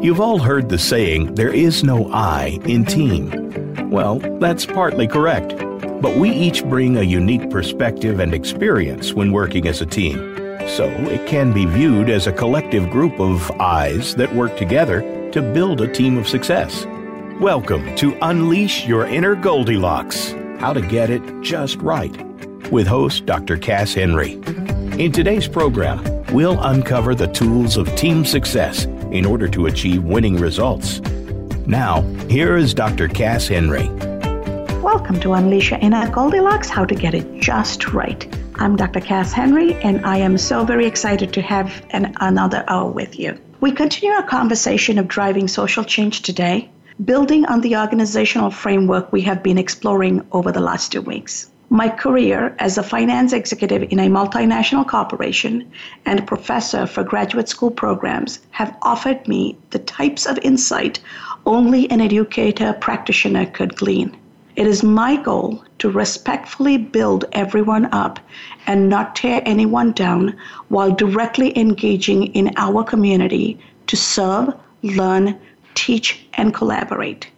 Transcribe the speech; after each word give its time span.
You've 0.00 0.20
all 0.20 0.38
heard 0.38 0.68
the 0.68 0.78
saying, 0.78 1.34
there 1.34 1.52
is 1.52 1.82
no 1.82 2.08
I 2.12 2.60
in 2.66 2.84
team. 2.84 3.90
Well, 3.90 4.20
that's 4.38 4.64
partly 4.64 5.08
correct, 5.08 5.56
but 6.00 6.16
we 6.16 6.30
each 6.30 6.64
bring 6.66 6.96
a 6.96 7.02
unique 7.02 7.50
perspective 7.50 8.20
and 8.20 8.32
experience 8.32 9.12
when 9.12 9.32
working 9.32 9.66
as 9.66 9.80
a 9.80 9.86
team. 9.86 10.36
So 10.68 10.84
it 11.10 11.26
can 11.26 11.52
be 11.52 11.66
viewed 11.66 12.10
as 12.10 12.28
a 12.28 12.32
collective 12.32 12.88
group 12.90 13.18
of 13.18 13.50
eyes 13.60 14.14
that 14.14 14.32
work 14.36 14.56
together 14.56 15.00
to 15.32 15.42
build 15.42 15.80
a 15.80 15.92
team 15.92 16.16
of 16.16 16.28
success. 16.28 16.86
Welcome 17.40 17.96
to 17.96 18.16
Unleash 18.22 18.86
Your 18.86 19.04
Inner 19.04 19.34
Goldilocks 19.34 20.30
How 20.60 20.72
to 20.72 20.80
Get 20.80 21.10
It 21.10 21.40
Just 21.40 21.78
Right 21.78 22.16
with 22.70 22.86
host 22.86 23.26
Dr. 23.26 23.56
Cass 23.56 23.94
Henry. 23.94 24.40
In 24.98 25.10
today's 25.10 25.48
program, 25.48 26.04
we'll 26.32 26.62
uncover 26.62 27.16
the 27.16 27.26
tools 27.26 27.76
of 27.76 27.92
team 27.96 28.24
success 28.24 28.84
in 29.10 29.26
order 29.26 29.48
to 29.48 29.66
achieve 29.66 30.04
winning 30.04 30.36
results. 30.36 31.00
Now, 31.66 32.02
here 32.28 32.56
is 32.56 32.74
Dr. 32.74 33.08
Cass 33.08 33.48
Henry. 33.48 33.88
Welcome 34.84 35.18
to 35.18 35.32
Unleash 35.32 35.72
Your 35.72 35.80
Inner 35.80 36.08
Goldilocks 36.12 36.68
How 36.68 36.84
to 36.84 36.94
Get 36.94 37.12
It 37.12 37.40
Just 37.40 37.92
Right. 37.92 38.32
I'm 38.54 38.76
Dr. 38.76 39.00
Cass 39.00 39.32
Henry, 39.32 39.74
and 39.82 40.06
I 40.06 40.18
am 40.18 40.38
so 40.38 40.64
very 40.64 40.86
excited 40.86 41.32
to 41.32 41.42
have 41.42 41.84
an, 41.90 42.14
another 42.20 42.62
hour 42.68 42.88
with 42.88 43.18
you. 43.18 43.36
We 43.60 43.72
continue 43.72 44.14
our 44.14 44.22
conversation 44.22 45.00
of 45.00 45.08
driving 45.08 45.48
social 45.48 45.82
change 45.82 46.22
today, 46.22 46.70
building 47.04 47.46
on 47.46 47.62
the 47.62 47.76
organizational 47.78 48.52
framework 48.52 49.12
we 49.12 49.22
have 49.22 49.42
been 49.42 49.58
exploring 49.58 50.24
over 50.30 50.52
the 50.52 50.60
last 50.60 50.92
two 50.92 51.02
weeks. 51.02 51.50
My 51.74 51.88
career 51.88 52.54
as 52.60 52.78
a 52.78 52.84
finance 52.84 53.32
executive 53.32 53.82
in 53.90 53.98
a 53.98 54.08
multinational 54.08 54.86
corporation 54.86 55.72
and 56.06 56.24
professor 56.24 56.86
for 56.86 57.02
graduate 57.02 57.48
school 57.48 57.72
programs 57.72 58.38
have 58.52 58.76
offered 58.82 59.26
me 59.26 59.58
the 59.70 59.80
types 59.80 60.24
of 60.24 60.38
insight 60.42 61.00
only 61.46 61.90
an 61.90 62.00
educator 62.00 62.74
practitioner 62.74 63.46
could 63.46 63.74
glean. 63.74 64.16
It 64.54 64.68
is 64.68 64.84
my 64.84 65.16
goal 65.16 65.64
to 65.80 65.90
respectfully 65.90 66.78
build 66.78 67.24
everyone 67.32 67.86
up 67.86 68.20
and 68.68 68.88
not 68.88 69.16
tear 69.16 69.42
anyone 69.44 69.90
down 69.90 70.36
while 70.68 70.92
directly 70.92 71.58
engaging 71.58 72.26
in 72.34 72.52
our 72.56 72.84
community 72.84 73.58
to 73.88 73.96
serve, 73.96 74.54
learn, 74.84 75.36
teach, 75.74 76.24
and 76.34 76.54
collaborate. 76.54 77.32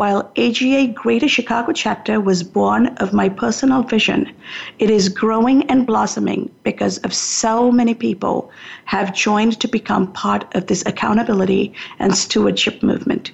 While 0.00 0.32
AGA 0.38 0.86
Greater 0.94 1.28
Chicago 1.28 1.72
chapter 1.72 2.22
was 2.22 2.42
born 2.42 2.86
of 2.96 3.12
my 3.12 3.28
personal 3.28 3.82
vision, 3.82 4.32
it 4.78 4.88
is 4.88 5.10
growing 5.10 5.64
and 5.64 5.86
blossoming 5.86 6.48
because 6.62 6.96
of 7.04 7.12
so 7.12 7.70
many 7.70 7.92
people 7.92 8.50
have 8.86 9.14
joined 9.14 9.60
to 9.60 9.68
become 9.68 10.10
part 10.14 10.46
of 10.54 10.68
this 10.68 10.82
accountability 10.86 11.74
and 11.98 12.16
stewardship 12.16 12.82
movement. 12.82 13.32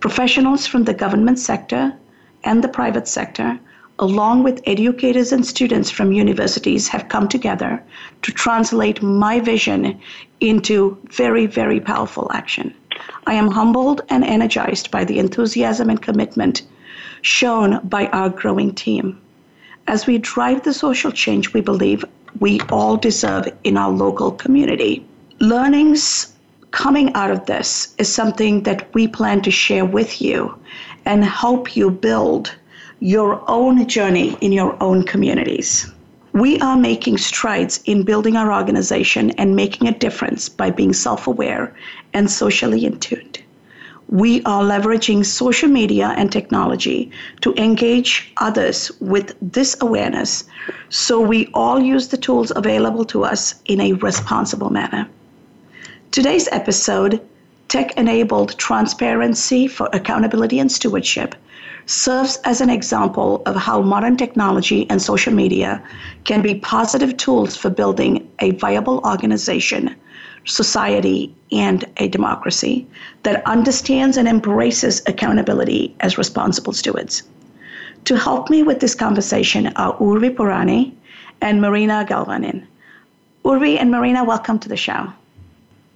Professionals 0.00 0.66
from 0.66 0.84
the 0.84 0.94
government 0.94 1.38
sector 1.38 1.92
and 2.44 2.64
the 2.64 2.68
private 2.68 3.06
sector, 3.06 3.60
along 3.98 4.42
with 4.42 4.62
educators 4.64 5.32
and 5.32 5.44
students 5.44 5.90
from 5.90 6.12
universities, 6.12 6.88
have 6.88 7.10
come 7.10 7.28
together 7.28 7.82
to 8.22 8.32
translate 8.32 9.02
my 9.02 9.38
vision 9.38 10.00
into 10.40 10.96
very, 11.10 11.44
very 11.44 11.78
powerful 11.78 12.30
action. 12.32 12.72
I 13.26 13.34
am 13.34 13.50
humbled 13.50 14.02
and 14.08 14.24
energized 14.24 14.90
by 14.90 15.04
the 15.04 15.18
enthusiasm 15.18 15.90
and 15.90 16.00
commitment 16.00 16.62
shown 17.22 17.80
by 17.84 18.06
our 18.06 18.30
growing 18.30 18.74
team. 18.74 19.20
As 19.86 20.06
we 20.06 20.18
drive 20.18 20.62
the 20.62 20.74
social 20.74 21.10
change 21.10 21.52
we 21.52 21.60
believe 21.60 22.04
we 22.38 22.60
all 22.70 22.96
deserve 22.96 23.48
in 23.64 23.76
our 23.76 23.90
local 23.90 24.30
community, 24.30 25.04
learnings 25.40 26.32
coming 26.70 27.12
out 27.14 27.30
of 27.30 27.46
this 27.46 27.94
is 27.98 28.08
something 28.08 28.62
that 28.62 28.92
we 28.94 29.08
plan 29.08 29.42
to 29.42 29.50
share 29.50 29.84
with 29.84 30.20
you 30.22 30.54
and 31.04 31.24
help 31.24 31.76
you 31.76 31.90
build 31.90 32.54
your 33.00 33.42
own 33.48 33.86
journey 33.88 34.36
in 34.40 34.52
your 34.52 34.76
own 34.82 35.02
communities. 35.02 35.90
We 36.32 36.60
are 36.60 36.76
making 36.76 37.18
strides 37.18 37.80
in 37.86 38.04
building 38.04 38.36
our 38.36 38.52
organization 38.52 39.30
and 39.32 39.56
making 39.56 39.88
a 39.88 39.98
difference 39.98 40.48
by 40.48 40.70
being 40.70 40.92
self 40.92 41.26
aware 41.26 41.74
and 42.12 42.30
socially 42.30 42.84
in 42.84 43.00
tuned. 43.00 43.42
We 44.08 44.42
are 44.42 44.62
leveraging 44.62 45.24
social 45.24 45.68
media 45.68 46.14
and 46.16 46.30
technology 46.30 47.10
to 47.42 47.54
engage 47.54 48.32
others 48.36 48.90
with 49.00 49.34
this 49.40 49.76
awareness 49.80 50.44
so 50.88 51.20
we 51.20 51.48
all 51.54 51.80
use 51.80 52.08
the 52.08 52.16
tools 52.16 52.52
available 52.54 53.04
to 53.06 53.24
us 53.24 53.54
in 53.66 53.80
a 53.80 53.92
responsible 53.94 54.70
manner. 54.70 55.08
Today's 56.10 56.48
episode, 56.50 57.20
Tech 57.68 57.96
Enabled 57.96 58.58
Transparency 58.58 59.68
for 59.68 59.88
Accountability 59.92 60.58
and 60.58 60.70
Stewardship, 60.70 61.36
serves 61.90 62.36
as 62.44 62.60
an 62.60 62.70
example 62.70 63.42
of 63.46 63.56
how 63.56 63.82
modern 63.82 64.16
technology 64.16 64.88
and 64.88 65.02
social 65.02 65.32
media 65.32 65.82
can 66.24 66.40
be 66.40 66.54
positive 66.54 67.16
tools 67.16 67.56
for 67.56 67.68
building 67.68 68.30
a 68.38 68.52
viable 68.52 69.00
organization, 69.04 69.94
society, 70.44 71.34
and 71.50 71.84
a 71.96 72.06
democracy 72.06 72.86
that 73.24 73.44
understands 73.44 74.16
and 74.16 74.28
embraces 74.28 75.02
accountability 75.08 75.94
as 75.98 76.16
responsible 76.16 76.72
stewards. 76.72 77.24
To 78.04 78.16
help 78.16 78.48
me 78.50 78.62
with 78.62 78.78
this 78.78 78.94
conversation 78.94 79.66
are 79.74 79.96
Urvi 79.98 80.34
Purani 80.34 80.94
and 81.42 81.60
Marina 81.60 82.06
Galvanin. 82.08 82.64
Urvi 83.44 83.78
and 83.80 83.90
Marina, 83.90 84.22
welcome 84.22 84.60
to 84.60 84.68
the 84.68 84.76
show. 84.76 85.12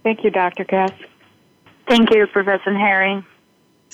Thank 0.02 0.24
you, 0.24 0.30
Dr. 0.30 0.64
Cass. 0.64 0.92
Thank 1.86 2.12
you, 2.12 2.26
Professor 2.26 2.76
Henry. 2.76 3.24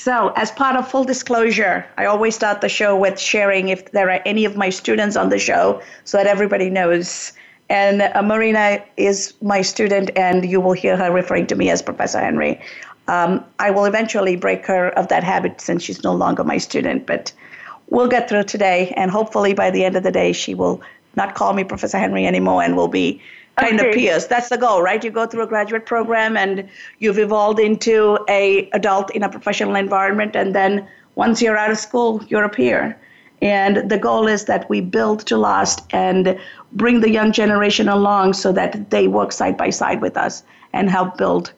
So, 0.02 0.32
as 0.34 0.50
part 0.50 0.76
of 0.76 0.90
full 0.90 1.04
disclosure, 1.04 1.84
I 1.98 2.06
always 2.06 2.34
start 2.34 2.62
the 2.62 2.70
show 2.70 2.96
with 2.96 3.20
sharing 3.20 3.68
if 3.68 3.92
there 3.92 4.08
are 4.08 4.22
any 4.24 4.46
of 4.46 4.56
my 4.56 4.70
students 4.70 5.14
on 5.14 5.28
the 5.28 5.38
show 5.38 5.82
so 6.04 6.16
that 6.16 6.26
everybody 6.26 6.70
knows. 6.70 7.34
And 7.68 8.00
uh, 8.00 8.22
Marina 8.22 8.82
is 8.96 9.34
my 9.42 9.60
student, 9.60 10.10
and 10.16 10.50
you 10.50 10.58
will 10.58 10.72
hear 10.72 10.96
her 10.96 11.12
referring 11.12 11.48
to 11.48 11.54
me 11.54 11.68
as 11.68 11.82
Professor 11.82 12.18
Henry. 12.18 12.58
Um, 13.08 13.44
I 13.58 13.70
will 13.72 13.84
eventually 13.84 14.36
break 14.36 14.64
her 14.64 14.88
of 14.98 15.08
that 15.08 15.22
habit 15.22 15.60
since 15.60 15.82
she's 15.82 16.02
no 16.02 16.14
longer 16.14 16.44
my 16.44 16.56
student, 16.56 17.06
but 17.06 17.30
we'll 17.90 18.08
get 18.08 18.26
through 18.26 18.44
today, 18.44 18.94
and 18.96 19.10
hopefully 19.10 19.52
by 19.52 19.70
the 19.70 19.84
end 19.84 19.96
of 19.96 20.02
the 20.02 20.12
day, 20.12 20.32
she 20.32 20.54
will 20.54 20.80
not 21.16 21.34
call 21.34 21.52
me 21.52 21.64
Professor 21.64 21.98
Henry 21.98 22.26
anymore 22.26 22.62
and 22.62 22.76
we'll 22.76 22.88
be 22.88 23.20
kind 23.60 23.78
okay. 23.78 23.88
of 23.88 23.94
peers. 23.94 24.26
That's 24.26 24.48
the 24.48 24.58
goal, 24.58 24.82
right? 24.82 25.02
You 25.02 25.10
go 25.10 25.26
through 25.26 25.42
a 25.42 25.46
graduate 25.46 25.86
program 25.86 26.36
and 26.36 26.68
you've 26.98 27.18
evolved 27.18 27.60
into 27.60 28.18
a 28.28 28.68
adult 28.70 29.10
in 29.10 29.22
a 29.22 29.28
professional 29.28 29.74
environment, 29.74 30.36
and 30.36 30.54
then 30.54 30.86
once 31.14 31.42
you're 31.42 31.56
out 31.56 31.70
of 31.70 31.78
school, 31.78 32.22
you're 32.28 32.44
a 32.44 32.48
peer. 32.48 32.98
And 33.42 33.90
the 33.90 33.98
goal 33.98 34.26
is 34.26 34.44
that 34.44 34.68
we 34.68 34.80
build 34.80 35.26
to 35.26 35.36
last 35.36 35.82
and 35.90 36.38
bring 36.72 37.00
the 37.00 37.10
young 37.10 37.32
generation 37.32 37.88
along 37.88 38.34
so 38.34 38.52
that 38.52 38.90
they 38.90 39.08
work 39.08 39.32
side 39.32 39.56
by 39.56 39.70
side 39.70 40.02
with 40.02 40.16
us 40.16 40.42
and 40.74 40.90
help 40.90 41.16
build 41.16 41.52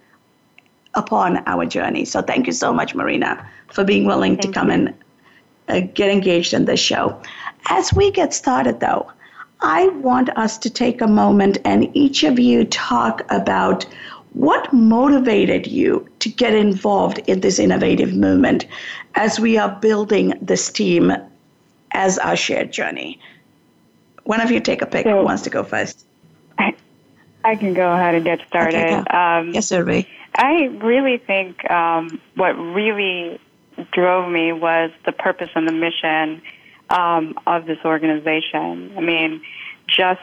upon 0.94 1.42
our 1.46 1.66
journey. 1.66 2.04
So 2.04 2.22
thank 2.22 2.46
you 2.46 2.52
so 2.52 2.72
much, 2.72 2.94
Marina, 2.94 3.48
for 3.72 3.82
being 3.82 4.04
willing 4.04 4.36
thank 4.36 4.54
to 4.54 4.60
come 4.60 4.68
you. 4.68 4.74
and 4.74 4.94
uh, 5.68 5.80
get 5.92 6.10
engaged 6.10 6.54
in 6.54 6.66
this 6.66 6.80
show. 6.80 7.20
As 7.66 7.92
we 7.92 8.12
get 8.12 8.32
started, 8.32 8.78
though, 8.78 9.10
I 9.62 9.88
want 9.88 10.28
us 10.36 10.58
to 10.58 10.70
take 10.70 11.00
a 11.00 11.06
moment 11.06 11.58
and 11.64 11.94
each 11.96 12.24
of 12.24 12.38
you 12.38 12.64
talk 12.64 13.22
about 13.30 13.86
what 14.32 14.72
motivated 14.72 15.66
you 15.66 16.08
to 16.20 16.28
get 16.28 16.54
involved 16.54 17.18
in 17.26 17.40
this 17.40 17.58
innovative 17.58 18.14
movement 18.14 18.66
as 19.14 19.38
we 19.38 19.58
are 19.58 19.68
building 19.80 20.34
this 20.40 20.70
team 20.70 21.12
as 21.92 22.18
our 22.18 22.36
shared 22.36 22.72
journey. 22.72 23.20
One 24.24 24.40
of 24.40 24.50
you 24.50 24.60
take 24.60 24.82
a 24.82 24.86
pick. 24.86 25.04
So, 25.04 25.18
Who 25.18 25.24
wants 25.24 25.42
to 25.42 25.50
go 25.50 25.62
first? 25.62 26.04
I, 26.58 26.74
I 27.44 27.56
can 27.56 27.74
go 27.74 27.92
ahead 27.92 28.14
and 28.14 28.24
get 28.24 28.40
started. 28.48 28.84
Okay, 28.84 28.94
um, 28.94 29.50
yes, 29.52 29.70
Urvi. 29.70 30.06
I 30.36 30.64
really 30.82 31.18
think 31.18 31.70
um, 31.70 32.20
what 32.36 32.52
really 32.52 33.38
drove 33.92 34.30
me 34.30 34.52
was 34.52 34.90
the 35.04 35.12
purpose 35.12 35.50
and 35.54 35.68
the 35.68 35.72
mission 35.72 36.40
um, 36.92 37.34
of 37.46 37.66
this 37.66 37.78
organization. 37.84 38.92
I 38.96 39.00
mean, 39.00 39.42
just 39.88 40.20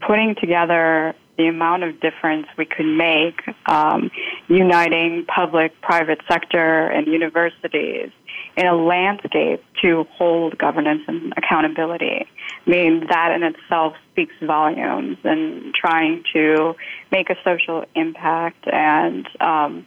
putting 0.00 0.34
together 0.36 1.14
the 1.36 1.48
amount 1.48 1.82
of 1.82 2.00
difference 2.00 2.46
we 2.56 2.64
could 2.64 2.86
make, 2.86 3.40
um, 3.66 4.10
uniting 4.46 5.26
public, 5.26 5.80
private 5.80 6.20
sector, 6.28 6.86
and 6.86 7.08
universities 7.08 8.10
in 8.56 8.66
a 8.66 8.74
landscape 8.74 9.64
to 9.82 10.04
hold 10.12 10.56
governance 10.56 11.02
and 11.08 11.34
accountability. 11.36 12.26
I 12.66 12.70
mean, 12.70 13.06
that 13.08 13.32
in 13.32 13.42
itself 13.42 13.94
speaks 14.12 14.34
volumes 14.40 15.18
and 15.24 15.74
trying 15.74 16.22
to 16.34 16.76
make 17.10 17.30
a 17.30 17.36
social 17.42 17.84
impact 17.96 18.68
and 18.72 19.28
um, 19.40 19.86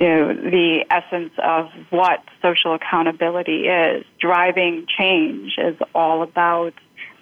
you 0.00 0.06
know, 0.06 0.34
the 0.34 0.84
essence 0.90 1.32
of 1.38 1.70
what 1.90 2.22
social 2.40 2.74
accountability 2.74 3.66
is. 3.66 4.04
Driving 4.20 4.86
change 4.86 5.54
is 5.58 5.76
all 5.94 6.22
about 6.22 6.74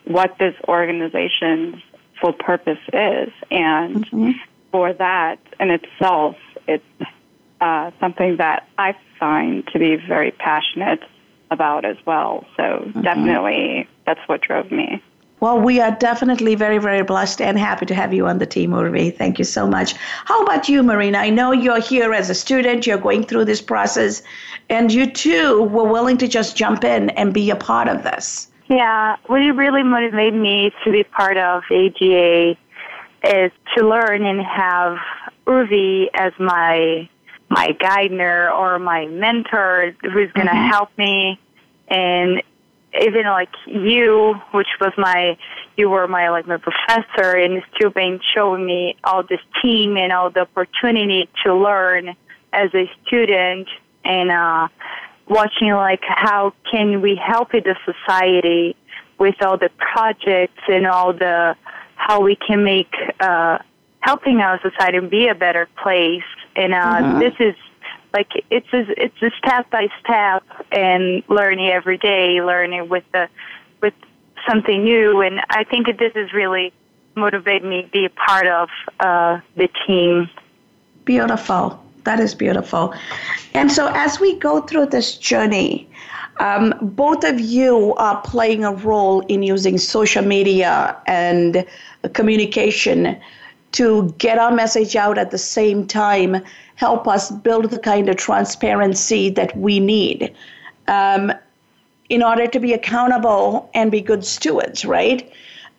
what 0.05 0.37
this 0.39 0.55
organization's 0.69 1.77
full 2.21 2.33
purpose 2.33 2.79
is. 2.93 3.33
And 3.51 4.07
mm-hmm. 4.07 4.31
for 4.71 4.93
that 4.93 5.39
in 5.59 5.71
itself, 5.71 6.37
it's 6.69 6.85
uh, 7.61 7.91
something 7.99 8.37
that 8.37 8.69
I 8.77 8.95
find 9.19 9.67
to 9.69 9.79
be 9.79 9.97
very 9.97 10.31
passionate 10.31 11.01
about 11.51 11.85
as 11.85 11.97
well. 12.05 12.47
So 12.57 12.63
mm-hmm. 12.63 13.01
definitely 13.01 13.89
that's 14.07 14.21
what 14.27 14.43
drove 14.43 14.71
me. 14.71 15.03
Well, 15.41 15.61
we 15.61 15.81
are 15.81 15.91
definitely 15.91 16.55
very, 16.55 16.79
very 16.79 17.03
blessed 17.03 17.43
and 17.43 17.59
happy 17.59 17.85
to 17.87 17.95
have 17.95 18.15
you 18.15 18.27
on 18.27 18.39
the 18.39 18.47
team, 18.47 18.71
Urvi. 18.71 19.15
Thank 19.15 19.39
you 19.39 19.45
so 19.45 19.67
much. 19.67 19.93
How 20.25 20.43
about 20.43 20.67
you, 20.69 20.83
Marina? 20.83 21.19
I 21.19 21.29
know 21.29 21.53
you're 21.53 21.81
here 21.81 22.15
as 22.15 22.31
a 22.31 22.35
student, 22.35 22.87
you're 22.87 22.97
going 22.97 23.23
through 23.25 23.45
this 23.45 23.61
process, 23.61 24.23
and 24.71 24.91
you 24.91 25.11
too 25.11 25.65
were 25.65 25.85
willing 25.85 26.17
to 26.19 26.29
just 26.29 26.57
jump 26.57 26.85
in 26.85 27.11
and 27.11 27.35
be 27.35 27.51
a 27.51 27.57
part 27.57 27.89
of 27.89 28.03
this. 28.03 28.49
Yeah, 28.69 29.17
what 29.27 29.37
really 29.37 29.83
motivated 29.83 30.41
me 30.41 30.73
to 30.85 30.91
be 30.91 31.05
part 31.05 31.37
of 31.37 31.63
AGA 31.71 32.57
is 33.25 33.53
to 33.77 33.87
learn 33.87 34.25
and 34.25 34.41
have 34.41 34.99
Urvi 35.47 36.07
as 36.15 36.33
my 36.39 37.09
my 37.49 37.73
guider 37.79 38.51
or 38.51 38.79
my 38.79 39.07
mentor 39.07 39.95
who's 40.03 40.33
going 40.33 40.49
to 40.49 40.53
mm-hmm. 40.53 40.69
help 40.69 40.91
me 40.99 41.39
and 41.87 42.43
even 43.01 43.25
like 43.25 43.51
you 43.67 44.35
which 44.53 44.69
was 44.81 44.93
my 44.97 45.37
you 45.77 45.91
were 45.91 46.07
my 46.09 46.31
like 46.31 46.47
my 46.47 46.57
professor 46.57 47.37
and 47.37 47.63
still 47.75 47.91
been 47.91 48.21
showing 48.35 48.65
me 48.65 48.97
all 49.05 49.23
this 49.23 49.41
team 49.63 49.97
and 49.97 50.13
all 50.13 50.31
the 50.31 50.41
opportunity 50.41 51.29
to 51.45 51.55
learn 51.55 52.15
as 52.53 52.75
a 52.75 52.91
student 53.07 53.69
and 54.05 54.31
uh 54.31 54.69
watching 55.29 55.73
like 55.73 56.03
how 56.03 56.53
can 56.71 57.03
we 57.03 57.17
help 57.17 57.51
the 57.53 57.77
society 57.85 58.77
with 59.19 59.35
all 59.43 59.59
the 59.59 59.71
projects 59.79 60.63
and 60.69 60.87
all 60.87 61.13
the 61.13 61.57
how 61.97 62.21
we 62.21 62.37
can 62.37 62.65
make 62.65 62.95
uh 63.21 63.59
helping 64.01 64.39
our 64.39 64.61
society 64.63 65.01
be 65.01 65.27
a 65.27 65.35
better 65.35 65.69
place 65.83 66.23
and 66.55 66.73
uh, 66.73 66.79
mm-hmm. 66.79 67.19
this 67.19 67.35
is 67.41 67.55
like 68.17 68.31
it's 68.51 68.73
a, 68.73 68.83
it's 69.05 69.21
a 69.21 69.31
step 69.37 69.69
by 69.71 69.89
step 70.01 70.43
and 70.73 71.23
learning 71.29 71.69
every 71.69 71.99
day, 71.99 72.41
learning 72.41 72.89
with 72.89 73.05
the 73.13 73.29
with 73.83 73.93
something 74.49 74.85
new. 74.85 75.21
And 75.21 75.43
I 75.51 75.65
think 75.65 75.87
that 75.87 75.99
this 75.99 76.15
is 76.15 76.33
really 76.33 76.73
motivated 77.15 77.69
me 77.69 77.83
to 77.83 77.89
be 77.89 78.05
a 78.07 78.11
part 78.11 78.47
of 78.47 78.69
uh, 79.01 79.41
the 79.57 79.69
team. 79.87 80.31
Beautiful. 81.05 81.83
That 82.05 82.19
is 82.21 82.35
beautiful. 82.35 82.95
And 83.53 83.71
so 83.71 83.91
as 83.93 84.19
we 84.19 84.39
go 84.39 84.63
through 84.63 84.87
this 84.87 85.19
journey, 85.19 85.87
um, 86.41 86.73
both 86.81 87.23
of 87.25 87.39
you 87.39 87.95
are 87.97 88.19
playing 88.23 88.65
a 88.65 88.73
role 88.73 89.21
in 89.27 89.43
using 89.43 89.77
social 89.77 90.25
media 90.25 90.97
and 91.07 91.67
communication 92.15 93.21
to 93.73 94.15
get 94.17 94.39
our 94.39 94.53
message 94.53 94.97
out 94.97 95.19
at 95.19 95.31
the 95.33 95.39
same 95.39 95.87
time, 95.87 96.43
help 96.77 97.09
us 97.09 97.31
build 97.31 97.71
the 97.71 97.79
kind 97.79 98.09
of 98.09 98.17
transparency 98.17 99.31
that 99.31 99.57
we 99.57 99.81
need 99.81 100.33
um, 100.89 101.33
in 102.09 102.23
order 102.23 102.47
to 102.47 102.61
be 102.61 102.73
accountable 102.73 103.69
and 103.75 103.91
be 103.91 104.01
good 104.01 104.25
stewards, 104.25 104.85
right? 104.85 105.31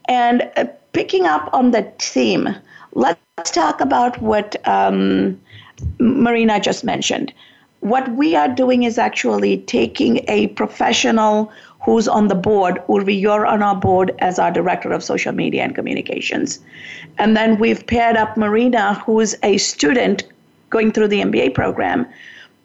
And 0.05 0.49
uh, 0.57 0.65
picking 0.93 1.25
up 1.25 1.49
on 1.53 1.71
the 1.71 1.83
theme, 1.99 2.49
let's 2.93 3.51
talk 3.51 3.79
about 3.79 4.21
what 4.21 4.55
um, 4.67 5.39
Marina 5.99 6.59
just 6.59 6.83
mentioned. 6.83 7.31
What 7.81 8.11
we 8.13 8.35
are 8.35 8.47
doing 8.47 8.83
is 8.83 8.97
actually 8.97 9.59
taking 9.59 10.25
a 10.27 10.47
professional 10.47 11.51
who's 11.85 12.07
on 12.07 12.27
the 12.27 12.35
board. 12.35 12.81
Urvi, 12.89 13.19
you're 13.19 13.45
on 13.45 13.61
our 13.61 13.75
board 13.75 14.13
as 14.19 14.39
our 14.39 14.51
director 14.51 14.91
of 14.91 15.03
social 15.03 15.31
media 15.31 15.63
and 15.63 15.75
communications. 15.75 16.59
And 17.19 17.37
then 17.37 17.59
we've 17.59 17.85
paired 17.85 18.17
up 18.17 18.35
Marina, 18.35 18.95
who's 19.05 19.35
a 19.43 19.57
student 19.57 20.23
going 20.69 20.91
through 20.91 21.07
the 21.07 21.21
MBA 21.21 21.53
program, 21.53 22.05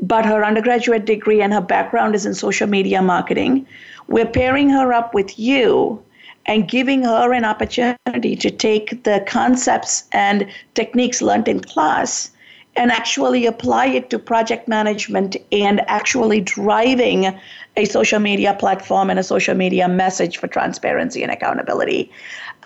but 0.00 0.26
her 0.26 0.44
undergraduate 0.44 1.04
degree 1.04 1.40
and 1.40 1.52
her 1.52 1.60
background 1.60 2.14
is 2.14 2.26
in 2.26 2.34
social 2.34 2.66
media 2.66 3.00
marketing. 3.02 3.66
We're 4.08 4.26
pairing 4.26 4.68
her 4.70 4.92
up 4.92 5.14
with 5.14 5.38
you 5.38 6.02
and 6.46 6.68
giving 6.68 7.04
her 7.04 7.32
an 7.32 7.44
opportunity 7.44 8.34
to 8.36 8.50
take 8.50 9.04
the 9.04 9.24
concepts 9.26 10.04
and 10.12 10.46
techniques 10.74 11.22
learned 11.22 11.46
in 11.46 11.60
class 11.60 12.30
and 12.74 12.90
actually 12.90 13.46
apply 13.46 13.86
it 13.86 14.10
to 14.10 14.18
project 14.18 14.66
management 14.66 15.36
and 15.52 15.80
actually 15.88 16.40
driving 16.40 17.38
a 17.76 17.84
social 17.84 18.18
media 18.18 18.54
platform 18.54 19.10
and 19.10 19.18
a 19.18 19.22
social 19.22 19.54
media 19.54 19.88
message 19.88 20.38
for 20.38 20.46
transparency 20.46 21.22
and 21.22 21.30
accountability. 21.30 22.10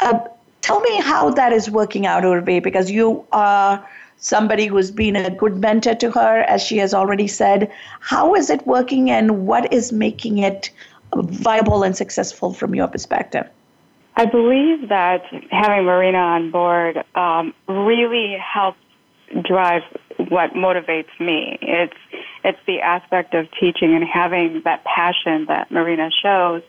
Uh, 0.00 0.18
tell 0.62 0.80
me 0.80 1.00
how 1.00 1.30
that 1.30 1.52
is 1.52 1.70
working 1.70 2.06
out, 2.06 2.22
Urvi, 2.22 2.62
because 2.62 2.90
you 2.90 3.26
are 3.32 3.84
somebody 4.18 4.66
who's 4.66 4.90
been 4.90 5.16
a 5.16 5.30
good 5.30 5.58
mentor 5.58 5.94
to 5.94 6.10
her, 6.10 6.42
as 6.42 6.62
she 6.62 6.78
has 6.78 6.94
already 6.94 7.28
said. 7.28 7.70
How 8.00 8.34
is 8.34 8.50
it 8.50 8.66
working 8.66 9.10
and 9.10 9.46
what 9.46 9.72
is 9.72 9.92
making 9.92 10.38
it 10.38 10.70
viable 11.14 11.82
and 11.82 11.96
successful 11.96 12.52
from 12.52 12.74
your 12.74 12.88
perspective? 12.88 13.48
I 14.16 14.24
believe 14.24 14.88
that 14.88 15.24
having 15.50 15.84
Marina 15.84 16.18
on 16.18 16.50
board 16.50 17.04
um, 17.14 17.52
really 17.68 18.36
helps 18.38 18.78
drive 19.42 19.82
what 20.28 20.52
motivates 20.52 21.20
me. 21.20 21.58
It's 21.60 21.96
it's 22.42 22.58
the 22.66 22.80
aspect 22.80 23.34
of 23.34 23.48
teaching 23.58 23.94
and 23.94 24.04
having 24.04 24.62
that 24.64 24.84
passion 24.84 25.46
that 25.46 25.70
Marina 25.70 26.10
shows 26.22 26.62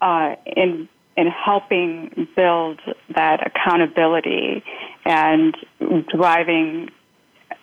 uh, 0.00 0.36
in 0.46 0.88
in 1.16 1.26
helping 1.28 2.28
build 2.36 2.80
that 3.14 3.46
accountability 3.46 4.62
and 5.04 5.56
driving 6.08 6.90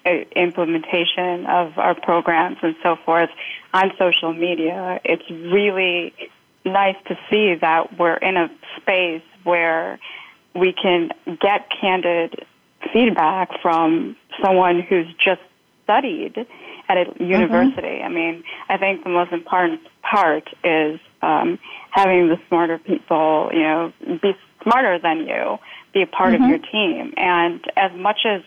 uh, 0.06 0.10
implementation 0.36 1.46
of 1.46 1.78
our 1.78 1.96
programs 1.96 2.58
and 2.62 2.76
so 2.84 2.96
forth 3.06 3.30
on 3.74 3.92
social 3.98 4.34
media. 4.34 5.00
It's 5.04 5.30
really 5.30 6.14
nice 6.66 6.96
to 7.08 7.18
see 7.30 7.56
that 7.56 7.98
we're 7.98 8.18
in 8.18 8.38
a 8.38 8.50
space 8.78 9.24
where 9.44 10.00
we 10.56 10.74
can 10.74 11.10
get 11.40 11.70
candid 11.70 12.46
feedback 12.94 13.50
from 13.62 14.16
someone 14.44 14.82
who's 14.82 15.08
just 15.24 15.42
studied 15.84 16.46
at 16.90 16.98
a 16.98 17.06
mm-hmm. 17.06 17.24
university. 17.24 17.88
Mm-hmm. 17.88 18.06
I 18.06 18.10
mean, 18.10 18.44
I 18.70 18.78
think 18.78 19.04
the 19.04 19.10
most 19.10 19.32
important 19.32 19.82
part 20.02 20.48
is 20.64 21.00
um, 21.22 21.60
having 21.92 22.28
the 22.28 22.40
smarter 22.48 22.78
people, 22.78 23.50
you 23.54 23.62
know, 23.62 23.94
be 24.22 24.36
smarter 24.64 25.00
than 25.00 25.28
you, 25.28 25.58
be 25.94 26.02
a 26.02 26.08
part 26.08 26.34
mm-hmm. 26.34 26.44
of 26.44 26.50
your 26.50 26.60
team. 26.60 27.14
And 27.18 27.64
as 27.76 27.92
much 27.96 28.20
as 28.26 28.42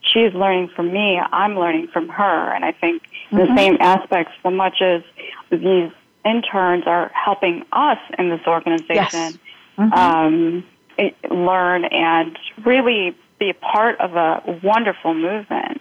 she's 0.00 0.32
learning 0.34 0.70
from 0.74 0.92
me, 0.92 1.18
I'm 1.18 1.58
learning 1.58 1.88
from 1.88 2.08
her. 2.08 2.52
And 2.52 2.64
I 2.64 2.72
think 2.72 3.02
mm-hmm. 3.30 3.36
the 3.38 3.56
same 3.56 3.76
aspects, 3.80 4.32
so 4.42 4.50
much 4.50 4.80
as 4.80 5.02
these 5.50 5.90
interns 6.24 6.84
are 6.86 7.10
helping 7.14 7.64
us 7.72 7.98
in 8.18 8.30
this 8.30 8.40
organization 8.46 8.94
yes. 8.94 9.38
mm-hmm. 9.78 9.92
um, 9.92 10.64
learn 11.30 11.84
and 11.84 12.38
really 12.64 13.16
be 13.38 13.50
a 13.50 13.54
part 13.54 14.00
of 14.00 14.16
a 14.16 14.60
wonderful 14.62 15.14
movement. 15.14 15.80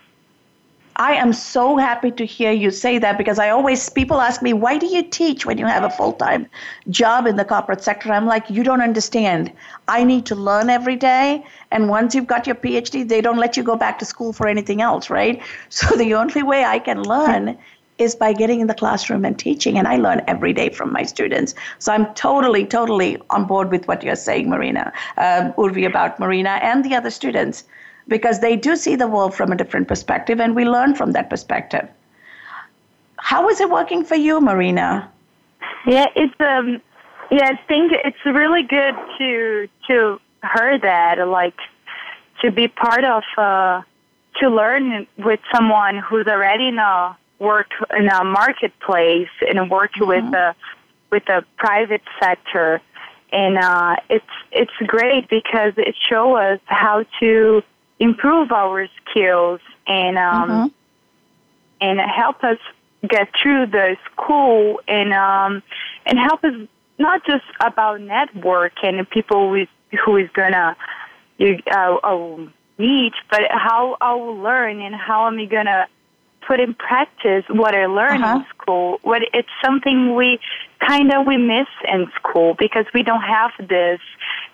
I 0.98 1.14
am 1.16 1.34
so 1.34 1.76
happy 1.76 2.10
to 2.12 2.26
hear 2.26 2.52
you 2.52 2.72
say 2.72 3.00
that 3.00 3.18
because 3.18 3.38
I 3.38 3.50
always, 3.50 3.90
people 3.90 4.22
ask 4.22 4.42
me, 4.42 4.54
why 4.54 4.78
do 4.78 4.86
you 4.86 5.04
teach 5.04 5.46
when 5.46 5.58
you 5.58 5.66
have 5.66 5.84
a 5.84 5.90
full 5.90 6.14
time 6.14 6.48
job 6.90 7.28
in 7.28 7.36
the 7.36 7.44
corporate 7.44 7.84
sector? 7.84 8.14
I'm 8.14 8.26
like, 8.26 8.50
you 8.50 8.64
don't 8.64 8.82
understand. 8.82 9.52
I 9.90 10.06
need 10.06 10.26
to 10.28 10.36
learn 10.36 10.70
every 10.70 10.96
day. 10.96 11.44
And 11.72 11.90
once 11.90 12.16
you've 12.16 12.28
got 12.28 12.48
your 12.48 12.56
PhD, 12.56 13.08
they 13.08 13.20
don't 13.20 13.38
let 13.38 13.58
you 13.58 13.64
go 13.64 13.76
back 13.76 14.00
to 14.00 14.06
school 14.06 14.32
for 14.32 14.48
anything 14.48 14.82
else, 14.82 15.10
right? 15.10 15.42
So 15.70 15.96
the 15.98 16.14
only 16.14 16.44
way 16.44 16.64
I 16.64 16.80
can 16.80 17.04
learn 17.04 17.58
is 17.98 18.16
by 18.16 18.32
getting 18.34 18.62
in 18.62 18.68
the 18.68 18.74
classroom 18.74 19.26
and 19.26 19.38
teaching. 19.38 19.78
And 19.78 19.88
I 19.88 19.98
learn 19.98 20.22
every 20.28 20.54
day 20.54 20.70
from 20.70 20.92
my 20.94 21.04
students. 21.04 21.56
So 21.80 21.92
I'm 21.92 22.14
totally, 22.14 22.66
totally 22.66 23.18
on 23.30 23.46
board 23.46 23.72
with 23.72 23.88
what 23.88 24.04
you're 24.04 24.16
saying, 24.16 24.50
Marina, 24.50 24.94
uh, 25.18 25.52
Urvi, 25.58 25.86
about 25.86 26.20
Marina 26.20 26.60
and 26.62 26.86
the 26.86 26.96
other 26.96 27.10
students, 27.10 27.66
because 28.08 28.40
they 28.40 28.56
do 28.56 28.76
see 28.76 28.96
the 28.96 29.08
world 29.08 29.34
from 29.34 29.52
a 29.52 29.56
different 29.56 29.88
perspective 29.88 30.40
and 30.40 30.56
we 30.56 30.66
learn 30.66 30.96
from 30.96 31.12
that 31.14 31.30
perspective. 31.30 31.88
How 33.18 33.50
is 33.50 33.60
it 33.60 33.70
working 33.70 34.04
for 34.04 34.16
you, 34.16 34.40
Marina? 34.40 35.12
Yeah, 35.88 36.08
it's 36.16 36.34
um, 36.40 36.82
yeah, 37.32 37.50
I 37.54 37.60
think 37.68 37.92
it's 37.92 38.24
really 38.26 38.64
good 38.64 38.96
to 39.18 39.68
to 39.88 40.20
hear 40.54 40.78
that, 40.80 41.28
like 41.28 41.58
to 42.42 42.52
be 42.52 42.68
part 42.68 43.04
of, 43.04 43.24
uh, 43.38 43.82
to 44.42 44.50
learn 44.50 45.08
with 45.18 45.40
someone 45.54 45.98
who's 45.98 46.28
already 46.28 46.68
in 46.68 46.78
a 46.78 47.18
work 47.40 47.70
in 47.98 48.08
a 48.10 48.24
marketplace 48.24 49.30
and 49.42 49.70
work 49.70 49.94
mm-hmm. 49.94 50.08
with 50.08 50.34
a 50.34 50.56
with 51.12 51.26
the 51.26 51.44
private 51.58 52.02
sector 52.22 52.82
and 53.32 53.58
uh, 53.58 53.96
it's 54.10 54.26
it's 54.52 54.72
great 54.88 55.30
because 55.30 55.74
it 55.78 55.96
shows 56.10 56.38
us 56.38 56.60
how 56.66 57.06
to 57.20 57.62
improve 58.00 58.52
our 58.52 58.88
skills 59.10 59.60
and 59.88 60.18
um, 60.18 60.50
mm-hmm. 60.50 60.68
and 61.82 62.00
help 62.00 62.44
us 62.44 62.58
get 63.08 63.30
through 63.42 63.68
the 63.68 63.98
school 64.12 64.80
and 64.88 65.14
um, 65.14 65.64
and 66.06 66.20
help 66.20 66.44
us 66.44 66.54
not 66.98 67.26
just 67.26 67.46
about 67.60 68.02
network 68.02 68.74
and 68.84 69.08
people 69.10 69.50
who 69.50 69.56
is, 69.56 69.68
who 70.06 70.18
is 70.18 70.30
gonna 70.34 70.76
you 71.38 71.60
uh, 71.72 71.98
I'll 72.04 72.48
teach, 72.78 73.16
but 73.30 73.42
how 73.50 73.98
I'll 74.02 74.36
learn 74.38 74.82
and 74.82 74.96
how 74.96 75.28
am 75.28 75.40
I 75.40 75.46
gonna 75.46 75.88
put 76.48 76.60
in 76.60 76.74
practice 76.74 77.44
what 77.50 77.76
I 77.76 77.86
learned 77.86 78.24
uh-huh. 78.24 78.40
in 78.40 78.46
school. 78.56 79.00
What 79.04 79.22
it's 79.34 79.50
something 79.64 80.16
we 80.16 80.40
kind 80.80 81.12
of 81.12 81.26
we 81.26 81.38
miss 81.38 81.68
in 81.92 82.08
school 82.16 82.56
because 82.58 82.86
we 82.94 83.04
don't 83.04 83.22
have 83.22 83.52
this 83.60 84.00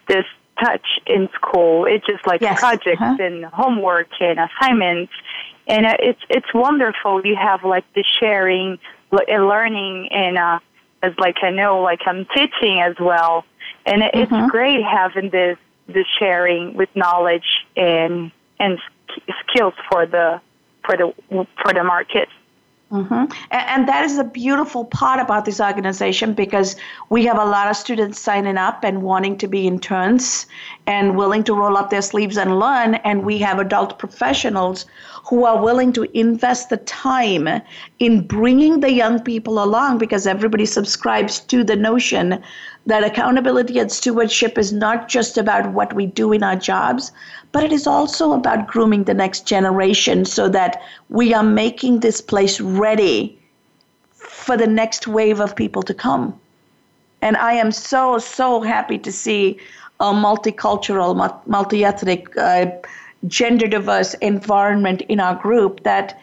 this 0.07 0.25
touch 0.60 0.86
in 1.05 1.29
school. 1.36 1.86
It's 1.86 2.05
just 2.05 2.25
like 2.25 2.41
yes. 2.41 2.60
projects 2.60 3.01
uh-huh. 3.01 3.17
and 3.20 3.46
homework 3.46 4.10
and 4.20 4.39
assignments, 4.39 5.13
and 5.67 5.86
uh, 5.86 5.96
it's 6.00 6.22
it's 6.29 6.53
wonderful. 6.53 7.25
You 7.25 7.36
have 7.36 7.63
like 7.63 7.86
the 7.93 8.03
sharing, 8.20 8.79
and 9.12 9.48
learning, 9.48 10.10
and 10.12 10.38
uh, 10.38 10.60
as 11.01 11.13
like 11.17 11.38
I 11.41 11.50
know, 11.50 11.81
like 11.81 12.01
I'm 12.05 12.25
teaching 12.36 12.79
as 12.79 12.96
well, 13.00 13.46
and 13.86 14.03
it's 14.13 14.31
mm-hmm. 14.31 14.48
great 14.48 14.84
having 14.84 15.29
this 15.29 15.58
this 15.88 16.05
sharing 16.20 16.75
with 16.75 16.89
knowledge 16.96 17.65
and 17.75 18.31
and 18.60 18.79
skills 19.48 19.74
for 19.89 20.05
the 20.05 20.41
for 20.86 20.98
the 20.98 21.13
for 21.62 21.74
the 21.74 21.84
market. 21.84 22.29
Mm-hmm. 22.91 23.13
And, 23.13 23.29
and, 23.51 23.88
that 23.88 24.03
is 24.03 24.17
a 24.17 24.24
beautiful 24.25 24.83
part 24.83 25.21
about 25.21 25.45
this 25.45 25.62
organization 25.62 26.33
because 26.33 26.75
we 27.10 27.25
have 27.25 27.38
a 27.38 27.45
lot 27.45 27.69
of 27.69 27.77
students 27.77 28.19
signing 28.19 28.57
up 28.57 28.83
and 28.83 29.01
wanting 29.01 29.38
to 29.38 29.48
be 29.48 29.65
interns 29.65 30.45
and 30.91 31.15
willing 31.15 31.41
to 31.41 31.53
roll 31.53 31.77
up 31.77 31.89
their 31.89 32.01
sleeves 32.01 32.38
and 32.38 32.60
learn. 32.60 32.95
And 32.95 33.24
we 33.24 33.38
have 33.38 33.60
adult 33.60 33.98
professionals 33.98 34.86
who 35.29 35.45
are 35.45 35.63
willing 35.63 35.93
to 35.93 36.03
invest 36.19 36.69
the 36.69 36.75
time 36.77 37.48
in 38.00 38.27
bringing 38.27 38.81
the 38.81 38.91
young 38.91 39.21
people 39.21 39.63
along 39.63 40.00
because 40.00 40.27
everybody 40.27 40.65
subscribes 40.65 41.39
to 41.51 41.63
the 41.63 41.77
notion 41.77 42.43
that 42.88 43.05
accountability 43.05 43.79
and 43.79 43.89
stewardship 43.89 44.57
is 44.57 44.74
not 44.74 45.07
just 45.07 45.38
about 45.38 45.71
what 45.71 45.93
we 45.93 46.07
do 46.07 46.33
in 46.33 46.43
our 46.43 46.57
jobs, 46.57 47.13
but 47.53 47.63
it 47.63 47.71
is 47.71 47.88
also 47.88 48.33
about 48.33 48.67
grooming 48.67 49.05
the 49.05 49.13
next 49.13 49.48
generation 49.48 50.25
so 50.25 50.50
that 50.50 50.81
we 51.07 51.33
are 51.33 51.43
making 51.63 52.01
this 52.01 52.19
place 52.19 52.60
ready 52.60 53.39
for 54.12 54.57
the 54.57 54.67
next 54.67 55.07
wave 55.07 55.39
of 55.39 55.55
people 55.55 55.83
to 55.83 55.93
come. 55.93 56.38
And 57.21 57.38
I 57.38 57.53
am 57.53 57.71
so, 57.71 58.17
so 58.17 58.62
happy 58.62 58.98
to 58.98 59.12
see 59.12 59.57
a 60.01 60.12
multicultural, 60.12 61.15
multi 61.46 61.86
ethnic, 61.86 62.36
uh, 62.36 62.65
gender 63.27 63.67
diverse 63.67 64.15
environment 64.15 65.01
in 65.03 65.20
our 65.20 65.36
group 65.36 65.84
that 65.84 66.20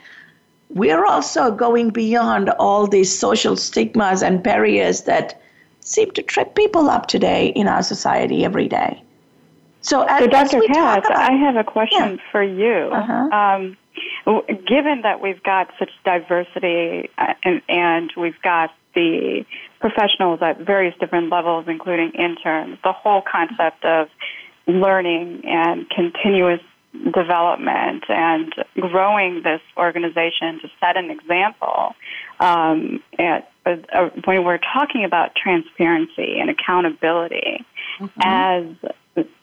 we're 0.71 1.07
also 1.07 1.51
going 1.51 1.91
beyond 1.91 2.51
all 2.59 2.87
these 2.87 3.17
social 3.17 3.57
stigmas 3.57 4.23
and 4.23 4.43
barriers 4.43 5.03
that 5.03 5.41
seem 5.81 6.11
to 6.11 6.23
trip 6.23 6.55
people 6.55 6.91
up 6.91 7.07
today 7.07 7.49
in 7.49 7.69
our 7.69 7.83
society 7.83 8.45
every 8.45 8.69
day. 8.69 9.03
So, 9.81 10.03
as, 10.03 10.21
so 10.21 10.27
Dr. 10.27 10.63
About, 10.65 11.11
I 11.15 11.33
have 11.33 11.57
a 11.57 11.65
question 11.65 12.17
yeah. 12.17 12.31
for 12.33 12.43
you. 12.43 12.91
Uh-huh. 12.93 13.37
Um, 13.37 13.77
given 14.67 15.03
that 15.03 15.21
we've 15.23 15.43
got 15.43 15.71
such 15.79 15.91
diversity 16.05 17.09
uh, 17.17 17.35
and, 17.45 17.63
and 17.69 18.13
we've 18.17 18.41
got 18.43 18.75
the 18.95 19.47
professionals 19.81 20.41
at 20.43 20.59
various 20.59 20.95
different 20.99 21.31
levels, 21.31 21.67
including 21.69 22.11
interns, 22.13 22.79
the 22.83 22.93
whole 22.93 23.23
concept 23.23 23.85
of 23.85 24.09
learning 24.67 25.43
and 25.45 25.89
continuous 25.91 26.61
development 27.15 28.05
and 28.09 28.55
growing 28.81 29.43
this 29.43 29.61
organization 29.77 30.61
to 30.61 30.69
set 30.81 30.97
an 30.97 31.11
example 31.11 31.95
um, 32.41 33.03
at, 33.19 33.51
uh, 33.67 34.09
when 34.25 34.45
we're 34.45 34.59
talking 34.59 35.05
about 35.05 35.35
transparency 35.35 36.39
and 36.41 36.51
accountability. 36.51 37.65
Mm-hmm. 38.01 38.21
as 38.23 38.95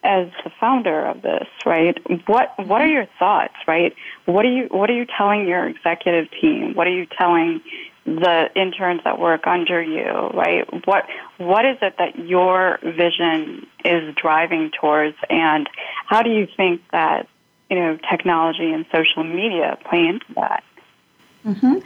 as 0.03 0.29
the 0.45 0.51
founder 0.61 1.05
of 1.05 1.21
this 1.21 1.47
right 1.65 1.97
what 2.25 2.53
what 2.65 2.79
are 2.79 2.87
your 2.87 3.07
thoughts 3.19 3.55
right? 3.67 3.93
What 4.25 4.45
are 4.45 4.49
you 4.49 4.67
what 4.71 4.89
are 4.89 4.93
you 4.93 5.05
telling 5.05 5.45
your 5.45 5.67
executive 5.67 6.31
team? 6.39 6.73
What 6.73 6.87
are 6.87 6.95
you 6.95 7.05
telling 7.05 7.61
the 8.05 8.49
interns 8.55 9.01
that 9.03 9.19
work 9.19 9.47
under 9.47 9.81
you 9.81 10.29
right 10.33 10.67
what 10.85 11.05
what 11.37 11.65
is 11.65 11.77
it 11.81 11.95
that 11.97 12.17
your 12.19 12.77
vision 12.83 13.65
is 13.83 14.13
driving 14.15 14.69
towards 14.79 15.17
and 15.29 15.67
how 16.05 16.21
do 16.21 16.29
you 16.29 16.47
think 16.55 16.81
that 16.91 17.27
you 17.69 17.77
know, 17.77 17.97
technology 18.09 18.71
and 18.71 18.85
social 18.91 19.23
media 19.23 19.77
play 19.89 20.05
into 20.05 20.25
that? 20.35 20.63
Mm-hmm. 21.45 21.79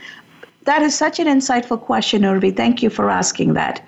That 0.63 0.81
is 0.81 0.95
such 0.95 1.19
an 1.19 1.27
insightful 1.27 1.79
question, 1.79 2.23
Urvi. 2.23 2.55
Thank 2.55 2.83
you 2.83 2.89
for 2.89 3.09
asking 3.09 3.53
that. 3.53 3.85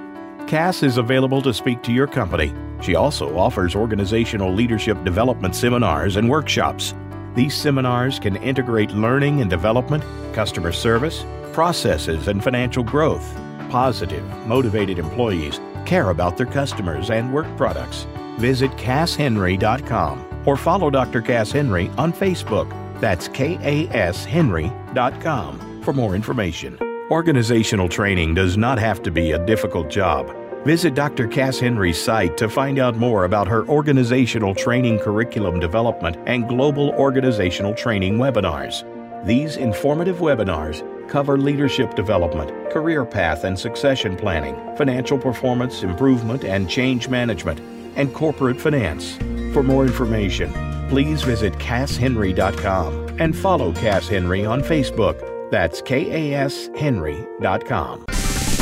Cass 0.47 0.83
is 0.83 0.97
available 0.97 1.43
to 1.43 1.53
speak 1.53 1.83
to 1.83 1.93
your 1.93 2.07
company. 2.07 2.51
She 2.81 2.95
also 2.95 3.37
offers 3.37 3.77
organizational 3.77 4.51
leadership 4.51 5.05
development 5.05 5.55
seminars 5.55 6.17
and 6.17 6.31
workshops. 6.31 6.95
These 7.35 7.55
seminars 7.55 8.19
can 8.19 8.37
integrate 8.37 8.93
learning 8.93 9.43
and 9.43 9.51
development, 9.51 10.03
customer 10.33 10.73
service, 10.73 11.27
processes, 11.53 12.27
and 12.27 12.43
financial 12.43 12.83
growth. 12.83 13.39
Positive, 13.69 14.25
motivated 14.47 14.99
employees 14.99 15.61
care 15.85 16.11
about 16.11 16.37
their 16.37 16.47
customers 16.47 17.11
and 17.11 17.33
work 17.33 17.47
products. 17.57 18.07
Visit 18.39 18.71
CassHenry.com 18.73 20.43
or 20.47 20.57
follow 20.57 20.91
Dr. 20.91 21.23
Cass 21.23 21.53
Henry 21.53 21.89
on 21.97 22.13
Facebook. 22.13 22.69
That's 23.01 23.29
KASHenry.com 23.29 25.83
for 25.83 25.93
more 25.93 26.15
information. 26.15 26.79
Organizational 27.11 27.89
training 27.89 28.35
does 28.35 28.57
not 28.57 28.79
have 28.79 29.03
to 29.03 29.11
be 29.11 29.33
a 29.33 29.45
difficult 29.45 29.91
job. 29.91 30.33
Visit 30.65 30.95
Dr. 30.95 31.27
Cass 31.29 31.59
Henry's 31.59 32.03
site 32.03 32.39
to 32.39 32.49
find 32.49 32.79
out 32.79 32.97
more 32.97 33.27
about 33.27 33.47
her 33.47 33.69
organizational 33.69 34.55
training 34.55 34.99
curriculum 34.99 35.61
development 35.61 36.17
and 36.25 36.49
global 36.49 36.93
organizational 36.93 37.75
training 37.75 38.17
webinars. 38.17 38.83
These 39.27 39.59
informative 39.59 40.17
webinars 40.19 40.83
cover 41.09 41.39
leadership 41.39 41.95
development, 41.95 42.51
career 42.71 43.05
path 43.05 43.45
and 43.45 43.59
succession 43.59 44.17
planning, 44.17 44.55
financial 44.77 45.19
performance 45.19 45.83
improvement 45.83 46.45
and 46.45 46.69
change 46.69 47.09
management, 47.09 47.61
and 47.97 48.13
corporate 48.15 48.61
finance. 48.61 49.17
For 49.53 49.63
more 49.63 49.85
information, 49.85 50.53
please 50.89 51.23
visit 51.23 51.53
CassHenry.com 51.55 53.21
and 53.21 53.37
follow 53.37 53.73
Cass 53.73 54.09
Henry 54.09 54.45
on 54.45 54.63
Facebook. 54.63 55.21
That's 55.51 55.81
KASHenry.com. 55.83 58.05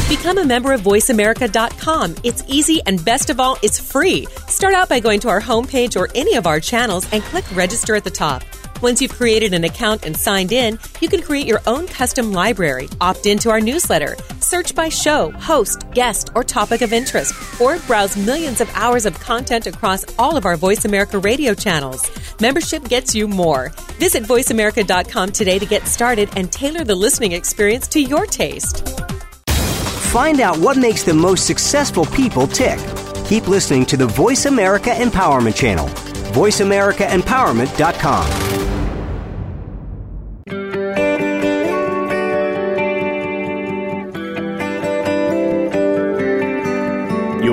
Become 0.09 0.39
a 0.39 0.45
member 0.45 0.73
of 0.75 0.83
VoiceAmerica.com. 0.83 2.17
It's 2.23 2.45
easy 2.47 2.83
and 2.85 3.03
best 3.03 3.31
of 3.31 3.41
all, 3.41 3.57
it's 3.63 3.81
free. 3.81 4.27
Start 4.47 4.75
out 4.75 4.91
by 4.91 5.01
going 5.01 5.21
to 5.21 5.31
our 5.31 5.41
homepage 5.41 5.99
or 5.99 6.11
any 6.15 6.35
of 6.35 6.47
our 6.47 6.61
channels 6.61 7.11
and 7.13 7.23
click 7.23 7.47
register 7.57 7.95
at 7.95 8.05
the 8.05 8.11
top. 8.11 8.43
Once 8.83 9.01
you've 9.01 9.13
created 9.13 9.55
an 9.55 9.63
account 9.63 10.05
and 10.05 10.17
signed 10.17 10.51
in, 10.51 10.77
you 11.01 11.09
can 11.09 11.23
create 11.23 11.47
your 11.47 11.61
own 11.69 11.87
custom 11.87 12.33
library, 12.33 12.89
opt 13.01 13.27
into 13.27 13.49
our 13.49 13.61
newsletter, 13.61 14.17
search 14.41 14.75
by 14.75 14.89
show, 14.89 15.31
host, 15.33 15.89
guest, 15.93 16.31
or 16.35 16.43
topic 16.43 16.83
of 16.83 16.93
interest, 16.93 17.33
or 17.61 17.79
browse 17.87 18.17
millions 18.17 18.61
of 18.61 18.69
hours 18.75 19.07
of 19.07 19.15
content 19.21 19.69
across 19.69 20.05
all 20.19 20.37
of 20.37 20.45
our 20.45 20.57
Voice 20.57 20.85
America 20.85 21.21
radio 21.21 21.55
channels. 21.55 22.11
Membership 22.41 22.83
gets 22.89 23.15
you 23.15 23.29
more. 23.29 23.71
Visit 24.01 24.25
voiceamerica.com 24.25 25.31
today 25.31 25.61
to 25.61 25.67
get 25.67 25.87
started 25.87 26.29
and 26.35 26.51
tailor 26.51 26.83
the 26.83 26.97
listening 26.97 27.31
experience 27.33 27.87
to 27.87 28.01
your 28.01 28.27
taste. 28.27 28.89
Find 30.11 30.41
out 30.41 30.59
what 30.59 30.77
makes 30.77 31.05
the 31.05 31.15
most 31.15 31.47
successful 31.47 32.05
people 32.07 32.49
tick. 32.49 32.81
Keep 33.27 33.47
listening 33.47 33.87
to 33.87 33.97
the 33.97 34.09
Voice 34.09 34.47
America 34.47 34.91
Empowerment 34.91 35.55
Channel. 35.55 35.87
VoiceAmericaEmpowerment.com. 36.33 38.72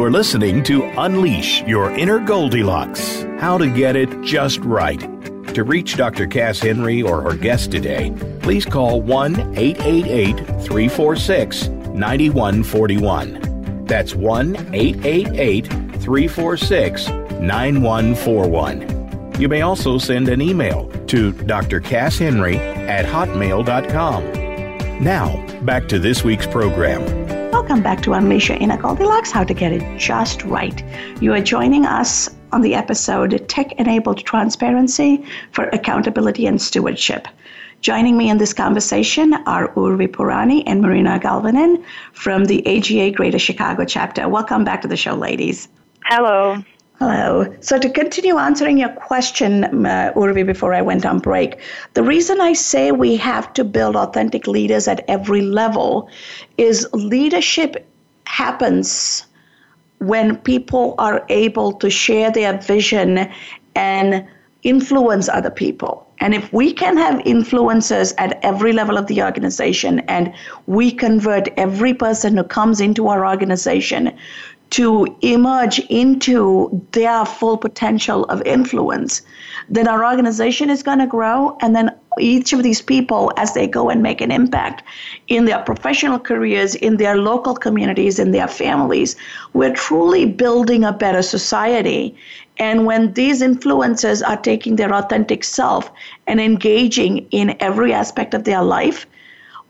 You're 0.10 0.18
listening 0.18 0.64
to 0.64 0.86
Unleash 1.00 1.62
Your 1.68 1.92
Inner 1.92 2.18
Goldilocks 2.18 3.22
How 3.38 3.60
to 3.60 3.70
Get 3.70 3.96
It 3.96 4.10
Just 4.24 4.58
Right. 4.62 5.00
To 5.54 5.64
reach 5.64 5.98
Dr. 5.98 6.26
Cass 6.26 6.58
Henry 6.58 7.04
or 7.04 7.22
her 7.22 7.36
guest 7.36 7.70
today, 7.70 8.12
please 8.42 8.66
call 8.66 9.04
1 9.04 9.56
888 9.56 10.38
346 10.64 11.68
9141. 11.68 13.86
That's 13.86 14.16
1 14.16 14.56
888 14.74 15.68
346 15.68 17.10
9141. 17.10 19.36
You 19.40 19.48
may 19.48 19.62
also 19.62 20.00
send 20.00 20.28
an 20.28 20.42
email 20.42 20.88
to 21.06 21.34
drcasshenry 21.34 22.58
at 22.58 23.06
hotmail.com. 23.06 25.04
Now, 25.04 25.46
back 25.62 25.88
to 25.90 26.00
this 26.00 26.24
week's 26.24 26.48
program. 26.48 27.19
Welcome 27.70 27.84
back 27.84 28.02
to 28.02 28.14
Unleash 28.14 28.50
Your 28.50 28.58
Inner 28.58 28.78
Goldilocks 28.78 29.30
How 29.30 29.44
to 29.44 29.54
Get 29.54 29.72
It 29.72 30.00
Just 30.00 30.44
Right. 30.44 30.84
You 31.22 31.34
are 31.34 31.40
joining 31.40 31.86
us 31.86 32.28
on 32.52 32.62
the 32.62 32.74
episode 32.74 33.48
Tech 33.48 33.74
Enabled 33.74 34.26
Transparency 34.26 35.24
for 35.52 35.66
Accountability 35.66 36.48
and 36.48 36.60
Stewardship. 36.60 37.28
Joining 37.82 38.18
me 38.18 38.32
in 38.32 38.40
this 38.40 38.54
conversation 38.54 39.36
are 39.46 39.72
Urvi 39.76 40.08
Purani 40.08 40.64
and 40.66 40.82
Marina 40.82 41.20
Galvanen 41.20 41.84
from 42.12 42.46
the 42.46 42.66
AGA 42.66 43.12
Greater 43.12 43.38
Chicago 43.38 43.86
chapter. 43.86 44.28
Welcome 44.28 44.64
back 44.64 44.82
to 44.82 44.88
the 44.88 44.98
show, 44.98 45.14
ladies. 45.14 45.68
Hello. 46.06 46.64
Hello. 47.00 47.46
So, 47.62 47.80
to 47.80 47.90
continue 47.90 48.38
answering 48.38 48.78
your 48.78 48.90
question, 48.90 49.64
uh, 49.86 50.12
Urvi, 50.18 50.46
before 50.46 50.74
I 50.74 50.82
went 50.82 51.06
on 51.06 51.20
break, 51.20 51.58
the 51.94 52.04
reason 52.04 52.42
I 52.42 52.52
say 52.52 52.92
we 52.92 53.16
have 53.16 53.54
to 53.54 53.64
build 53.64 53.96
authentic 53.96 54.48
leaders 54.48 54.86
at 54.86 55.06
every 55.08 55.42
level 55.42 56.10
is 56.58 56.86
leadership 56.92 57.88
happens 58.26 59.26
when 60.00 60.36
people 60.40 60.96
are 60.98 61.26
able 61.30 61.72
to 61.72 61.90
share 61.90 62.32
their 62.32 62.58
vision 62.58 63.32
and 63.76 64.28
influence 64.64 65.30
other 65.30 65.50
people. 65.50 66.06
And 66.20 66.34
if 66.34 66.52
we 66.52 66.74
can 66.74 66.98
have 66.98 67.22
influencers 67.22 68.14
at 68.18 68.44
every 68.44 68.74
level 68.74 68.98
of 68.98 69.08
the 69.08 69.24
organization 69.24 70.00
and 70.02 70.34
we 70.68 70.92
convert 70.92 71.48
every 71.56 71.94
person 71.94 72.36
who 72.36 72.44
comes 72.44 72.82
into 72.82 73.08
our 73.08 73.26
organization 73.26 74.12
to 74.72 75.08
emerge 75.22 75.80
into 75.90 76.86
their 76.92 77.26
full 77.26 77.58
potential 77.58 78.26
of 78.26 78.42
influence, 78.44 79.22
then 79.68 79.88
our 79.88 80.06
organization 80.06 80.70
is 80.70 80.84
going 80.84 81.00
to 81.00 81.08
grow. 81.08 81.58
And 81.62 81.76
then 81.76 81.92
each 82.20 82.54
of 82.54 82.62
these 82.62 82.82
people, 82.82 83.32
as 83.38 83.54
they 83.54 83.68
go 83.68 83.90
and 83.90 84.04
make 84.04 84.22
an 84.22 84.32
impact 84.32 84.84
in 85.28 85.46
their 85.46 85.60
professional 85.60 86.20
careers, 86.20 86.76
in 86.76 86.98
their 86.98 87.18
local 87.18 87.56
communities, 87.56 88.20
in 88.20 88.32
their 88.32 88.48
families, 88.48 89.16
we're 89.54 89.74
truly 89.74 90.26
building 90.26 90.84
a 90.84 90.94
better 90.94 91.22
society. 91.22 92.16
And 92.58 92.86
when 92.86 93.14
these 93.14 93.42
influencers 93.42 94.28
are 94.28 94.38
taking 94.38 94.76
their 94.76 94.94
authentic 94.94 95.44
self 95.44 95.92
and 96.28 96.40
engaging 96.40 97.26
in 97.32 97.56
every 97.60 97.94
aspect 97.94 98.34
of 98.34 98.44
their 98.44 98.62
life, 98.62 99.08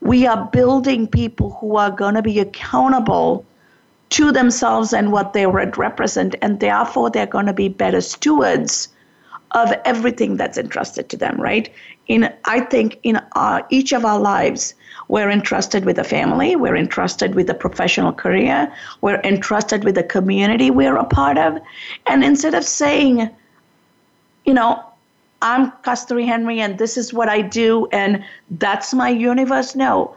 we 0.01 0.25
are 0.25 0.49
building 0.51 1.07
people 1.07 1.51
who 1.59 1.75
are 1.75 1.91
going 1.91 2.15
to 2.15 2.21
be 2.21 2.39
accountable 2.39 3.45
to 4.09 4.31
themselves 4.31 4.93
and 4.93 5.11
what 5.11 5.33
they 5.33 5.45
represent, 5.45 6.35
and 6.41 6.59
therefore 6.59 7.09
they're 7.09 7.25
going 7.25 7.45
to 7.45 7.53
be 7.53 7.69
better 7.69 8.01
stewards 8.01 8.89
of 9.51 9.71
everything 9.85 10.37
that's 10.37 10.57
entrusted 10.57 11.09
to 11.09 11.17
them, 11.17 11.39
right? 11.39 11.73
In 12.07 12.31
I 12.45 12.61
think 12.61 12.99
in 13.03 13.19
our, 13.33 13.65
each 13.69 13.91
of 13.93 14.05
our 14.05 14.19
lives, 14.19 14.73
we're 15.07 15.29
entrusted 15.29 15.85
with 15.85 15.97
a 15.97 16.03
family, 16.03 16.55
we're 16.55 16.75
entrusted 16.75 17.35
with 17.35 17.49
a 17.49 17.53
professional 17.53 18.11
career, 18.11 18.71
we're 19.01 19.21
entrusted 19.21 19.83
with 19.83 19.97
a 19.97 20.03
community 20.03 20.69
we're 20.69 20.97
a 20.97 21.05
part 21.05 21.37
of, 21.37 21.59
and 22.05 22.23
instead 22.23 22.53
of 22.53 22.63
saying, 22.63 23.29
you 24.45 24.53
know, 24.53 24.83
I'm 25.41 25.71
Kasturi 25.83 26.25
Henry 26.25 26.59
and 26.59 26.77
this 26.77 26.97
is 26.97 27.13
what 27.13 27.29
I 27.29 27.41
do 27.41 27.87
and 27.91 28.23
that's 28.51 28.93
my 28.93 29.09
universe, 29.09 29.75
no. 29.75 30.15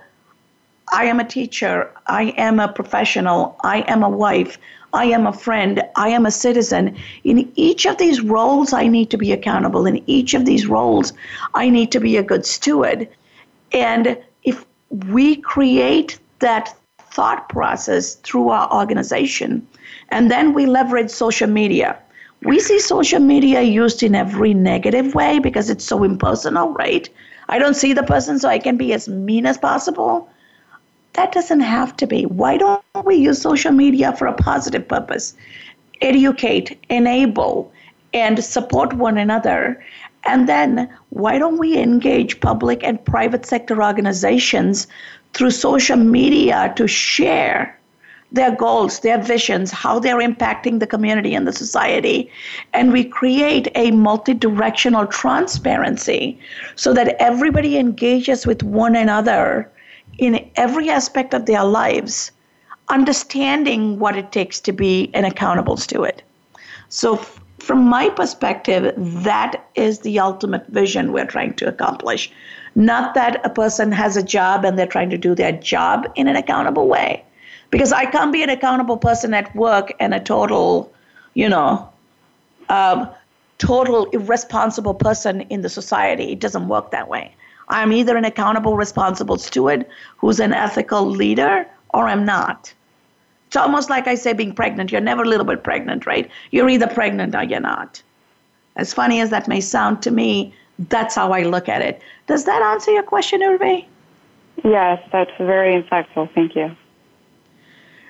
I 0.92 1.04
am 1.06 1.18
a 1.20 1.24
teacher. 1.24 1.90
I 2.06 2.34
am 2.36 2.60
a 2.60 2.68
professional. 2.68 3.56
I 3.64 3.78
am 3.88 4.02
a 4.02 4.10
wife. 4.10 4.58
I 4.92 5.06
am 5.06 5.26
a 5.26 5.32
friend. 5.32 5.82
I 5.96 6.10
am 6.10 6.26
a 6.26 6.30
citizen. 6.30 6.94
In 7.24 7.50
each 7.56 7.86
of 7.86 7.96
these 7.96 8.20
roles, 8.20 8.74
I 8.74 8.86
need 8.88 9.10
to 9.10 9.16
be 9.16 9.32
accountable. 9.32 9.86
In 9.86 10.02
each 10.06 10.34
of 10.34 10.44
these 10.44 10.66
roles, 10.66 11.14
I 11.54 11.70
need 11.70 11.90
to 11.92 12.00
be 12.00 12.18
a 12.18 12.22
good 12.22 12.44
steward. 12.44 13.08
And 13.72 14.18
if 14.44 14.66
we 15.08 15.36
create 15.36 16.18
that 16.40 16.74
thought 17.10 17.48
process 17.48 18.16
through 18.16 18.50
our 18.50 18.70
organization, 18.70 19.66
and 20.10 20.30
then 20.30 20.52
we 20.52 20.66
leverage 20.66 21.10
social 21.10 21.48
media. 21.48 21.98
We 22.42 22.60
see 22.60 22.78
social 22.78 23.20
media 23.20 23.62
used 23.62 24.02
in 24.02 24.14
every 24.14 24.52
negative 24.52 25.14
way 25.14 25.38
because 25.38 25.70
it's 25.70 25.84
so 25.84 26.04
impersonal, 26.04 26.70
right? 26.72 27.08
I 27.48 27.58
don't 27.58 27.74
see 27.74 27.94
the 27.94 28.02
person, 28.02 28.38
so 28.38 28.48
I 28.48 28.58
can 28.58 28.76
be 28.76 28.92
as 28.92 29.08
mean 29.08 29.46
as 29.46 29.56
possible. 29.56 30.28
That 31.14 31.32
doesn't 31.32 31.60
have 31.60 31.96
to 31.98 32.06
be. 32.06 32.24
Why 32.24 32.56
don't 32.56 32.82
we 33.04 33.16
use 33.16 33.42
social 33.42 33.72
media 33.72 34.14
for 34.16 34.26
a 34.26 34.32
positive 34.32 34.88
purpose? 34.88 35.34
Educate, 36.00 36.78
enable, 36.88 37.70
and 38.14 38.42
support 38.42 38.94
one 38.94 39.18
another. 39.18 39.84
And 40.24 40.48
then 40.48 40.88
why 41.10 41.38
don't 41.38 41.58
we 41.58 41.76
engage 41.76 42.40
public 42.40 42.82
and 42.82 43.04
private 43.04 43.44
sector 43.44 43.82
organizations 43.82 44.86
through 45.34 45.50
social 45.50 45.96
media 45.96 46.72
to 46.76 46.86
share 46.86 47.78
their 48.30 48.54
goals, 48.56 49.00
their 49.00 49.20
visions, 49.20 49.70
how 49.70 49.98
they're 49.98 50.16
impacting 50.16 50.80
the 50.80 50.86
community 50.86 51.34
and 51.34 51.46
the 51.46 51.52
society. 51.52 52.30
And 52.72 52.90
we 52.90 53.04
create 53.04 53.68
a 53.74 53.90
multi 53.90 54.32
directional 54.32 55.06
transparency 55.06 56.38
so 56.74 56.94
that 56.94 57.16
everybody 57.18 57.76
engages 57.76 58.46
with 58.46 58.62
one 58.62 58.96
another 58.96 59.70
in 60.22 60.48
every 60.54 60.88
aspect 60.88 61.34
of 61.34 61.46
their 61.46 61.64
lives, 61.64 62.30
understanding 62.88 63.98
what 63.98 64.16
it 64.16 64.30
takes 64.30 64.60
to 64.60 64.72
be 64.72 65.10
an 65.14 65.24
accountable 65.24 65.76
steward. 65.76 66.22
So, 66.90 67.16
f- 67.16 67.40
from 67.58 67.84
my 67.84 68.08
perspective, 68.08 68.94
that 68.96 69.64
is 69.74 70.00
the 70.00 70.20
ultimate 70.20 70.64
vision 70.68 71.12
we're 71.12 71.26
trying 71.26 71.54
to 71.54 71.66
accomplish. 71.66 72.30
Not 72.76 73.14
that 73.14 73.44
a 73.44 73.50
person 73.50 73.90
has 73.90 74.16
a 74.16 74.22
job 74.22 74.64
and 74.64 74.78
they're 74.78 74.86
trying 74.86 75.10
to 75.10 75.18
do 75.18 75.34
their 75.34 75.52
job 75.52 76.08
in 76.14 76.28
an 76.28 76.36
accountable 76.36 76.86
way. 76.86 77.24
Because 77.70 77.92
I 77.92 78.04
can't 78.06 78.32
be 78.32 78.44
an 78.44 78.50
accountable 78.50 78.98
person 78.98 79.34
at 79.34 79.54
work 79.56 79.92
and 79.98 80.14
a 80.14 80.20
total, 80.20 80.92
you 81.34 81.48
know, 81.48 81.88
um, 82.68 83.08
total 83.58 84.04
irresponsible 84.10 84.94
person 84.94 85.40
in 85.42 85.62
the 85.62 85.68
society. 85.68 86.32
It 86.32 86.38
doesn't 86.38 86.68
work 86.68 86.92
that 86.92 87.08
way. 87.08 87.34
I'm 87.72 87.92
either 87.92 88.16
an 88.16 88.24
accountable, 88.24 88.76
responsible 88.76 89.38
steward 89.38 89.86
who's 90.18 90.40
an 90.40 90.52
ethical 90.52 91.06
leader 91.06 91.66
or 91.94 92.06
I'm 92.06 92.24
not. 92.24 92.72
It's 93.46 93.56
almost 93.56 93.90
like 93.90 94.06
I 94.06 94.14
say 94.14 94.32
being 94.32 94.54
pregnant. 94.54 94.92
You're 94.92 95.00
never 95.00 95.22
a 95.22 95.28
little 95.28 95.44
bit 95.46 95.62
pregnant, 95.62 96.06
right? 96.06 96.30
You're 96.50 96.68
either 96.68 96.86
pregnant 96.86 97.34
or 97.34 97.42
you're 97.42 97.60
not. 97.60 98.02
As 98.76 98.94
funny 98.94 99.20
as 99.20 99.30
that 99.30 99.48
may 99.48 99.60
sound 99.60 100.02
to 100.02 100.10
me, 100.10 100.54
that's 100.88 101.14
how 101.14 101.32
I 101.32 101.42
look 101.42 101.68
at 101.68 101.82
it. 101.82 102.00
Does 102.26 102.44
that 102.44 102.62
answer 102.62 102.92
your 102.92 103.02
question, 103.02 103.40
Urvi? 103.40 103.86
Yes, 104.64 105.02
that's 105.10 105.30
very 105.38 105.82
insightful. 105.82 106.32
Thank 106.34 106.54
you. 106.54 106.74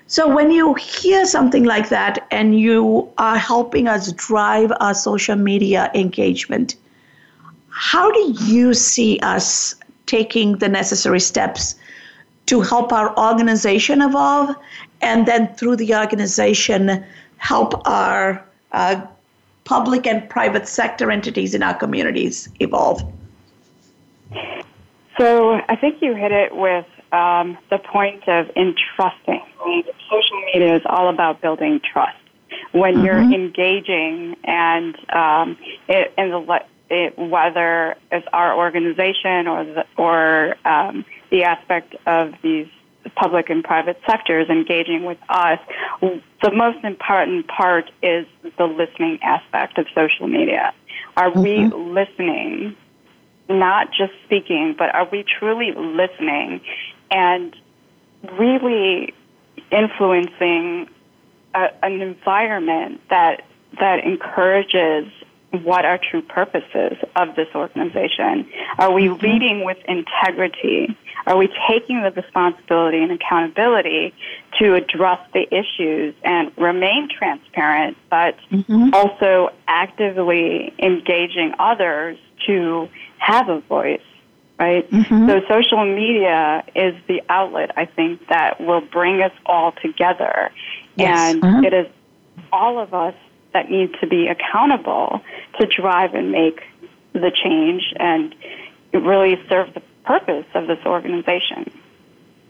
So, 0.06 0.28
when 0.32 0.50
you 0.50 0.74
hear 0.74 1.24
something 1.24 1.64
like 1.64 1.88
that 1.88 2.26
and 2.30 2.58
you 2.58 3.10
are 3.18 3.38
helping 3.38 3.88
us 3.88 4.12
drive 4.12 4.70
our 4.80 4.94
social 4.94 5.36
media 5.36 5.90
engagement, 5.94 6.76
how 7.72 8.10
do 8.10 8.34
you 8.44 8.74
see 8.74 9.18
us 9.22 9.74
taking 10.06 10.58
the 10.58 10.68
necessary 10.68 11.20
steps 11.20 11.74
to 12.46 12.60
help 12.60 12.92
our 12.92 13.16
organization 13.18 14.02
evolve 14.02 14.54
and 15.00 15.26
then 15.26 15.52
through 15.54 15.76
the 15.76 15.94
organization 15.94 17.04
help 17.38 17.86
our 17.88 18.44
uh, 18.72 19.00
public 19.64 20.06
and 20.06 20.28
private 20.28 20.68
sector 20.68 21.10
entities 21.10 21.54
in 21.54 21.62
our 21.62 21.74
communities 21.74 22.48
evolve? 22.60 23.02
So 25.18 25.60
I 25.68 25.76
think 25.76 26.02
you 26.02 26.14
hit 26.14 26.32
it 26.32 26.54
with 26.54 26.86
um, 27.12 27.58
the 27.70 27.78
point 27.78 28.28
of 28.28 28.50
entrusting. 28.56 29.42
Social 30.10 30.40
media 30.52 30.76
is 30.76 30.82
all 30.86 31.08
about 31.08 31.40
building 31.40 31.80
trust. 31.80 32.16
When 32.72 32.96
mm-hmm. 32.96 33.04
you're 33.04 33.18
engaging 33.20 34.36
and 34.44 34.96
um, 35.10 35.58
it, 35.88 36.12
in 36.16 36.30
the 36.30 36.38
it, 36.92 37.18
whether 37.18 37.96
it's 38.10 38.26
our 38.32 38.56
organization 38.56 39.48
or 39.48 39.64
the, 39.64 39.84
or 39.96 40.56
um, 40.66 41.04
the 41.30 41.44
aspect 41.44 41.96
of 42.06 42.34
these 42.42 42.68
public 43.16 43.50
and 43.50 43.64
private 43.64 44.00
sectors 44.06 44.48
engaging 44.48 45.04
with 45.04 45.18
us, 45.28 45.58
the 46.00 46.52
most 46.52 46.84
important 46.84 47.48
part 47.48 47.90
is 48.02 48.26
the 48.58 48.66
listening 48.66 49.18
aspect 49.22 49.78
of 49.78 49.86
social 49.94 50.28
media. 50.28 50.72
Are 51.16 51.30
mm-hmm. 51.30 51.42
we 51.42 51.66
listening? 51.66 52.76
Not 53.48 53.88
just 53.90 54.12
speaking, 54.24 54.74
but 54.78 54.94
are 54.94 55.08
we 55.10 55.24
truly 55.24 55.72
listening 55.72 56.60
and 57.10 57.56
really 58.38 59.12
influencing 59.70 60.88
a, 61.54 61.68
an 61.82 62.00
environment 62.00 63.00
that 63.10 63.44
that 63.80 64.04
encourages 64.04 65.10
what 65.52 65.84
our 65.84 65.98
true 65.98 66.22
purpose 66.22 66.64
is 66.74 66.96
of 67.14 67.36
this 67.36 67.48
organization? 67.54 68.48
Are 68.78 68.92
we 68.92 69.04
mm-hmm. 69.04 69.24
leading 69.24 69.64
with 69.64 69.78
integrity? 69.86 70.96
Are 71.26 71.36
we 71.36 71.48
taking 71.68 72.02
the 72.02 72.10
responsibility 72.10 72.98
and 72.98 73.12
accountability 73.12 74.14
to 74.58 74.74
address 74.74 75.20
the 75.32 75.46
issues 75.54 76.14
and 76.24 76.50
remain 76.56 77.08
transparent, 77.08 77.96
but 78.10 78.36
mm-hmm. 78.50 78.90
also 78.94 79.50
actively 79.68 80.72
engaging 80.78 81.54
others 81.58 82.18
to 82.46 82.88
have 83.18 83.48
a 83.48 83.60
voice? 83.60 84.00
Right? 84.58 84.88
Mm-hmm. 84.90 85.28
So 85.28 85.40
social 85.48 85.84
media 85.84 86.64
is 86.74 86.94
the 87.08 87.20
outlet, 87.28 87.72
I 87.76 87.84
think, 87.84 88.28
that 88.28 88.60
will 88.60 88.80
bring 88.80 89.20
us 89.20 89.32
all 89.44 89.72
together. 89.72 90.50
Yes. 90.94 91.34
And 91.34 91.44
uh-huh. 91.44 91.62
it 91.64 91.74
is 91.74 91.86
all 92.52 92.78
of 92.78 92.94
us 92.94 93.14
that 93.52 93.70
need 93.70 93.94
to 94.00 94.06
be 94.06 94.28
accountable 94.28 95.20
to 95.58 95.66
drive 95.66 96.14
and 96.14 96.32
make 96.32 96.62
the 97.12 97.30
change 97.30 97.92
and 97.98 98.34
really 98.92 99.40
serve 99.48 99.72
the 99.74 99.82
purpose 100.04 100.46
of 100.54 100.66
this 100.66 100.78
organization. 100.86 101.70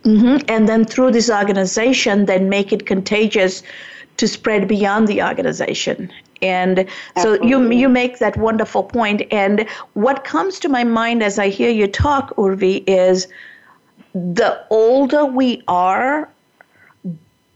Mm-hmm. 0.04 0.44
And 0.48 0.68
then 0.68 0.84
through 0.84 1.12
this 1.12 1.30
organization, 1.30 2.26
then 2.26 2.48
make 2.48 2.72
it 2.72 2.86
contagious 2.86 3.62
to 4.16 4.28
spread 4.28 4.68
beyond 4.68 5.08
the 5.08 5.22
organization. 5.22 6.12
And 6.42 6.88
so 7.18 7.40
you 7.42 7.70
you 7.70 7.88
make 7.88 8.18
that 8.18 8.36
wonderful 8.36 8.82
point. 8.82 9.22
And 9.30 9.66
what 9.94 10.24
comes 10.24 10.58
to 10.60 10.68
my 10.68 10.82
mind 10.82 11.22
as 11.22 11.38
I 11.38 11.48
hear 11.48 11.70
you 11.70 11.86
talk, 11.86 12.34
Urvi, 12.36 12.82
is 12.88 13.28
the 14.12 14.64
older 14.70 15.24
we 15.24 15.62
are, 15.68 16.28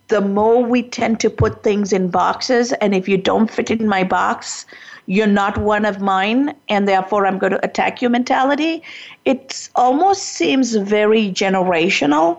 the 0.09 0.21
more 0.21 0.63
we 0.63 0.83
tend 0.83 1.21
to 1.21 1.31
put 1.31 1.63
things 1.63 1.93
in 1.93 2.09
boxes. 2.09 2.73
And 2.75 2.95
if 2.95 3.09
you 3.09 3.17
don't 3.17 3.51
fit 3.51 3.71
in 3.71 3.89
my 3.89 4.05
box, 4.05 4.67
you're 5.07 5.27
not 5.27 5.59
one 5.59 5.85
of 5.85 6.01
mine, 6.01 6.55
and 6.69 6.89
therefore 6.89 7.27
I'm 7.27 7.39
going 7.39 7.53
to 7.53 7.65
attack 7.65 8.03
you 8.03 8.09
mentality. 8.09 8.83
It 9.25 9.69
almost 9.75 10.23
seems 10.23 10.75
very 10.75 11.31
generational. 11.31 12.39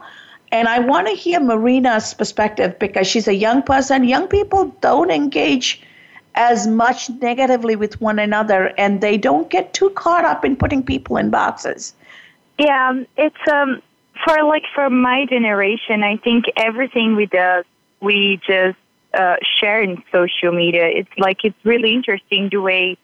And 0.51 0.67
I 0.67 0.80
want 0.80 1.08
to 1.08 1.13
hear 1.13 1.39
Marina's 1.39 2.13
perspective 2.13 2.77
because 2.80 3.08
she's 3.08 3.27
a 3.27 3.36
young 3.36 3.62
person. 3.62 4.06
Young 4.06 4.27
people 4.27 4.65
don't 4.82 5.12
engage 5.12 5.82
as 6.36 6.67
much 6.67 7.10
negatively 7.10 7.75
with 7.75 7.99
one 7.99 8.19
another, 8.19 8.73
and 8.77 9.01
they 9.01 9.17
don't 9.17 9.49
get 9.49 9.73
too 9.73 9.89
caught 9.91 10.23
up 10.23 10.45
in 10.45 10.56
putting 10.56 10.84
people 10.84 11.17
in 11.17 11.30
boxes. 11.30 11.93
Yeah, 12.60 13.03
it's 13.17 13.47
um 13.51 13.82
for 14.25 14.43
like 14.43 14.63
for 14.73 14.89
my 14.89 15.25
generation, 15.25 16.03
I 16.03 16.17
think 16.17 16.45
everything 16.56 17.15
we 17.15 17.25
do, 17.25 17.63
we 18.01 18.39
just 18.47 18.77
uh, 19.13 19.38
share 19.60 19.82
in 19.82 20.03
social 20.12 20.51
media. 20.51 20.88
It's 20.88 21.10
like 21.17 21.43
it's 21.43 21.58
really 21.63 21.93
interesting 21.93 22.49
the 22.51 22.62
way 22.62 22.97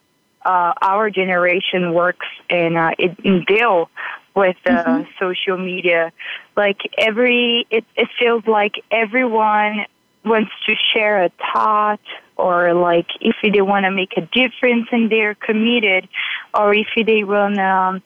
uh, 0.45 0.73
our 0.81 1.09
generation 1.09 1.93
works 1.93 2.27
and 2.49 2.77
uh, 2.77 2.91
it, 2.97 3.17
and 3.23 3.45
deal 3.45 3.89
with 4.35 4.57
uh, 4.65 4.83
mm-hmm. 4.83 5.09
social 5.19 5.57
media. 5.57 6.11
Like 6.55 6.81
every, 6.97 7.65
it, 7.69 7.85
it 7.95 8.09
feels 8.19 8.45
like 8.45 8.75
everyone 8.91 9.85
wants 10.25 10.51
to 10.65 10.75
share 10.93 11.23
a 11.23 11.29
thought 11.53 11.99
or 12.37 12.73
like 12.73 13.07
if 13.21 13.35
they 13.41 13.61
want 13.61 13.85
to 13.85 13.91
make 13.91 14.13
a 14.17 14.21
difference 14.21 14.87
and 14.91 15.11
they're 15.11 15.35
committed 15.35 16.07
or 16.53 16.73
if 16.73 16.87
they 16.95 17.23
want 17.23 17.55
to 17.55 17.63
um, 17.63 18.03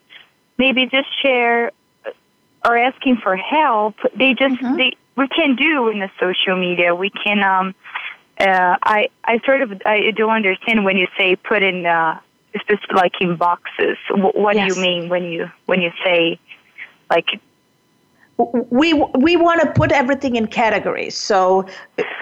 maybe 0.58 0.86
just 0.88 1.08
share 1.22 1.72
or 2.66 2.78
asking 2.78 3.18
for 3.18 3.36
help 3.36 3.96
they 4.18 4.34
just 4.34 4.56
mm-hmm. 4.56 4.78
they 4.78 4.94
we 5.16 5.28
can 5.28 5.56
do 5.56 5.90
in 5.90 6.00
the 6.00 6.10
social 6.20 6.58
media 6.58 6.94
we 6.94 7.10
can 7.10 7.44
um 7.44 7.76
uh 8.40 8.78
i 8.84 9.10
i 9.24 9.40
sort 9.46 9.62
of 9.62 9.82
i 9.86 10.12
don't 10.12 10.32
understand 10.32 10.86
when 10.86 10.98
you 10.98 11.08
say 11.18 11.36
put 11.36 11.64
in 11.64 11.86
uh 11.86 12.20
just 12.68 12.92
like 12.94 13.14
in 13.22 13.36
boxes 13.36 13.98
what 14.10 14.56
yes. 14.56 14.74
do 14.74 14.80
you 14.80 14.86
mean 14.86 15.10
when 15.10 15.24
you 15.24 15.50
when 15.66 15.82
you 15.82 15.92
say 16.04 16.40
like 17.10 17.40
we 18.38 18.94
we 18.94 19.36
want 19.36 19.62
to 19.62 19.72
put 19.72 19.92
everything 19.92 20.36
in 20.36 20.48
categories. 20.48 21.16
So 21.16 21.66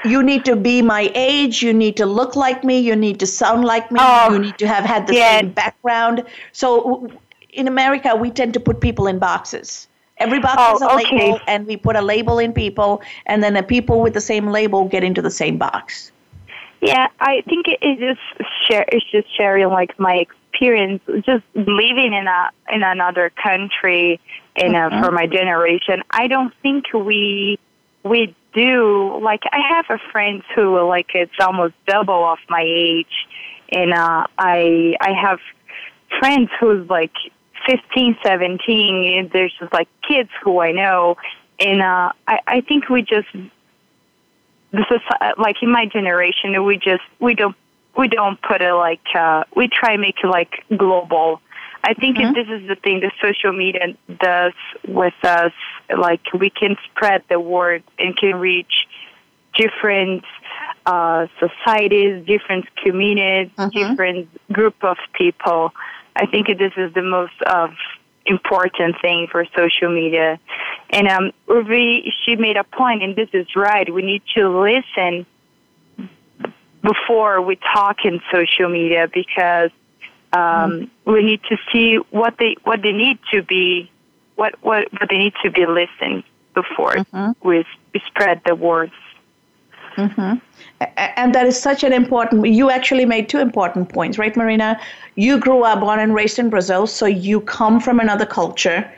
you 0.06 0.24
need 0.24 0.46
to 0.46 0.56
be 0.56 0.82
my 0.82 1.12
age, 1.14 1.62
you 1.62 1.74
need 1.74 1.98
to 1.98 2.06
look 2.06 2.36
like 2.36 2.64
me, 2.64 2.80
you 2.80 2.96
need 2.96 3.20
to 3.20 3.28
sound 3.28 3.66
like 3.66 3.92
me, 3.92 4.00
oh, 4.02 4.32
you 4.32 4.40
need 4.40 4.58
to 4.60 4.68
have 4.68 4.86
had 4.86 5.08
the 5.08 5.16
yeah. 5.16 5.40
same 5.40 5.52
background. 5.52 6.24
So 6.54 7.10
in 7.50 7.68
America, 7.68 8.16
we 8.16 8.32
tend 8.32 8.54
to 8.54 8.60
put 8.60 8.80
people 8.80 9.08
in 9.08 9.20
boxes. 9.20 9.88
Every 10.18 10.40
box 10.40 10.56
oh, 10.58 10.72
has 10.72 10.82
a 10.82 11.06
okay. 11.06 11.18
label, 11.18 11.40
and 11.48 11.68
we 11.68 11.76
put 11.76 11.96
a 11.96 12.02
label 12.02 12.40
in 12.40 12.54
people, 12.54 13.02
and 13.26 13.44
then 13.44 13.54
the 13.54 13.64
people 13.64 14.02
with 14.02 14.14
the 14.14 14.22
same 14.22 14.48
label 14.48 14.86
get 14.86 15.04
into 15.04 15.22
the 15.22 15.32
same 15.32 15.58
box. 15.58 16.12
Yeah, 16.82 17.08
I 17.20 17.42
think 17.42 17.68
it 17.68 17.80
is 17.82 18.00
just 18.00 18.50
share. 18.68 18.86
It's 18.90 19.06
just 19.12 19.28
sharing 19.36 19.68
like 19.68 20.00
my 20.00 20.16
experience, 20.16 21.02
just 21.26 21.44
living 21.54 22.14
in 22.14 22.28
a 22.28 22.52
in 22.72 22.84
another 22.84 23.32
country, 23.42 24.20
in 24.56 24.72
mm-hmm. 24.72 24.96
a, 24.96 25.04
for 25.04 25.12
my 25.12 25.28
generation. 25.28 26.02
I 26.12 26.28
don't 26.28 26.54
think 26.62 26.94
we 26.94 27.60
we 28.04 28.36
do 28.54 29.20
like. 29.22 29.42
I 29.52 29.60
have 29.70 29.86
a 29.90 30.00
friend 30.12 30.44
who 30.56 30.80
like 30.88 31.12
it's 31.14 31.40
almost 31.40 31.74
double 31.88 32.24
of 32.24 32.40
my 32.50 32.64
age, 32.66 33.28
and 33.70 33.94
uh, 33.94 34.28
I 34.38 34.96
I 35.02 35.12
have 35.12 35.40
friends 36.20 36.50
who's 36.60 36.90
like 36.90 37.14
15, 37.68 38.18
17, 38.24 39.30
there's 39.34 39.54
just 39.60 39.74
like 39.74 39.88
kids 40.08 40.30
who 40.44 40.60
I 40.60 40.72
know, 40.72 41.18
and 41.60 41.82
uh, 41.82 42.12
I, 42.28 42.40
I 42.48 42.62
think 42.62 42.90
we 42.90 43.02
just 43.02 43.28
this 44.72 44.86
is 44.92 45.02
like 45.38 45.56
in 45.62 45.72
my 45.72 45.86
generation 45.86 46.66
we 46.66 46.78
just 46.78 47.04
we 47.20 47.34
don't 47.34 47.56
we 47.98 48.08
don't 48.08 48.42
put 48.42 48.62
it 48.62 48.74
like 48.74 49.02
uh, 49.16 49.44
we 49.56 49.70
try 49.70 49.98
make 49.98 50.18
it 50.24 50.28
like 50.28 50.64
global. 50.76 51.42
I 51.84 51.94
think 51.94 52.18
mm-hmm. 52.18 52.34
this 52.34 52.48
is 52.50 52.68
the 52.68 52.76
thing 52.76 53.00
the 53.00 53.12
social 53.22 53.54
media 53.54 53.96
does 54.20 54.54
with 54.88 55.14
us. 55.24 55.54
Like 55.96 56.22
we 56.34 56.50
can 56.50 56.76
spread 56.86 57.24
the 57.30 57.40
word 57.40 57.84
and 58.00 58.18
can 58.18 58.36
reach 58.36 58.88
different 59.58 60.24
uh, 60.86 61.28
societies, 61.40 62.26
different 62.26 62.66
communities, 62.76 63.52
mm-hmm. 63.56 63.70
different 63.70 64.52
group 64.52 64.84
of 64.84 64.98
people. 65.14 65.74
I 66.16 66.26
think 66.26 66.48
this 66.48 66.74
is 66.78 66.94
the 66.94 67.02
most 67.02 67.34
uh, 67.46 67.68
important 68.26 68.96
thing 69.02 69.28
for 69.32 69.46
social 69.56 69.94
media. 69.94 70.40
And 70.90 71.08
um, 71.08 71.32
Urvi, 71.48 72.12
she 72.24 72.36
made 72.36 72.58
a 72.58 72.64
point, 72.64 73.04
and 73.04 73.16
this 73.16 73.30
is 73.34 73.48
right. 73.56 73.92
We 73.94 74.02
need 74.02 74.24
to 74.36 74.50
listen 74.50 75.26
before 76.82 77.42
we 77.42 77.58
talk 77.74 78.06
in 78.06 78.22
social 78.32 78.70
media 78.70 79.10
because 79.12 79.72
um, 80.34 80.40
mm-hmm. 80.42 81.12
we 81.12 81.24
need 81.24 81.42
to 81.50 81.58
see 81.72 81.96
what 82.12 82.38
they 82.38 82.56
what 82.64 82.82
they 82.82 82.92
need 82.92 83.18
to 83.34 83.42
be 83.42 83.90
what 84.36 84.56
what, 84.62 84.92
what 84.94 85.10
they 85.10 85.18
need 85.18 85.34
to 85.44 85.50
be 85.50 85.66
listened 85.66 86.24
before 86.54 86.96
mm-hmm. 86.96 87.48
we 87.48 87.66
spread 88.08 88.42
the 88.46 88.56
words. 88.56 88.94
Mm-hmm. 89.96 90.36
And 90.98 91.34
that 91.34 91.46
is 91.46 91.60
such 91.60 91.84
an 91.84 91.94
important. 91.94 92.46
You 92.48 92.70
actually 92.70 93.06
made 93.06 93.30
two 93.30 93.40
important 93.40 93.90
points, 93.90 94.18
right, 94.18 94.36
Marina? 94.36 94.80
You 95.16 95.40
grew 95.40 95.64
up, 95.64 95.80
born 95.80 96.00
and 96.00 96.14
raised 96.14 96.38
in 96.38 96.50
Brazil, 96.50 96.86
so 96.86 97.06
you 97.06 97.42
come 97.42 97.80
from 97.80 98.00
another 98.00 98.26
culture. 98.26 98.90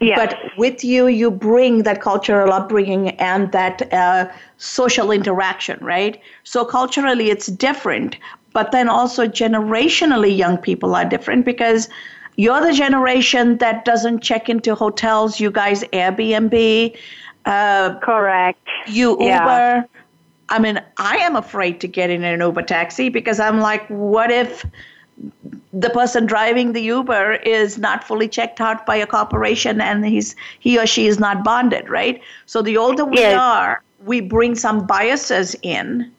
Yeah. 0.00 0.16
But 0.16 0.38
with 0.56 0.84
you, 0.84 1.08
you 1.08 1.30
bring 1.30 1.82
that 1.82 2.00
cultural 2.00 2.52
upbringing 2.52 3.10
and 3.18 3.50
that 3.52 3.92
uh, 3.92 4.28
social 4.58 5.10
interaction, 5.10 5.78
right? 5.80 6.20
So 6.44 6.64
culturally, 6.64 7.30
it's 7.30 7.46
different. 7.46 8.16
But 8.52 8.70
then 8.72 8.88
also 8.88 9.26
generationally, 9.26 10.36
young 10.36 10.56
people 10.58 10.94
are 10.94 11.04
different 11.04 11.44
because 11.44 11.88
you're 12.36 12.60
the 12.60 12.72
generation 12.72 13.58
that 13.58 13.84
doesn't 13.84 14.20
check 14.20 14.48
into 14.48 14.74
hotels. 14.74 15.40
You 15.40 15.50
guys 15.50 15.82
Airbnb. 15.92 16.96
Uh, 17.44 17.98
Correct. 18.00 18.68
You 18.86 19.12
Uber. 19.12 19.24
Yeah. 19.24 19.82
I 20.50 20.58
mean, 20.58 20.80
I 20.96 21.16
am 21.18 21.36
afraid 21.36 21.80
to 21.80 21.88
get 21.88 22.10
in 22.10 22.24
an 22.24 22.40
Uber 22.40 22.62
taxi 22.62 23.08
because 23.08 23.38
I'm 23.40 23.60
like, 23.60 23.86
what 23.88 24.30
if 24.30 24.64
the 25.72 25.90
person 25.90 26.26
driving 26.26 26.72
the 26.72 26.80
Uber 26.82 27.34
is 27.44 27.76
not 27.78 28.04
fully 28.04 28.28
checked 28.28 28.60
out 28.60 28.86
by 28.86 28.96
a 28.96 29.06
corporation 29.06 29.80
and 29.80 30.04
he's 30.06 30.34
he 30.60 30.78
or 30.78 30.86
she 30.86 31.06
is 31.06 31.18
not 31.18 31.44
bonded, 31.44 31.88
right? 31.88 32.20
So 32.46 32.62
the 32.62 32.76
older 32.76 33.04
we 33.04 33.18
Yes. 33.18 33.34
are, 33.34 33.82
we 34.04 34.20
bring 34.20 34.54
some 34.54 34.86
biases 34.86 35.56
in. 35.62 36.10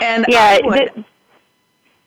And 0.00 0.24
yeah, 0.28 0.58
I 0.58 0.60
would, 0.64 1.04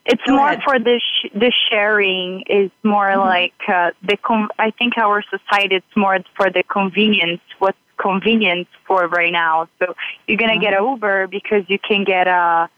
it's 0.06 0.22
Go 0.28 0.36
more 0.36 0.48
ahead. 0.48 0.64
for 0.64 0.80
the 0.80 1.00
sh- 1.00 1.30
the 1.34 1.52
sharing 1.70 2.42
is 2.48 2.72
more 2.84 3.08
Mm-hmm. 3.10 3.20
like 3.20 3.54
uh, 3.68 3.92
the 4.04 4.18
com- 4.18 4.50
I 4.60 4.72
think 4.72 4.98
our 4.98 5.24
society 5.24 5.76
it's 5.76 5.96
more 5.96 6.20
for 6.36 6.50
the 6.50 6.64
convenience. 6.64 7.42
What's 7.60 7.78
convenient 7.98 8.68
for 8.88 9.08
right 9.08 9.32
now? 9.32 9.68
So 9.80 9.96
you're 10.28 10.38
gonna 10.38 10.60
get 10.60 10.74
Mm-hmm. 10.74 10.86
a 10.86 10.92
Uber 10.92 11.28
because 11.28 11.64
you 11.68 11.80
can 11.80 12.04
get 12.04 12.28
a, 12.28 12.70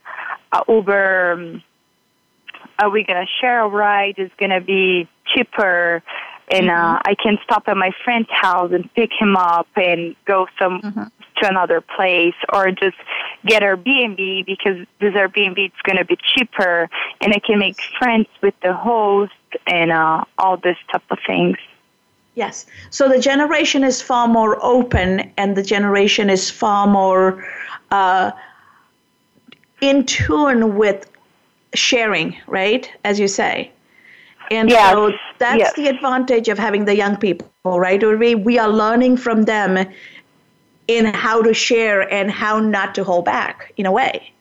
a 0.52 0.62
Uber. 0.68 1.32
Um, 1.32 1.62
are 2.78 2.90
we 2.90 3.04
gonna 3.04 3.26
share 3.40 3.64
a 3.64 3.68
ride? 3.68 4.14
It's 4.18 4.34
gonna 4.38 4.60
be 4.60 5.08
cheaper, 5.34 6.02
and 6.50 6.66
Mm-hmm. 6.66 6.94
uh, 6.96 6.98
I 7.04 7.14
can 7.22 7.38
stop 7.44 7.64
at 7.68 7.76
my 7.76 7.90
friend's 8.04 8.30
house 8.30 8.72
and 8.72 8.92
pick 8.94 9.10
him 9.18 9.36
up 9.36 9.68
and 9.76 10.14
go 10.24 10.46
some 10.58 10.80
Mm-hmm. 10.82 11.02
to 11.42 11.48
another 11.48 11.80
place, 11.80 12.34
or 12.52 12.70
just 12.72 12.96
get 13.46 13.62
Airbnb 13.62 14.44
because 14.46 14.78
this 15.00 15.14
Airbnb 15.14 15.66
is 15.66 15.72
gonna 15.84 16.04
be 16.04 16.16
cheaper, 16.34 16.88
and 17.20 17.32
I 17.32 17.38
can 17.38 17.58
make 17.58 17.80
friends 17.98 18.26
with 18.42 18.54
the 18.62 18.72
host 18.74 19.32
and 19.66 19.92
uh, 19.92 20.24
all 20.36 20.56
this 20.56 20.76
type 20.90 21.02
of 21.10 21.18
things. 21.26 21.56
Yes. 22.38 22.66
So 22.90 23.08
the 23.08 23.18
generation 23.18 23.82
is 23.82 24.00
far 24.00 24.28
more 24.28 24.64
open, 24.64 25.28
and 25.36 25.56
the 25.56 25.62
generation 25.76 26.30
is 26.30 26.48
far 26.48 26.86
more 26.86 27.44
uh, 27.90 28.30
in 29.80 30.06
tune 30.06 30.76
with 30.76 31.10
sharing, 31.74 32.36
right? 32.46 32.88
As 33.02 33.18
you 33.18 33.26
say. 33.26 33.72
And 34.52 34.70
Yes, 34.70 34.92
so 34.92 35.12
that's 35.38 35.58
yes. 35.58 35.74
the 35.74 35.88
advantage 35.88 36.46
of 36.48 36.60
having 36.60 36.84
the 36.84 36.94
young 36.94 37.16
people, 37.16 37.50
right? 37.64 38.00
We, 38.00 38.36
we 38.36 38.56
are 38.56 38.68
learning 38.68 39.16
from 39.16 39.42
them 39.42 39.84
in 40.86 41.06
how 41.06 41.42
to 41.42 41.52
share 41.52 42.00
and 42.18 42.30
how 42.30 42.60
not 42.60 42.94
to 42.94 43.02
hold 43.02 43.24
back, 43.24 43.72
in 43.76 43.84
a 43.84 43.90
way. 43.90 44.32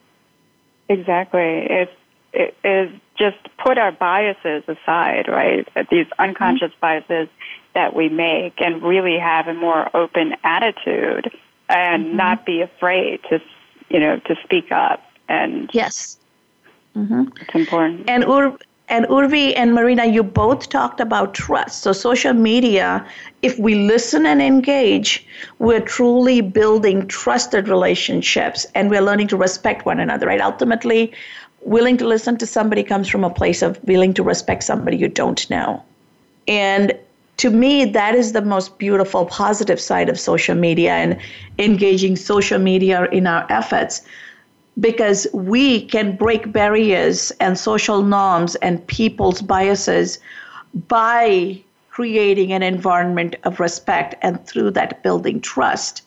Exactly. 0.87 1.65
It, 1.79 1.89
it 2.31 2.55
is 2.63 2.91
just 3.17 3.37
put 3.57 3.79
our 3.79 3.91
biases 3.91 4.63
aside, 4.67 5.27
right? 5.27 5.67
These 5.89 6.05
unconscious 6.19 6.71
biases 6.79 7.27
that 7.77 7.95
we 7.95 8.09
make 8.09 8.59
and 8.59 8.81
really 8.81 9.19
have 9.19 9.47
a 9.47 9.53
more 9.53 9.95
open 9.95 10.35
attitude 10.43 11.31
and 11.69 12.05
mm-hmm. 12.05 12.17
not 12.17 12.43
be 12.43 12.61
afraid 12.61 13.19
to, 13.29 13.39
you 13.89 13.99
know, 13.99 14.17
to 14.29 14.35
speak 14.43 14.71
up. 14.71 14.99
And 15.29 15.69
Yes. 15.73 16.17
Mm-hmm. 16.95 17.25
it's 17.39 17.53
important. 17.53 18.09
And 18.09 18.23
Ur- 18.25 18.57
and 18.89 19.05
Urvi 19.05 19.53
and 19.55 19.75
Marina, 19.75 20.05
you 20.07 20.23
both 20.23 20.69
talked 20.69 20.99
about 20.99 21.35
trust. 21.35 21.83
So 21.83 21.91
social 21.91 22.33
media, 22.33 23.05
if 23.43 23.59
we 23.59 23.75
listen 23.75 24.25
and 24.25 24.41
engage, 24.41 25.23
we're 25.59 25.85
truly 25.97 26.41
building 26.41 27.07
trusted 27.07 27.67
relationships 27.67 28.65
and 28.73 28.89
we're 28.89 29.05
learning 29.09 29.27
to 29.27 29.37
respect 29.37 29.85
one 29.85 29.99
another, 29.99 30.25
right? 30.25 30.41
Ultimately, 30.41 31.13
willing 31.61 31.97
to 31.97 32.07
listen 32.07 32.39
to 32.39 32.47
somebody 32.47 32.81
comes 32.81 33.07
from 33.07 33.23
a 33.23 33.29
place 33.29 33.61
of 33.61 33.77
willing 33.83 34.15
to 34.15 34.23
respect 34.23 34.63
somebody 34.63 34.97
you 34.97 35.09
don't 35.09 35.47
know. 35.51 35.83
And 36.47 36.97
to 37.37 37.51
me, 37.51 37.85
that 37.85 38.15
is 38.15 38.33
the 38.33 38.41
most 38.41 38.77
beautiful, 38.79 39.25
positive 39.25 39.79
side 39.79 40.09
of 40.09 40.19
social 40.19 40.55
media 40.55 40.93
and 40.93 41.17
engaging 41.59 42.15
social 42.15 42.59
media 42.59 43.05
in 43.11 43.27
our 43.27 43.45
efforts 43.51 44.01
because 44.79 45.27
we 45.33 45.85
can 45.85 46.15
break 46.15 46.51
barriers 46.51 47.31
and 47.39 47.57
social 47.57 48.03
norms 48.03 48.55
and 48.55 48.85
people's 48.87 49.41
biases 49.41 50.19
by 50.87 51.59
creating 51.89 52.53
an 52.53 52.61
environment 52.61 53.35
of 53.43 53.59
respect 53.59 54.15
and 54.21 54.45
through 54.45 54.71
that 54.71 55.01
building 55.01 55.41
trust. 55.41 56.03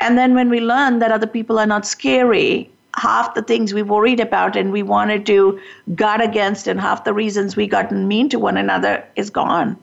And 0.00 0.16
then 0.16 0.34
when 0.34 0.48
we 0.48 0.60
learn 0.60 0.98
that 0.98 1.12
other 1.12 1.26
people 1.26 1.58
are 1.58 1.66
not 1.66 1.86
scary, 1.86 2.70
half 2.96 3.34
the 3.34 3.42
things 3.42 3.74
we 3.74 3.82
worried 3.82 4.20
about 4.20 4.56
and 4.56 4.72
we 4.72 4.82
wanted 4.82 5.26
to 5.26 5.60
guard 5.94 6.20
against 6.20 6.66
and 6.66 6.80
half 6.80 7.04
the 7.04 7.12
reasons 7.12 7.56
we 7.56 7.66
got 7.66 7.90
mean 7.92 8.28
to 8.28 8.38
one 8.38 8.56
another 8.56 9.04
is 9.16 9.30
gone. 9.30 9.76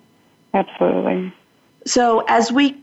Absolutely. 0.54 1.34
So 1.86 2.24
as 2.28 2.52
we 2.52 2.78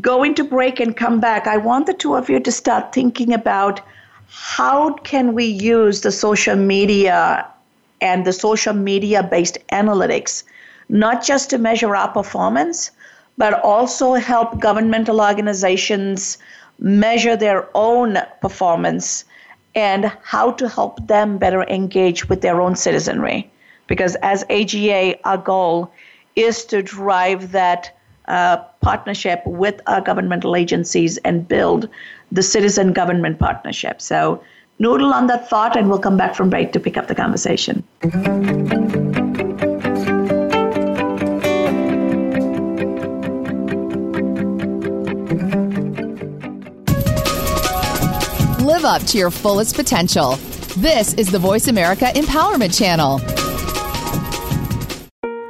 go 0.00 0.22
into 0.22 0.44
break 0.44 0.80
and 0.80 0.96
come 0.96 1.20
back, 1.20 1.46
I 1.46 1.56
want 1.56 1.86
the 1.86 1.94
two 1.94 2.14
of 2.16 2.28
you 2.28 2.40
to 2.40 2.52
start 2.52 2.92
thinking 2.92 3.32
about 3.32 3.80
how 4.28 4.94
can 4.94 5.34
we 5.34 5.44
use 5.44 6.00
the 6.00 6.10
social 6.10 6.56
media 6.56 7.46
and 8.00 8.24
the 8.24 8.32
social 8.32 8.72
media 8.74 9.22
based 9.22 9.58
analytics 9.70 10.42
not 10.88 11.24
just 11.24 11.50
to 11.50 11.58
measure 11.58 11.94
our 11.94 12.08
performance 12.08 12.90
but 13.38 13.54
also 13.62 14.14
help 14.14 14.58
governmental 14.58 15.20
organizations 15.20 16.38
measure 16.78 17.36
their 17.36 17.68
own 17.74 18.18
performance 18.40 19.24
and 19.74 20.12
how 20.22 20.50
to 20.50 20.68
help 20.68 21.06
them 21.06 21.38
better 21.38 21.62
engage 21.64 22.28
with 22.28 22.40
their 22.42 22.60
own 22.60 22.74
citizenry 22.74 23.50
because 23.86 24.16
as 24.16 24.44
AGA 24.50 25.18
our 25.24 25.38
goal 25.38 25.92
is 26.36 26.64
to 26.66 26.82
drive 26.82 27.52
that 27.52 27.96
uh, 28.28 28.56
partnership 28.80 29.42
with 29.46 29.80
our 29.86 30.00
governmental 30.00 30.56
agencies 30.56 31.18
and 31.18 31.46
build 31.46 31.88
the 32.30 32.42
citizen 32.42 32.92
government 32.92 33.38
partnership. 33.38 34.00
So, 34.00 34.42
noodle 34.78 35.12
on 35.12 35.26
that 35.26 35.50
thought, 35.50 35.76
and 35.76 35.88
we'll 35.88 35.98
come 35.98 36.16
back 36.16 36.34
from 36.34 36.48
break 36.48 36.72
to 36.72 36.80
pick 36.80 36.96
up 36.96 37.08
the 37.08 37.14
conversation. 37.14 37.84
Live 48.64 48.84
up 48.84 49.02
to 49.08 49.18
your 49.18 49.30
fullest 49.30 49.76
potential. 49.76 50.36
This 50.78 51.12
is 51.14 51.30
the 51.30 51.38
Voice 51.38 51.68
America 51.68 52.06
Empowerment 52.14 52.76
Channel. 52.76 53.41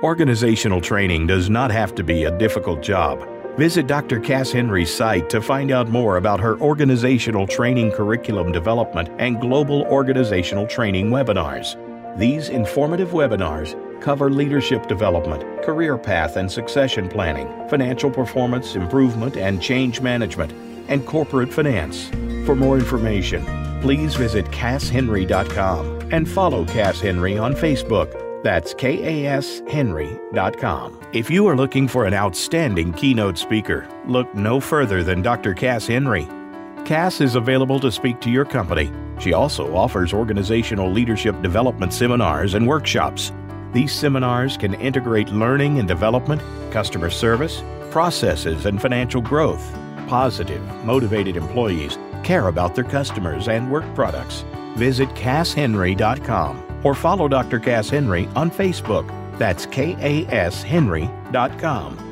Organizational 0.02 0.80
training 0.80 1.28
does 1.28 1.48
not 1.48 1.70
have 1.70 1.94
to 1.94 2.02
be 2.02 2.24
a 2.24 2.36
difficult 2.36 2.82
job. 2.82 3.24
Visit 3.56 3.86
Dr. 3.86 4.18
Cass 4.18 4.50
Henry's 4.50 4.92
site 4.92 5.30
to 5.30 5.40
find 5.40 5.70
out 5.70 5.90
more 5.90 6.16
about 6.16 6.40
her 6.40 6.58
organizational 6.60 7.46
training 7.46 7.92
curriculum 7.92 8.50
development 8.50 9.10
and 9.18 9.40
global 9.40 9.82
organizational 9.82 10.66
training 10.66 11.10
webinars. 11.10 11.76
These 12.18 12.48
informative 12.48 13.10
webinars 13.10 13.78
cover 14.00 14.28
leadership 14.28 14.88
development, 14.88 15.62
career 15.62 15.96
path 15.96 16.34
and 16.34 16.50
succession 16.50 17.08
planning, 17.08 17.46
financial 17.68 18.10
performance 18.10 18.74
improvement 18.74 19.36
and 19.36 19.62
change 19.62 20.00
management, 20.00 20.52
and 20.88 21.06
corporate 21.06 21.52
finance. 21.52 22.08
For 22.44 22.56
more 22.56 22.76
information, 22.76 23.44
please 23.80 24.16
visit 24.16 24.46
CassHenry.com 24.46 26.08
and 26.12 26.28
follow 26.28 26.64
Cass 26.64 27.00
Henry 27.00 27.38
on 27.38 27.54
Facebook. 27.54 28.21
That's 28.42 28.74
KASHenry.com. 28.74 31.00
If 31.12 31.30
you 31.30 31.46
are 31.46 31.56
looking 31.56 31.86
for 31.86 32.06
an 32.06 32.14
outstanding 32.14 32.92
keynote 32.92 33.38
speaker, 33.38 33.88
look 34.06 34.34
no 34.34 34.58
further 34.58 35.04
than 35.04 35.22
Dr. 35.22 35.54
Cass 35.54 35.86
Henry. 35.86 36.26
Cass 36.84 37.20
is 37.20 37.36
available 37.36 37.78
to 37.78 37.92
speak 37.92 38.20
to 38.20 38.30
your 38.30 38.44
company. 38.44 38.90
She 39.20 39.32
also 39.32 39.76
offers 39.76 40.12
organizational 40.12 40.90
leadership 40.90 41.40
development 41.40 41.92
seminars 41.92 42.54
and 42.54 42.66
workshops. 42.66 43.30
These 43.72 43.92
seminars 43.92 44.56
can 44.56 44.74
integrate 44.74 45.28
learning 45.28 45.78
and 45.78 45.86
development, 45.86 46.42
customer 46.72 47.10
service, 47.10 47.62
processes, 47.90 48.66
and 48.66 48.82
financial 48.82 49.20
growth. 49.20 49.72
Positive, 50.08 50.60
motivated 50.84 51.36
employees 51.36 51.96
care 52.24 52.48
about 52.48 52.74
their 52.74 52.84
customers 52.84 53.46
and 53.46 53.70
work 53.70 53.84
products. 53.94 54.44
Visit 54.76 55.08
CassHenry.com 55.10 56.71
or 56.82 56.94
follow 56.94 57.28
Dr. 57.28 57.58
Cass 57.58 57.90
Henry 57.90 58.26
on 58.34 58.50
Facebook. 58.50 59.06
That's 59.38 59.66
KASHenry.com 59.66 62.11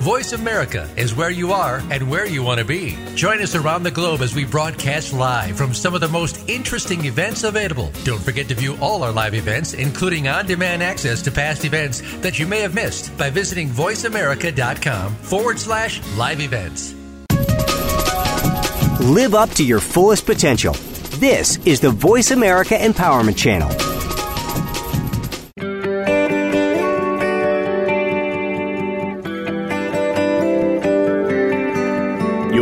Voice 0.00 0.32
America 0.32 0.88
is 0.96 1.14
where 1.14 1.28
you 1.28 1.52
are 1.52 1.82
and 1.90 2.10
where 2.10 2.24
you 2.24 2.42
want 2.42 2.58
to 2.58 2.64
be. 2.64 2.96
Join 3.14 3.42
us 3.42 3.54
around 3.54 3.82
the 3.82 3.90
globe 3.90 4.22
as 4.22 4.34
we 4.34 4.46
broadcast 4.46 5.12
live 5.12 5.58
from 5.58 5.74
some 5.74 5.94
of 5.94 6.00
the 6.00 6.08
most 6.08 6.48
interesting 6.48 7.04
events 7.04 7.44
available. 7.44 7.92
Don't 8.04 8.22
forget 8.22 8.48
to 8.48 8.54
view 8.54 8.78
all 8.80 9.02
our 9.02 9.12
live 9.12 9.34
events, 9.34 9.74
including 9.74 10.26
on 10.26 10.46
demand 10.46 10.82
access 10.82 11.20
to 11.20 11.30
past 11.30 11.66
events 11.66 12.00
that 12.20 12.38
you 12.38 12.46
may 12.46 12.60
have 12.60 12.74
missed 12.74 13.14
by 13.18 13.28
visiting 13.28 13.68
voiceamerica.com 13.68 15.14
forward 15.16 15.58
slash 15.58 16.00
live 16.16 16.40
events. 16.40 16.94
Live 19.02 19.34
up 19.34 19.50
to 19.50 19.62
your 19.62 19.80
fullest 19.80 20.24
potential. 20.24 20.72
This 21.18 21.58
is 21.66 21.78
the 21.78 21.90
Voice 21.90 22.30
America 22.30 22.74
Empowerment 22.74 23.36
Channel. 23.36 23.99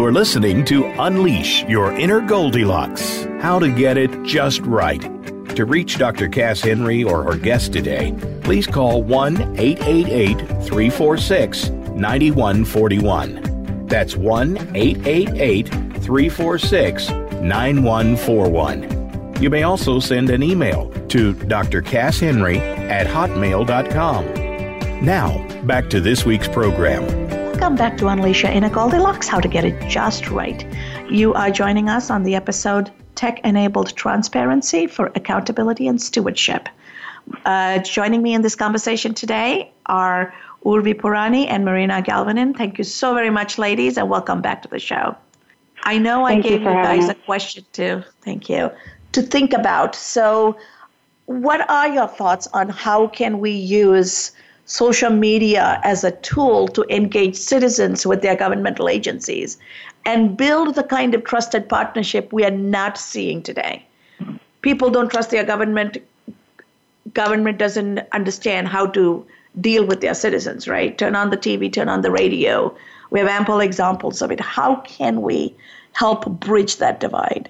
You're 0.08 0.14
listening 0.14 0.64
to 0.64 0.86
Unleash 1.02 1.64
Your 1.64 1.92
Inner 1.92 2.22
Goldilocks 2.22 3.24
How 3.42 3.58
to 3.58 3.70
Get 3.70 3.98
It 3.98 4.22
Just 4.22 4.62
Right. 4.62 5.02
To 5.54 5.66
reach 5.66 5.98
Dr. 5.98 6.30
Cass 6.30 6.62
Henry 6.62 7.04
or 7.04 7.22
her 7.24 7.36
guest 7.36 7.74
today, 7.74 8.14
please 8.42 8.66
call 8.66 9.02
1 9.02 9.58
888 9.58 10.38
346 10.64 11.68
9141. 11.68 13.86
That's 13.86 14.16
1 14.16 14.56
888 14.74 15.68
346 15.68 17.10
9141. 17.10 19.42
You 19.42 19.50
may 19.50 19.64
also 19.64 20.00
send 20.00 20.30
an 20.30 20.42
email 20.42 20.90
to 21.08 21.34
drcasshenry 21.34 22.56
at 22.88 23.06
hotmail.com. 23.06 24.24
Now, 25.04 25.46
back 25.64 25.90
to 25.90 26.00
this 26.00 26.24
week's 26.24 26.48
program. 26.48 27.27
Welcome 27.58 27.74
back 27.74 27.96
to 27.96 28.06
Unleash 28.06 28.44
Your 28.44 28.52
Inner 28.52 28.70
Goldilocks 28.70 29.26
How 29.26 29.40
to 29.40 29.48
Get 29.48 29.64
It 29.64 29.88
Just 29.88 30.30
Right. 30.30 30.64
You 31.10 31.34
are 31.34 31.50
joining 31.50 31.88
us 31.88 32.08
on 32.08 32.22
the 32.22 32.36
episode 32.36 32.92
Tech 33.16 33.40
Enabled 33.42 33.96
Transparency 33.96 34.86
for 34.86 35.06
Accountability 35.16 35.88
and 35.88 36.00
Stewardship. 36.00 36.68
Uh, 37.44 37.80
joining 37.80 38.22
me 38.22 38.32
in 38.32 38.42
this 38.42 38.54
conversation 38.54 39.12
today 39.12 39.72
are 39.86 40.32
Urvi 40.64 40.94
Purani 40.94 41.48
and 41.48 41.64
Marina 41.64 42.00
Galvanin. 42.00 42.56
Thank 42.56 42.78
you 42.78 42.84
so 42.84 43.12
very 43.12 43.30
much, 43.30 43.58
ladies, 43.58 43.98
and 43.98 44.08
welcome 44.08 44.40
back 44.40 44.62
to 44.62 44.68
the 44.68 44.78
show. 44.78 45.16
I 45.82 45.98
know 45.98 46.28
Thank 46.28 46.46
I 46.46 46.48
gave 46.50 46.62
you, 46.62 46.68
you 46.68 46.74
guys 46.74 47.08
a 47.08 47.14
question 47.16 47.64
to 47.72 48.04
thank 48.20 48.48
you 48.48 48.70
to 49.10 49.20
think 49.20 49.52
about. 49.52 49.96
So, 49.96 50.56
what 51.26 51.68
are 51.68 51.88
your 51.88 52.06
thoughts 52.06 52.46
on 52.54 52.68
how 52.68 53.08
can 53.08 53.40
we 53.40 53.50
use 53.50 54.30
social 54.68 55.10
media 55.10 55.80
as 55.82 56.04
a 56.04 56.10
tool 56.10 56.68
to 56.68 56.84
engage 56.94 57.34
citizens 57.34 58.06
with 58.06 58.20
their 58.20 58.36
governmental 58.36 58.88
agencies 58.88 59.58
and 60.04 60.36
build 60.36 60.74
the 60.74 60.82
kind 60.82 61.14
of 61.14 61.24
trusted 61.24 61.68
partnership 61.68 62.32
we 62.32 62.44
are 62.44 62.50
not 62.50 62.98
seeing 62.98 63.42
today. 63.42 63.84
People 64.60 64.90
don't 64.90 65.10
trust 65.10 65.30
their 65.30 65.44
government. 65.44 65.96
Government 67.14 67.56
doesn't 67.58 68.00
understand 68.12 68.68
how 68.68 68.86
to 68.88 69.26
deal 69.58 69.86
with 69.86 70.02
their 70.02 70.14
citizens, 70.14 70.68
right? 70.68 70.98
Turn 70.98 71.16
on 71.16 71.30
the 71.30 71.38
TV, 71.38 71.72
turn 71.72 71.88
on 71.88 72.02
the 72.02 72.10
radio. 72.10 72.74
We 73.10 73.20
have 73.20 73.28
ample 73.28 73.60
examples 73.60 74.20
of 74.20 74.30
it. 74.30 74.38
How 74.38 74.76
can 74.76 75.22
we 75.22 75.54
help 75.92 76.26
bridge 76.40 76.76
that 76.76 77.00
divide? 77.00 77.48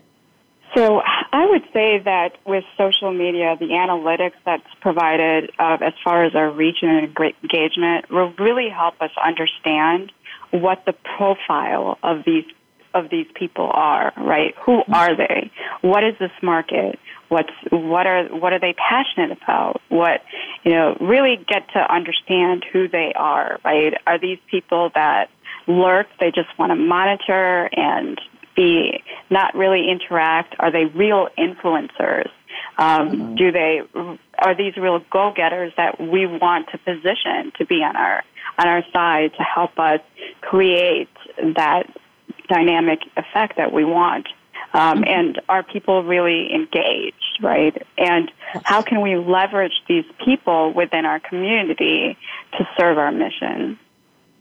So 0.74 1.00
I 1.32 1.46
would 1.46 1.64
say 1.72 1.98
that 2.00 2.36
with 2.46 2.64
social 2.76 3.12
media, 3.12 3.56
the 3.58 3.68
analytics 3.68 4.34
that's 4.44 4.66
provided 4.80 5.50
uh, 5.58 5.78
as 5.80 5.94
far 6.04 6.24
as 6.24 6.34
our 6.34 6.50
reach 6.50 6.78
and 6.82 7.08
engagement 7.08 8.10
will 8.10 8.32
really 8.38 8.68
help 8.68 9.00
us 9.00 9.10
understand 9.22 10.12
what 10.50 10.84
the 10.86 10.94
profile 11.16 11.98
of 12.02 12.24
these 12.24 12.44
of 12.94 13.10
these 13.10 13.26
people 13.34 13.70
are. 13.72 14.12
Right? 14.16 14.54
Who 14.64 14.82
are 14.92 15.16
they? 15.16 15.50
What 15.82 16.04
is 16.04 16.14
this 16.18 16.32
market? 16.42 16.98
What's 17.28 17.52
what 17.70 18.06
are 18.06 18.24
what 18.24 18.52
are 18.52 18.60
they 18.60 18.74
passionate 18.74 19.38
about? 19.42 19.80
What 19.88 20.22
you 20.64 20.72
know 20.72 20.96
really 21.00 21.36
get 21.36 21.68
to 21.74 21.78
understand 21.78 22.64
who 22.72 22.88
they 22.88 23.12
are. 23.14 23.58
Right? 23.64 23.94
Are 24.06 24.18
these 24.18 24.38
people 24.50 24.90
that 24.94 25.30
lurk? 25.66 26.08
They 26.20 26.30
just 26.30 26.48
want 26.58 26.70
to 26.70 26.76
monitor 26.76 27.68
and 27.72 28.20
be 28.58 29.04
not 29.30 29.54
really 29.54 29.88
interact? 29.88 30.56
Are 30.58 30.72
they 30.72 30.86
real 30.86 31.28
influencers? 31.38 32.28
Um, 32.76 33.10
mm-hmm. 33.10 33.34
Do 33.36 33.52
they 33.52 33.82
are 34.38 34.56
these 34.56 34.76
real 34.76 35.00
go 35.10 35.32
getters 35.34 35.72
that 35.76 36.00
we 36.00 36.26
want 36.26 36.68
to 36.72 36.78
position 36.78 37.52
to 37.58 37.64
be 37.64 37.76
on 37.76 37.96
our 37.96 38.24
on 38.58 38.66
our 38.66 38.82
side 38.92 39.32
to 39.36 39.42
help 39.42 39.78
us 39.78 40.00
create 40.40 41.08
that 41.56 41.84
dynamic 42.48 43.00
effect 43.16 43.56
that 43.56 43.72
we 43.72 43.84
want? 43.84 44.26
Um, 44.74 44.98
mm-hmm. 44.98 45.04
and 45.06 45.40
are 45.48 45.62
people 45.62 46.02
really 46.02 46.52
engaged, 46.52 47.38
right? 47.40 47.74
And 47.96 48.30
how 48.64 48.82
can 48.82 49.00
we 49.00 49.16
leverage 49.16 49.82
these 49.88 50.04
people 50.24 50.72
within 50.74 51.06
our 51.06 51.20
community 51.20 52.18
to 52.58 52.68
serve 52.76 52.98
our 52.98 53.12
mission? 53.12 53.78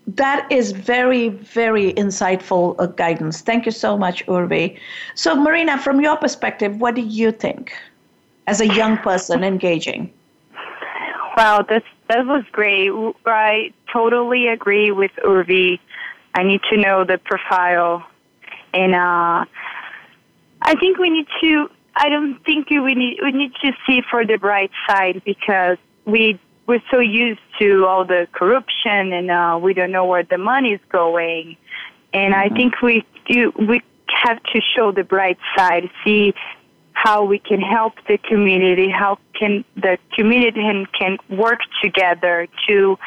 That 0.07 0.49
is 0.49 0.71
very, 0.71 1.29
very 1.29 1.93
insightful 1.93 2.75
uh, 2.79 2.87
guidance. 2.87 3.41
Thank 3.41 3.65
you 3.65 3.71
so 3.71 3.97
much, 3.97 4.25
Urvi. 4.27 4.79
So, 5.15 5.35
Marina, 5.35 5.77
from 5.77 5.99
your 5.99 6.15
perspective, 6.15 6.79
what 6.79 6.95
do 6.95 7.01
you 7.01 7.31
think 7.31 7.73
as 8.47 8.61
a 8.61 8.67
young 8.67 8.97
person 8.97 9.43
engaging? 9.43 10.11
Wow, 11.35 11.61
this 11.67 11.83
that 12.07 12.25
was 12.25 12.43
great. 12.51 12.89
I 13.25 13.73
totally 13.91 14.47
agree 14.47 14.91
with 14.91 15.11
Urvi. 15.23 15.79
I 16.33 16.43
need 16.43 16.61
to 16.71 16.77
know 16.77 17.03
the 17.03 17.17
profile, 17.17 18.07
and 18.73 18.95
uh, 18.95 19.45
I 20.61 20.75
think 20.79 20.97
we 20.97 21.09
need 21.09 21.27
to. 21.41 21.69
I 21.95 22.09
don't 22.09 22.43
think 22.45 22.69
we 22.69 22.95
need 22.95 23.19
we 23.21 23.31
need 23.33 23.51
to 23.61 23.73
see 23.85 24.01
for 24.09 24.25
the 24.25 24.37
bright 24.37 24.71
side 24.87 25.21
because 25.25 25.77
we 26.05 26.39
we're 26.67 26.83
so 26.91 26.99
used 26.99 27.39
to 27.59 27.85
all 27.85 28.05
the 28.05 28.27
corruption 28.33 29.13
and 29.13 29.31
uh, 29.31 29.57
we 29.61 29.73
don't 29.73 29.91
know 29.91 30.05
where 30.05 30.23
the 30.23 30.37
money 30.37 30.73
is 30.73 30.81
going. 30.89 31.57
And 32.13 32.33
mm-hmm. 32.33 32.53
I 32.53 32.55
think 32.55 32.81
we 32.81 33.05
do, 33.27 33.53
we 33.57 33.81
have 34.07 34.43
to 34.43 34.61
show 34.75 34.91
the 34.91 35.03
bright 35.03 35.37
side, 35.55 35.89
see 36.03 36.33
how 36.91 37.23
we 37.23 37.39
can 37.39 37.61
help 37.61 37.93
the 38.07 38.17
community, 38.17 38.89
how 38.89 39.17
can 39.33 39.63
the 39.75 39.97
community 40.13 40.59
can, 40.59 40.85
can 40.87 41.17
work 41.29 41.59
together 41.81 42.47
to 42.67 42.97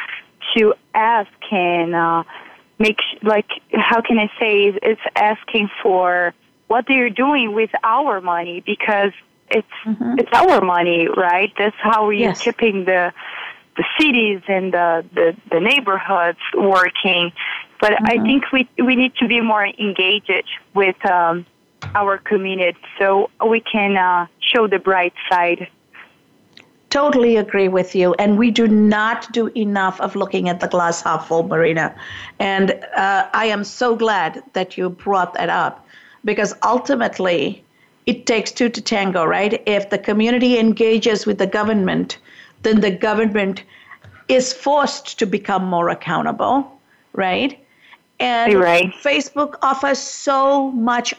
to 0.56 0.74
ask 0.94 1.30
and 1.52 1.94
uh, 1.94 2.24
make 2.78 2.98
like 3.22 3.48
how 3.74 4.00
can 4.00 4.18
I 4.18 4.26
say 4.40 4.72
it's 4.82 5.00
asking 5.14 5.70
for 5.82 6.34
what 6.68 6.86
they're 6.88 7.10
doing 7.10 7.52
with 7.52 7.70
our 7.84 8.20
money 8.20 8.62
because 8.64 9.12
it's 9.50 9.66
mm-hmm. 9.84 10.18
it's 10.18 10.30
our 10.32 10.60
money, 10.60 11.08
right? 11.08 11.52
That's 11.58 11.76
how 11.78 12.06
we're 12.06 12.12
yes. 12.14 12.42
keeping 12.42 12.84
the 12.84 13.12
the 13.80 13.84
cities 13.98 14.42
and 14.46 14.74
the, 14.74 15.04
the, 15.14 15.36
the 15.50 15.60
neighborhoods 15.60 16.38
working. 16.54 17.32
But 17.80 17.92
mm-hmm. 17.92 18.06
I 18.06 18.16
think 18.22 18.52
we, 18.52 18.68
we 18.84 18.94
need 18.94 19.14
to 19.16 19.26
be 19.26 19.40
more 19.40 19.66
engaged 19.66 20.30
with 20.74 20.98
um, 21.06 21.46
our 21.94 22.18
community 22.18 22.78
so 22.98 23.30
we 23.46 23.60
can 23.60 23.96
uh, 23.96 24.26
show 24.40 24.66
the 24.66 24.78
bright 24.78 25.14
side. 25.30 25.68
Totally 26.90 27.36
agree 27.36 27.68
with 27.68 27.94
you. 27.94 28.14
And 28.18 28.36
we 28.36 28.50
do 28.50 28.68
not 28.68 29.32
do 29.32 29.46
enough 29.56 29.98
of 30.00 30.14
looking 30.14 30.48
at 30.50 30.60
the 30.60 30.68
glass 30.68 31.00
half 31.02 31.28
full, 31.28 31.44
Marina. 31.44 31.94
And 32.38 32.72
uh, 32.96 33.28
I 33.32 33.46
am 33.46 33.64
so 33.64 33.96
glad 33.96 34.42
that 34.52 34.76
you 34.76 34.90
brought 34.90 35.32
that 35.34 35.48
up 35.48 35.86
because 36.24 36.54
ultimately 36.62 37.64
it 38.04 38.26
takes 38.26 38.50
two 38.50 38.68
to 38.68 38.80
tango, 38.82 39.24
right? 39.24 39.62
If 39.66 39.88
the 39.88 39.98
community 39.98 40.58
engages 40.58 41.24
with 41.24 41.38
the 41.38 41.46
government, 41.46 42.18
then 42.62 42.80
the 42.80 42.90
government 42.90 43.62
is 44.28 44.52
forced 44.52 45.18
to 45.18 45.26
become 45.26 45.64
more 45.64 45.88
accountable, 45.88 46.70
right? 47.12 47.58
And 48.20 48.54
right. 48.54 48.92
Facebook 49.02 49.56
offers 49.62 49.98
so 49.98 50.70
much 50.72 51.14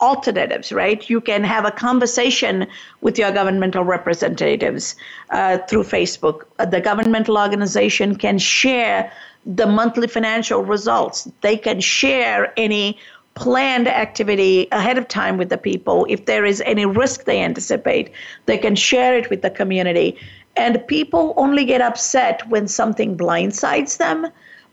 alternatives, 0.00 0.72
right? 0.72 1.08
You 1.08 1.20
can 1.20 1.44
have 1.44 1.64
a 1.64 1.70
conversation 1.70 2.66
with 3.00 3.18
your 3.18 3.30
governmental 3.30 3.84
representatives 3.84 4.96
uh, 5.30 5.58
through 5.68 5.84
Facebook. 5.84 6.44
Uh, 6.58 6.64
the 6.64 6.80
governmental 6.80 7.38
organization 7.38 8.16
can 8.16 8.38
share 8.38 9.12
the 9.46 9.66
monthly 9.66 10.08
financial 10.08 10.64
results. 10.64 11.28
They 11.42 11.56
can 11.56 11.80
share 11.80 12.52
any 12.56 12.98
planned 13.34 13.88
activity 13.88 14.68
ahead 14.72 14.96
of 14.96 15.08
time 15.08 15.36
with 15.36 15.48
the 15.48 15.58
people. 15.58 16.06
If 16.08 16.26
there 16.26 16.44
is 16.44 16.60
any 16.64 16.86
risk 16.86 17.24
they 17.24 17.40
anticipate, 17.40 18.10
they 18.46 18.58
can 18.58 18.76
share 18.76 19.16
it 19.16 19.28
with 19.28 19.42
the 19.42 19.50
community. 19.50 20.16
And 20.56 20.86
people 20.86 21.34
only 21.36 21.64
get 21.64 21.80
upset 21.80 22.48
when 22.48 22.68
something 22.68 23.16
blindsides 23.16 23.96
them. 23.96 24.28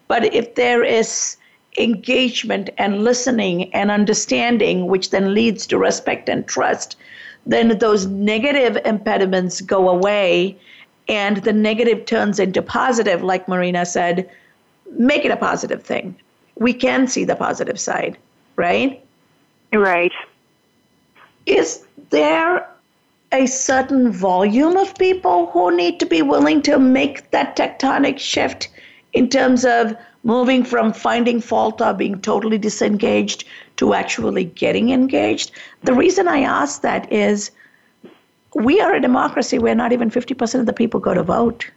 But 0.08 0.34
if 0.34 0.56
there 0.56 0.84
is 0.84 1.38
engagement 1.78 2.70
and 2.78 3.04
listening 3.04 3.74
and 3.74 3.90
understanding, 3.90 4.88
which 4.88 5.10
then 5.10 5.34
leads 5.34 5.66
to 5.68 5.78
respect 5.78 6.30
and 6.30 6.46
trust, 6.48 6.98
then 7.46 7.78
those 7.80 8.06
negative 8.06 8.78
impediments 8.86 9.62
go 9.62 9.90
away 9.90 10.58
and 11.08 11.38
the 11.38 11.54
negative 11.54 12.06
turns 12.06 12.40
into 12.40 12.62
positive, 12.62 13.24
like 13.24 13.48
Marina 13.48 13.86
said, 13.86 14.30
make 14.92 15.26
it 15.26 15.32
a 15.32 15.38
positive 15.38 15.84
thing. 15.84 16.16
We 16.56 16.74
can 16.74 17.08
see 17.08 17.26
the 17.26 17.36
positive 17.36 17.80
side, 17.80 18.18
right? 18.56 19.04
Right. 19.74 20.12
Is 21.46 21.86
there 22.12 22.68
a 23.32 23.46
certain 23.46 24.12
volume 24.12 24.76
of 24.78 24.98
people 24.98 25.48
who 25.48 25.76
need 25.76 26.00
to 26.00 26.06
be 26.06 26.22
willing 26.22 26.62
to 26.64 26.78
make 26.78 27.32
that 27.32 27.56
tectonic 27.56 28.20
shift 28.20 28.70
in 29.14 29.30
terms 29.30 29.66
of 29.66 29.96
moving 30.24 30.64
from 30.64 30.94
finding 30.94 31.42
fault 31.42 31.82
or 31.82 31.94
being 31.94 32.20
totally 32.22 32.58
disengaged 32.58 33.46
to 33.78 33.94
actually 33.94 34.44
getting 34.44 34.90
engaged. 34.90 35.52
The 35.84 35.94
reason 35.94 36.28
I 36.28 36.42
ask 36.42 36.82
that 36.82 37.12
is 37.12 37.52
we 38.54 38.82
are 38.82 38.94
a 38.94 39.02
democracy 39.02 39.58
where 39.60 39.76
not 39.76 39.94
even 39.94 40.12
50% 40.12 40.60
of 40.60 40.66
the 40.66 40.74
people 40.74 41.00
go 41.00 41.14
to 41.14 41.24
vote. 41.24 41.70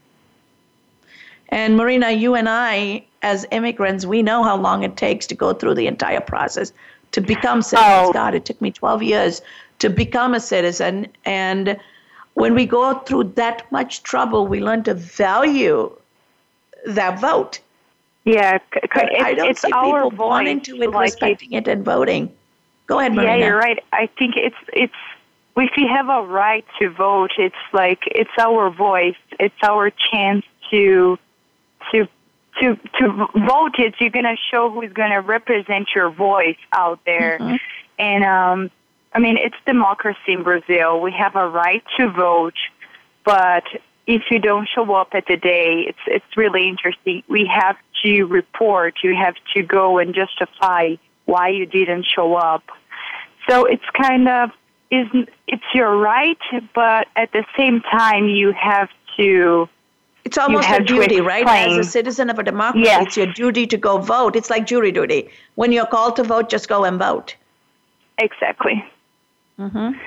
And 1.51 1.77
Marina, 1.77 2.11
you 2.11 2.35
and 2.35 2.49
I, 2.49 3.05
as 3.23 3.47
immigrants, 3.53 4.05
we 4.05 4.23
know 4.23 4.43
how 4.43 4.57
long 4.57 4.83
it 4.83 4.97
takes 4.97 5.27
to 5.29 5.35
go 5.35 5.53
through 5.53 5.75
the 5.75 5.87
entire 5.87 6.21
process 6.21 6.73
to 7.13 7.21
become 7.21 7.63
citizens. 7.63 8.09
Oh. 8.09 8.13
God, 8.13 8.35
it 8.35 8.45
took 8.45 8.61
me 8.61 8.73
12 8.73 9.03
years 9.05 9.41
to 9.79 9.91
become 9.91 10.35
a 10.35 10.41
citizen. 10.41 11.09
And 11.25 11.77
when 12.35 12.55
we 12.55 12.67
go 12.67 12.99
through 13.01 13.25
that 13.35 13.71
much 13.71 14.03
trouble, 14.03 14.47
we 14.47 14.61
learn 14.61 14.83
to 14.85 14.95
value 14.95 15.91
that 16.87 17.21
vote. 17.21 17.61
Yeah, 18.25 18.59
I 18.93 19.35
don't 19.35 19.51
it's 19.51 19.61
see 19.61 19.73
our 19.73 20.11
people 20.11 20.29
wanting 20.29 20.61
to 20.63 20.83
it, 20.83 20.91
like 20.91 21.13
respecting 21.13 21.53
it, 21.53 21.69
and 21.69 21.85
voting. 21.85 22.33
Go 22.87 22.99
ahead, 22.99 23.15
Marina. 23.15 23.37
Yeah, 23.37 23.47
you're 23.47 23.59
right. 23.59 23.79
I 23.93 24.07
think 24.19 24.37
it's 24.37 24.57
it's 24.73 24.95
if 25.57 25.71
we 25.77 25.87
have 25.87 26.09
a 26.09 26.23
right 26.23 26.65
to 26.79 26.91
vote, 26.91 27.33
it's 27.39 27.55
like 27.73 28.01
it's 28.07 28.31
our 28.39 28.71
voice, 28.71 29.17
it's 29.39 29.55
our 29.63 29.91
chance 29.91 30.45
to 30.71 31.19
to 31.93 32.09
to 32.61 32.77
to 32.99 33.29
vote. 33.35 33.79
It 33.79 33.95
you're 34.01 34.11
gonna 34.11 34.37
show 34.51 34.71
who's 34.71 34.93
gonna 34.93 35.21
represent 35.21 35.89
your 35.95 36.11
voice 36.11 36.57
out 36.73 37.01
there, 37.05 37.39
mm-hmm. 37.39 37.57
and 37.99 38.25
um, 38.25 38.71
I 39.15 39.21
mean 39.21 39.37
it's 39.37 39.57
democracy 39.67 40.33
in 40.33 40.43
Brazil. 40.43 41.01
We 41.01 41.13
have 41.13 41.37
a 41.37 41.49
right 41.49 41.85
to 41.97 42.11
vote, 42.11 42.55
but 43.25 43.65
if 44.07 44.23
you 44.31 44.39
don't 44.39 44.69
show 44.69 44.93
up 44.95 45.09
at 45.13 45.27
the 45.27 45.37
day, 45.37 45.85
it's 45.89 45.99
it's 46.07 46.37
really 46.37 46.69
interesting. 46.69 47.23
We 47.29 47.47
have 47.47 47.77
to 48.05 48.25
report. 48.25 48.97
You 49.03 49.15
have 49.15 49.37
to 49.55 49.63
go 49.63 49.99
and 49.99 50.15
justify 50.15 50.97
why 51.25 51.49
you 51.49 51.67
didn't 51.67 52.05
show 52.05 52.35
up. 52.35 52.65
So 53.49 53.65
it's 53.65 53.85
kind 54.01 54.29
of 54.29 54.51
is 54.91 55.07
it's 55.47 55.65
your 55.75 55.97
right, 55.97 56.39
but 56.75 57.09
at 57.17 57.33
the 57.33 57.45
same 57.57 57.81
time 57.81 58.29
you 58.29 58.53
have 58.53 58.89
to. 59.17 59.69
It's 60.25 60.39
almost 60.39 60.69
a 60.71 60.83
duty, 60.83 61.21
right? 61.21 61.47
As 61.47 61.77
a 61.77 61.85
citizen 61.85 62.31
of 62.31 62.39
a 62.39 62.43
democracy, 62.43 62.87
yes. 62.87 63.07
it's 63.07 63.17
your 63.17 63.27
duty 63.27 63.67
to 63.67 63.77
go 63.77 63.99
vote. 63.99 64.37
It's 64.37 64.49
like 64.49 64.67
jury 64.67 64.91
duty. 64.91 65.29
When 65.55 65.71
you're 65.71 65.87
called 65.87 66.17
to 66.17 66.23
vote, 66.23 66.49
just 66.49 66.67
go 66.67 66.85
and 66.85 66.99
vote. 66.99 67.37
Exactly. 68.17 68.83
Mm-hmm. 69.59 69.99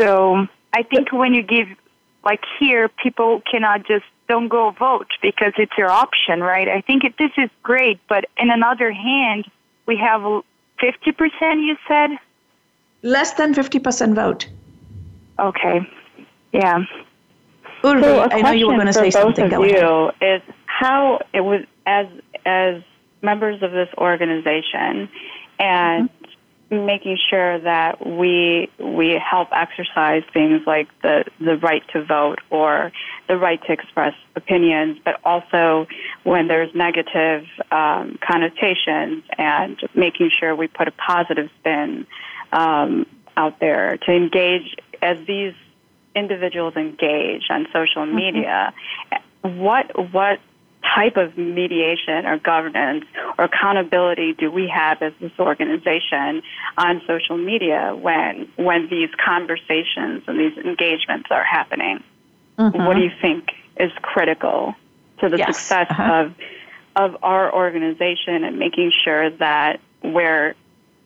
So 0.00 0.46
I 0.72 0.82
think 0.82 1.12
when 1.12 1.34
you 1.34 1.42
give 1.42 1.68
like 2.24 2.40
here, 2.58 2.88
people 2.88 3.42
cannot 3.50 3.86
just 3.86 4.04
don't 4.28 4.48
go 4.48 4.70
vote 4.70 5.08
because 5.20 5.52
it's 5.58 5.72
your 5.76 5.90
option, 5.90 6.40
right? 6.40 6.68
I 6.68 6.80
think 6.80 7.04
it, 7.04 7.14
this 7.18 7.32
is 7.36 7.50
great, 7.62 8.00
but 8.08 8.24
in 8.38 8.50
another 8.50 8.92
hand, 8.92 9.46
we 9.86 9.96
have 9.96 10.20
50%, 10.22 10.44
you 11.66 11.76
said? 11.88 12.10
Less 13.02 13.32
than 13.34 13.54
50% 13.54 14.14
vote. 14.14 14.48
Okay. 15.38 15.80
Yeah. 16.52 16.84
Urvi, 17.82 18.02
so 18.02 18.28
I 18.30 18.42
know 18.42 18.52
you 18.52 18.68
were 18.68 18.74
going 18.74 18.86
to 18.86 18.92
say 18.92 19.10
something. 19.10 19.48
Both 19.48 19.64
of 19.64 19.70
you 19.70 20.10
is 20.20 20.42
how 20.66 21.20
it 21.32 21.40
was 21.40 21.64
as 21.84 22.06
as 22.46 22.82
members 23.22 23.62
of 23.62 23.72
this 23.72 23.88
organization 23.98 25.08
and 25.58 26.08
mm-hmm 26.08 26.21
making 26.72 27.18
sure 27.28 27.58
that 27.60 28.04
we 28.06 28.70
we 28.78 29.10
help 29.10 29.48
exercise 29.52 30.22
things 30.32 30.62
like 30.66 30.88
the 31.02 31.24
the 31.38 31.56
right 31.58 31.82
to 31.92 32.02
vote 32.02 32.40
or 32.50 32.90
the 33.28 33.36
right 33.36 33.62
to 33.66 33.72
express 33.72 34.14
opinions, 34.34 34.98
but 35.04 35.20
also 35.24 35.86
when 36.24 36.48
there's 36.48 36.74
negative 36.74 37.44
um, 37.70 38.18
connotations 38.26 39.22
and 39.36 39.78
making 39.94 40.30
sure 40.30 40.56
we 40.56 40.66
put 40.66 40.88
a 40.88 40.92
positive 40.92 41.50
spin 41.60 42.06
um, 42.52 43.06
out 43.36 43.60
there 43.60 43.98
to 43.98 44.10
engage 44.10 44.74
as 45.02 45.18
these 45.26 45.54
individuals 46.14 46.74
engage 46.76 47.44
on 47.50 47.66
social 47.72 48.02
mm-hmm. 48.02 48.16
media. 48.16 48.74
Mm-hmm. 49.12 49.58
What 49.58 50.12
what 50.12 50.40
type 50.82 51.16
of 51.16 51.36
mediation 51.38 52.26
or 52.26 52.38
governance 52.38 53.04
or 53.38 53.44
accountability 53.44 54.32
do 54.32 54.50
we 54.50 54.68
have 54.68 55.00
as 55.02 55.12
this 55.20 55.32
organization 55.38 56.42
on 56.76 57.00
social 57.06 57.36
media 57.36 57.96
when 57.98 58.48
when 58.56 58.88
these 58.88 59.10
conversations 59.24 60.22
and 60.26 60.38
these 60.38 60.56
engagements 60.58 61.28
are 61.30 61.44
happening? 61.44 62.02
Mm-hmm. 62.58 62.84
What 62.84 62.94
do 62.94 63.02
you 63.02 63.12
think 63.20 63.50
is 63.76 63.92
critical 64.02 64.74
to 65.20 65.28
the 65.28 65.38
yes. 65.38 65.56
success 65.56 65.86
uh-huh. 65.90 66.12
of 66.12 66.34
of 66.94 67.16
our 67.22 67.52
organization 67.54 68.44
and 68.44 68.58
making 68.58 68.92
sure 69.04 69.30
that 69.30 69.80
we're 70.02 70.54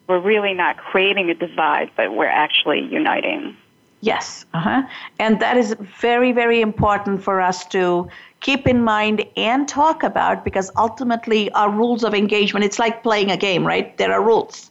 we're 0.08 0.20
really 0.20 0.54
not 0.54 0.76
creating 0.76 1.30
a 1.30 1.34
divide, 1.34 1.90
but 1.96 2.14
we're 2.14 2.26
actually 2.26 2.80
uniting? 2.80 3.56
Yes, 4.00 4.44
uh-huh. 4.52 4.82
and 5.18 5.40
that 5.40 5.56
is 5.56 5.74
very, 6.00 6.32
very 6.32 6.60
important 6.60 7.22
for 7.22 7.40
us 7.40 7.64
to 7.66 8.08
keep 8.40 8.66
in 8.66 8.82
mind 8.82 9.24
and 9.36 9.68
talk 9.68 10.02
about 10.02 10.44
because 10.44 10.70
ultimately 10.76 11.50
our 11.52 11.70
rules 11.70 12.04
of 12.04 12.14
engagement, 12.14 12.64
it's 12.64 12.78
like 12.78 13.02
playing 13.02 13.30
a 13.30 13.36
game, 13.36 13.66
right? 13.66 13.96
There 13.98 14.12
are 14.12 14.22
rules 14.22 14.70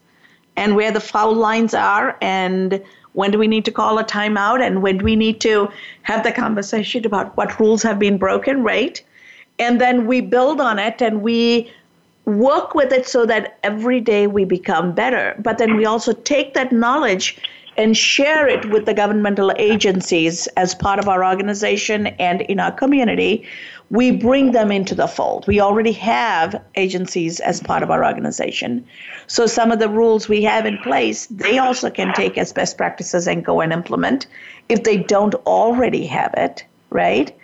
and 0.56 0.76
where 0.76 0.92
the 0.92 1.00
foul 1.00 1.34
lines 1.34 1.74
are 1.74 2.18
and 2.22 2.82
when 3.14 3.32
do 3.32 3.38
we 3.38 3.48
need 3.48 3.66
to 3.66 3.72
call 3.72 3.98
a 3.98 4.04
timeout 4.04 4.62
and 4.62 4.82
when 4.82 4.98
do 4.98 5.06
we 5.06 5.16
need 5.16 5.40
to 5.42 5.70
have 6.04 6.24
the 6.24 6.32
conversation 6.32 7.06
about 7.06 7.36
what 7.38 7.60
rules 7.60 7.82
have 7.84 7.98
been 7.98 8.18
broken, 8.18 8.64
right? 8.64 9.02
And 9.58 9.80
then 9.80 10.06
we 10.06 10.22
build 10.22 10.60
on 10.60 10.80
it 10.80 11.02
and 11.02 11.22
we 11.22 11.72
work 12.26 12.76
with 12.76 12.92
it 12.92 13.08
so 13.08 13.26
that 13.26 13.58
every 13.64 14.02
day 14.02 14.28
we 14.28 14.44
become 14.44 14.94
better. 14.94 15.36
But 15.40 15.58
then 15.58 15.78
we 15.78 15.86
also 15.86 16.12
take 16.12 16.54
that 16.56 16.72
knowledge 16.72 17.38
and 17.78 17.96
share 17.98 18.48
it 18.48 18.70
with 18.70 18.86
the 18.86 18.94
governmental 18.94 19.52
agencies 19.58 20.48
as 20.58 20.74
part 20.76 21.00
of 21.00 21.08
our 21.08 21.26
organization 21.26 22.08
and 22.08 22.42
in 22.42 22.60
our 22.60 22.72
community, 22.72 23.46
we 23.92 24.12
bring 24.12 24.52
them 24.52 24.72
into 24.72 24.96
the 24.96 25.08
fold. 25.08 25.46
We 25.48 25.60
already 25.60 25.92
have 25.94 26.62
agencies 26.76 27.40
as 27.40 27.62
part 27.62 27.84
of 27.84 27.92
our 27.92 28.06
organization. 28.06 28.86
So 29.28 29.46
some 29.46 29.72
of 29.72 29.80
the 29.80 29.90
rules 29.90 30.28
we 30.28 30.42
have 30.44 30.66
in 30.66 30.78
place, 30.80 31.28
they 31.28 31.58
also 31.58 31.90
can 31.90 32.14
take 32.14 32.38
as 32.38 32.54
best 32.54 32.78
practices 32.78 33.28
and 33.28 33.46
go 33.46 33.62
and 33.62 33.72
implement 33.72 34.26
if 34.70 34.84
they 34.84 34.98
don't 34.98 35.36
already 35.46 36.06
have 36.08 36.34
it, 36.36 36.66
right? 36.90 37.36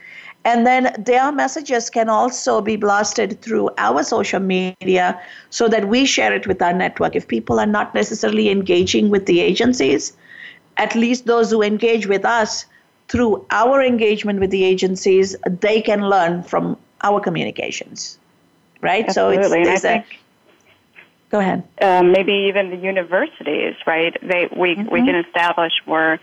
And 0.44 0.66
then 0.66 0.96
their 0.98 1.32
messages 1.32 1.89
can 1.89 2.10
also 2.10 2.62
be 2.62 2.76
blasted 2.76 3.39
through 3.42 3.70
our 3.78 4.04
social 4.04 4.39
media 4.39 5.22
so 5.52 5.68
that 5.68 5.88
we 5.88 6.06
share 6.06 6.34
it 6.34 6.48
with 6.48 6.62
our 6.62 6.74
network. 6.74 7.16
If 7.16 7.28
people 7.28 7.60
are 7.60 7.68
not 7.68 7.94
necessarily 7.94 8.50
engaging 8.50 9.10
with 9.10 9.28
the 9.28 9.39
agencies, 9.39 10.14
at 10.78 10.96
least 10.96 11.28
those 11.28 11.52
who 11.52 11.62
engage 11.62 12.08
with 12.08 12.26
us 12.26 12.66
through 13.08 13.46
our 13.52 13.84
engagement 13.84 14.39
with 14.39 14.50
the 14.50 14.64
agencies, 14.64 15.36
they 15.46 15.80
can 15.80 16.10
learn 16.10 16.42
from 16.42 16.76
our 17.04 17.20
communications. 17.20 18.18
Right? 18.82 19.06
Absolutely. 19.06 19.64
So 19.66 19.72
it's, 19.72 19.86
a, 19.86 20.04
go 21.30 21.39
ahead. 21.39 21.64
Um, 21.82 22.12
maybe 22.12 22.34
even 22.34 22.72
the 22.72 22.78
universities, 22.78 23.76
right? 23.86 24.18
They 24.24 24.50
we 24.58 24.76
mm-hmm. 24.76 24.92
we 24.92 25.06
can 25.06 25.16
establish 25.16 25.74
more 25.86 26.20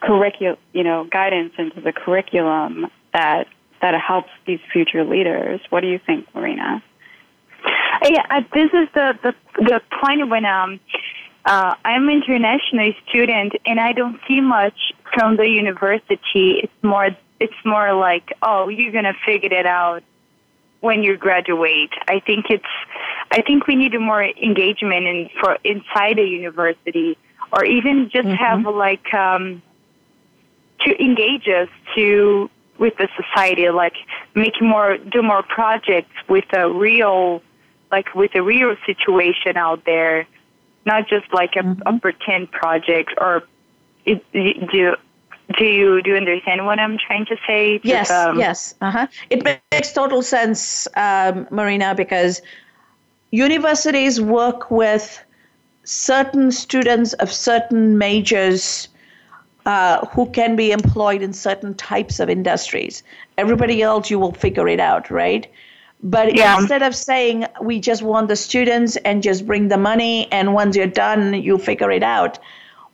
curriculum, 0.00 0.56
you 0.72 0.82
know, 0.82 1.04
guidance 1.04 1.52
into 1.58 1.80
the 1.80 1.92
curriculum 1.92 2.90
that 3.12 3.46
that 3.80 3.94
helps 4.00 4.30
these 4.46 4.60
future 4.72 5.04
leaders. 5.04 5.60
What 5.70 5.80
do 5.80 5.88
you 5.88 5.98
think, 5.98 6.32
Marina? 6.34 6.82
Yeah, 8.04 8.40
this 8.52 8.70
is 8.72 8.88
the 8.94 9.18
the 9.22 9.34
the 9.56 9.80
point 10.00 10.28
when 10.28 10.44
um 10.44 10.80
uh, 11.44 11.74
I'm 11.84 12.08
an 12.08 12.22
international 12.22 12.92
student, 13.08 13.54
and 13.66 13.80
I 13.80 13.92
don't 13.92 14.18
see 14.28 14.40
much 14.40 14.92
from 15.12 15.36
the 15.36 15.48
university. 15.48 16.60
It's 16.62 16.72
more, 16.82 17.10
it's 17.40 17.64
more 17.64 17.92
like, 17.94 18.32
oh, 18.42 18.68
you're 18.68 18.92
gonna 18.92 19.14
figure 19.26 19.52
it 19.52 19.66
out 19.66 20.02
when 20.80 21.02
you 21.02 21.16
graduate. 21.16 21.90
I 22.08 22.20
think 22.20 22.46
it's, 22.48 22.64
I 23.32 23.42
think 23.42 23.66
we 23.66 23.74
need 23.74 23.98
more 23.98 24.22
engagement 24.22 25.06
in 25.06 25.30
for 25.40 25.58
inside 25.64 26.18
a 26.18 26.24
university, 26.24 27.18
or 27.52 27.64
even 27.64 28.08
just 28.10 28.28
mm-hmm. 28.28 28.34
have 28.34 28.74
like 28.74 29.12
um, 29.12 29.62
to 30.82 31.02
engage 31.02 31.48
us 31.48 31.68
to 31.96 32.48
with 32.82 32.96
the 33.02 33.08
society, 33.20 33.68
like 33.70 33.94
make 34.34 34.60
more, 34.60 34.98
do 34.98 35.22
more 35.22 35.44
projects 35.44 36.16
with 36.28 36.48
a 36.52 36.64
real 36.68 37.40
like 37.92 38.08
with 38.14 38.34
a 38.34 38.42
real 38.42 38.74
situation 38.86 39.56
out 39.56 39.84
there, 39.84 40.26
not 40.84 41.02
just 41.08 41.26
like 41.32 41.54
a, 41.56 41.62
Mm-hmm. 41.62 41.86
a 41.86 42.00
pretend 42.00 42.50
project 42.50 43.10
or 43.24 43.32
it, 44.04 44.18
do 44.32 44.96
do 45.58 45.64
you 45.64 46.02
do 46.02 46.10
you 46.10 46.16
understand 46.16 46.66
what 46.66 46.78
I'm 46.84 46.96
trying 47.06 47.26
to 47.26 47.36
say? 47.46 47.78
Just, 47.78 47.86
Yes, 47.86 48.10
um, 48.10 48.38
yes. 48.38 48.74
Uh-huh. 48.80 49.06
It 49.30 49.44
makes 49.44 49.92
total 49.92 50.22
sense, 50.22 50.88
um, 50.96 51.46
Marina, 51.50 51.94
because 51.94 52.42
universities 53.30 54.20
work 54.20 54.70
with 54.70 55.22
certain 55.84 56.50
students 56.50 57.12
of 57.14 57.30
certain 57.30 57.98
majors 57.98 58.88
uh, 59.66 60.04
who 60.06 60.30
can 60.30 60.56
be 60.56 60.72
employed 60.72 61.22
in 61.22 61.32
certain 61.32 61.74
types 61.74 62.20
of 62.20 62.28
industries. 62.28 63.02
Everybody 63.38 63.82
else, 63.82 64.10
you 64.10 64.18
will 64.18 64.32
figure 64.32 64.68
it 64.68 64.80
out, 64.80 65.10
right? 65.10 65.46
But 66.02 66.34
Yeah. 66.34 66.58
instead 66.58 66.82
of 66.82 66.96
saying 66.96 67.46
we 67.60 67.78
just 67.78 68.02
want 68.02 68.28
the 68.28 68.36
students 68.36 68.96
and 68.96 69.22
just 69.22 69.46
bring 69.46 69.68
the 69.68 69.78
money, 69.78 70.30
and 70.32 70.52
once 70.52 70.76
you're 70.76 70.86
done, 70.86 71.34
you 71.34 71.58
figure 71.58 71.92
it 71.92 72.02
out, 72.02 72.38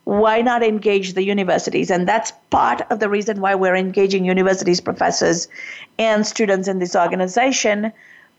why 0.03 0.41
not 0.41 0.63
engage 0.63 1.13
the 1.13 1.23
universities? 1.23 1.89
And 1.91 2.07
that's 2.07 2.31
part 2.49 2.81
of 2.91 2.99
the 2.99 3.09
reason 3.09 3.41
why 3.41 3.55
we're 3.55 3.75
engaging 3.75 4.25
universities, 4.25 4.79
professors, 4.81 5.47
and 5.97 6.25
students 6.25 6.67
in 6.67 6.79
this 6.79 6.95
organization, 6.95 7.91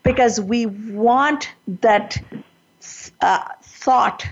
because 0.03 0.39
we 0.39 0.65
want 0.65 1.49
that 1.81 2.17
uh, 3.21 3.43
thought 3.61 4.25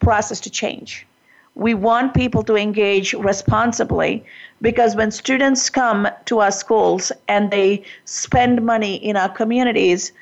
process 0.00 0.40
to 0.40 0.50
change. 0.50 1.06
We 1.54 1.74
want 1.74 2.14
people 2.14 2.42
to 2.44 2.56
engage 2.56 3.14
responsibly 3.14 4.24
because 4.60 4.96
when 4.96 5.10
students 5.10 5.70
come 5.70 6.08
to 6.26 6.40
our 6.40 6.50
schools 6.50 7.12
and 7.28 7.50
they 7.50 7.84
spend 8.04 8.64
money 8.64 8.96
in 8.96 9.16
our 9.16 9.28
communities, 9.28 10.12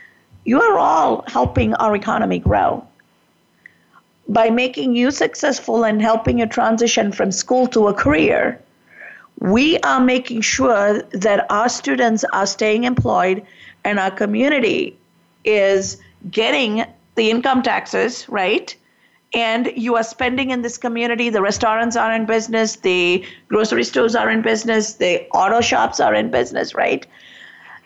you 0.45 0.61
are 0.61 0.78
all 0.78 1.24
helping 1.28 1.74
our 1.74 1.97
economy 1.97 2.39
grow. 2.39 2.87
By 4.28 4.51
making 4.51 4.95
you 4.95 5.11
successful 5.11 5.85
and 5.85 6.03
helping 6.03 6.39
you 6.39 6.47
transition 6.47 7.12
from 7.12 7.33
school 7.33 7.66
to 7.68 7.89
a 7.89 7.95
career, 7.95 8.61
we 9.39 9.78
are 9.78 10.01
making 10.01 10.43
sure 10.43 11.03
that 11.12 11.47
our 11.51 11.68
students 11.68 12.24
are 12.33 12.47
staying 12.47 12.85
employed 12.85 13.43
and 13.85 13.99
our 13.99 14.11
community 14.11 14.97
is 15.45 15.97
getting 16.30 16.85
the 17.14 17.30
income 17.30 17.62
taxes, 17.62 18.28
right? 18.28 18.76
And 19.35 19.72
you 19.76 19.97
are 19.97 20.03
spending 20.03 20.51
in 20.51 20.62
this 20.62 20.76
community. 20.76 21.30
The 21.30 21.41
restaurants 21.41 21.97
are 21.97 22.12
in 22.12 22.26
business, 22.26 22.76
the 22.76 23.24
grocery 23.49 23.85
stores 23.85 24.14
are 24.14 24.30
in 24.30 24.43
business, 24.43 24.95
the 24.95 25.26
auto 25.30 25.61
shops 25.62 26.01
are 26.01 26.14
in 26.14 26.30
business, 26.30 26.74
right? 26.74 27.07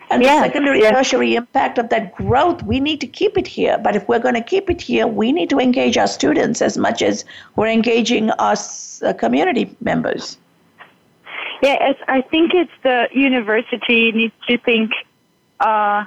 And 0.09 0.23
Yeah, 0.23 0.37
the 0.37 0.47
secondary, 0.47 0.81
yeah. 0.81 0.91
tertiary 0.91 1.35
impact 1.35 1.77
of 1.77 1.89
that 1.89 2.15
growth, 2.15 2.63
we 2.63 2.79
need 2.79 3.01
to 3.01 3.07
keep 3.07 3.37
it 3.37 3.47
here. 3.47 3.77
But 3.77 3.95
if 3.95 4.07
we're 4.07 4.19
going 4.19 4.35
to 4.35 4.41
keep 4.41 4.69
it 4.69 4.81
here, 4.81 5.07
we 5.07 5.31
need 5.31 5.49
to 5.49 5.59
engage 5.59 5.97
our 5.97 6.07
students 6.07 6.61
as 6.61 6.77
much 6.77 7.01
as 7.01 7.25
we're 7.55 7.67
engaging 7.67 8.31
our 8.31 8.55
uh, 9.03 9.13
community 9.13 9.75
members. 9.81 10.37
Yeah, 11.61 11.89
it's, 11.89 11.99
I 12.07 12.21
think 12.21 12.53
it's 12.53 12.71
the 12.83 13.07
university 13.11 14.11
needs 14.11 14.33
to 14.47 14.57
think 14.57 14.91
uh, 15.59 16.05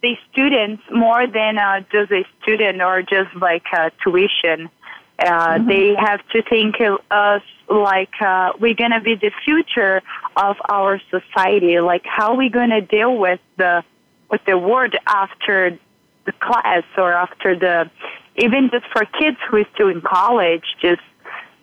the 0.00 0.16
students 0.30 0.82
more 0.90 1.26
than 1.26 1.58
uh, 1.58 1.80
just 1.90 2.10
a 2.10 2.24
student 2.42 2.80
or 2.80 3.02
just 3.02 3.34
like 3.36 3.64
uh, 3.72 3.90
tuition. 4.02 4.70
Uh, 5.18 5.58
They 5.58 5.94
have 5.98 6.26
to 6.30 6.42
think 6.42 6.80
of 6.80 7.00
us 7.10 7.42
like 7.68 8.20
uh, 8.20 8.52
we're 8.58 8.74
gonna 8.74 9.00
be 9.00 9.14
the 9.14 9.30
future 9.44 10.02
of 10.36 10.56
our 10.68 11.00
society. 11.10 11.80
Like 11.80 12.04
how 12.04 12.34
we 12.34 12.48
gonna 12.48 12.80
deal 12.80 13.16
with 13.16 13.40
the 13.56 13.84
with 14.30 14.44
the 14.46 14.58
world 14.58 14.94
after 15.06 15.78
the 16.24 16.32
class 16.32 16.84
or 16.96 17.12
after 17.12 17.56
the 17.56 17.90
even 18.36 18.70
just 18.70 18.86
for 18.92 19.04
kids 19.04 19.36
who 19.48 19.58
is 19.58 19.66
still 19.74 19.88
in 19.88 20.00
college, 20.00 20.64
just 20.80 21.02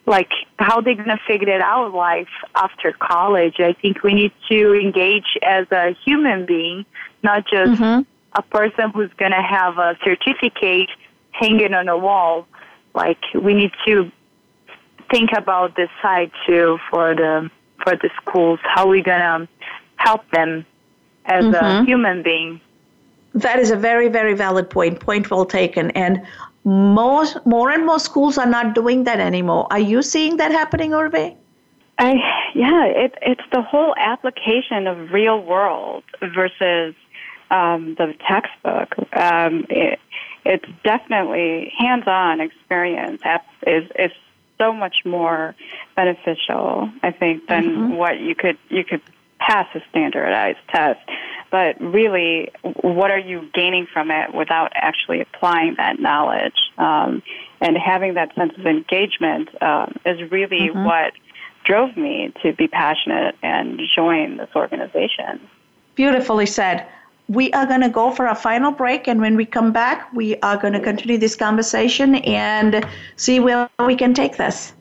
like 0.06 0.30
how 0.58 0.82
they're 0.82 0.96
going 0.96 1.08
to 1.08 1.20
figure 1.28 1.50
it 1.50 1.62
out 1.62 1.94
life 1.94 2.28
after 2.56 2.92
college. 2.94 3.56
I 3.60 3.74
think 3.74 4.04
we 4.04 4.14
need 4.14 4.32
to 4.50 4.74
engage 4.74 5.38
as 5.44 5.68
a 5.72 5.96
human 6.06 6.46
being, 6.46 6.86
not 7.24 7.46
just 7.48 7.80
a 8.34 8.42
person 8.42 8.92
who's 8.92 9.12
going 9.18 9.32
to 9.32 9.42
have 9.42 9.78
a 9.78 9.98
certificate 10.04 10.90
hanging 11.32 11.74
on 11.74 11.88
a 11.88 11.98
wall. 11.98 12.48
Like 12.94 13.20
we 13.34 13.54
need 13.54 13.72
to 13.88 14.12
think 15.12 15.32
about 15.36 15.76
this 15.76 15.90
side 16.02 16.32
too 16.46 16.78
for 16.90 17.16
the 17.16 17.50
for 17.84 17.96
the 17.96 18.10
schools. 18.22 18.60
How 18.64 18.88
we 18.88 19.02
going 19.02 19.20
to 19.20 19.48
help 19.96 20.30
them 20.32 20.66
as 21.26 21.46
a 21.46 21.84
human 21.86 22.24
being. 22.24 22.60
That 23.36 23.60
is 23.60 23.72
a 23.72 23.76
very, 23.76 24.10
very 24.10 24.34
valid 24.34 24.70
point. 24.70 25.00
Point 25.00 25.30
well 25.30 25.46
taken. 25.46 25.92
And 25.92 26.26
most, 26.64 27.38
more 27.46 27.70
and 27.70 27.86
more 27.86 28.00
schools 28.00 28.38
are 28.38 28.48
not 28.48 28.76
doing 28.76 29.04
that 29.04 29.20
anymore. 29.20 29.68
Are 29.72 29.80
you 29.80 30.02
seeing 30.02 30.38
that 30.38 30.52
happening, 30.52 30.92
Urvi? 30.92 31.36
I 32.00 32.14
yeah, 32.56 32.86
it, 32.86 33.14
it's 33.22 33.44
the 33.52 33.62
whole 33.62 33.94
application 33.98 34.88
of 34.88 35.12
real 35.12 35.42
world 35.44 36.04
versus 36.34 36.96
um, 37.52 37.96
the 37.98 38.16
textbook. 38.28 38.96
Um, 39.14 39.66
it, 39.70 40.00
it's 40.46 40.66
definitely 40.84 41.74
hands-on 41.78 42.42
experience 42.42 43.22
is 43.66 43.90
is 43.98 44.12
so 44.58 44.74
much 44.74 44.98
more 45.06 45.56
beneficial, 45.96 46.90
I 47.02 47.12
think, 47.12 47.48
than 47.48 47.96
what 47.96 48.20
you 48.20 48.36
could 48.36 48.58
you 48.70 48.84
could 48.84 49.02
pass 49.40 49.68
a 49.74 49.82
standardized 49.90 50.60
test. 50.70 51.00
But 51.52 51.82
really, 51.82 52.52
what 52.82 53.10
are 53.10 53.20
you 53.20 53.50
gaining 53.54 53.88
from 53.92 54.12
it 54.12 54.34
without 54.34 54.72
actually 54.76 55.22
applying 55.22 55.76
that 55.78 56.00
knowledge? 56.00 56.54
Um, 56.78 57.24
and 57.60 57.76
having 57.78 58.14
that 58.14 58.36
sense 58.36 58.54
of 58.58 58.68
engagement 58.68 59.50
um, 59.62 59.96
is 60.06 60.30
really 60.30 60.70
what 60.70 61.14
drove 61.64 61.98
me 61.98 62.32
to 62.44 62.54
be 62.54 62.68
passionate 62.68 63.36
and 63.42 63.82
join 63.96 64.38
this 64.38 64.50
organization. 64.56 65.42
Beautifully 65.96 66.46
said. 66.46 66.86
We 67.30 67.52
are 67.52 67.68
going 67.68 67.82
to 67.82 67.90
go 67.90 68.10
for 68.10 68.26
a 68.26 68.34
final 68.34 68.72
break, 68.72 69.08
and 69.08 69.22
when 69.22 69.36
we 69.36 69.46
come 69.46 69.72
back, 69.72 70.12
we 70.14 70.38
are 70.38 70.58
going 70.58 70.74
to 70.74 70.80
continue 70.80 71.20
this 71.20 71.36
conversation 71.36 72.16
and 72.16 72.84
see 73.18 73.40
where 73.40 73.70
we 73.86 73.96
can 73.96 74.16
take 74.16 74.36
this. 74.36 74.74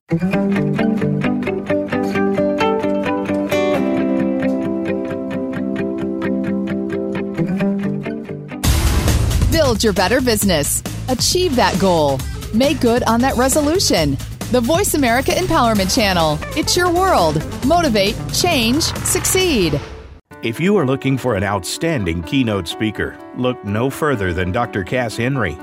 Build 9.53 9.85
your 9.85 9.93
better 9.93 10.23
business. 10.23 10.83
Achieve 11.11 11.55
that 11.55 11.79
goal. 11.79 12.19
Make 12.55 12.81
good 12.81 13.03
on 13.03 13.21
that 13.21 13.37
resolution. 13.37 14.17
The 14.53 14.63
Voice 14.63 14.95
America 14.95 15.33
Empowerment 15.33 15.95
Channel. 15.95 16.39
It's 16.57 16.79
your 16.79 16.91
world. 16.91 17.45
Motivate, 17.67 18.17
change, 18.33 18.85
succeed. 19.05 19.79
If 20.41 20.61
you 20.61 20.77
are 20.77 20.87
looking 20.87 21.19
for 21.19 21.35
an 21.35 21.43
outstanding 21.43 22.23
keynote 22.23 22.69
speaker, 22.69 23.19
look 23.37 23.65
no 23.65 23.91
further 23.91 24.33
than 24.33 24.53
Dr. 24.53 24.85
Cass 24.85 25.17
Henry. 25.17 25.59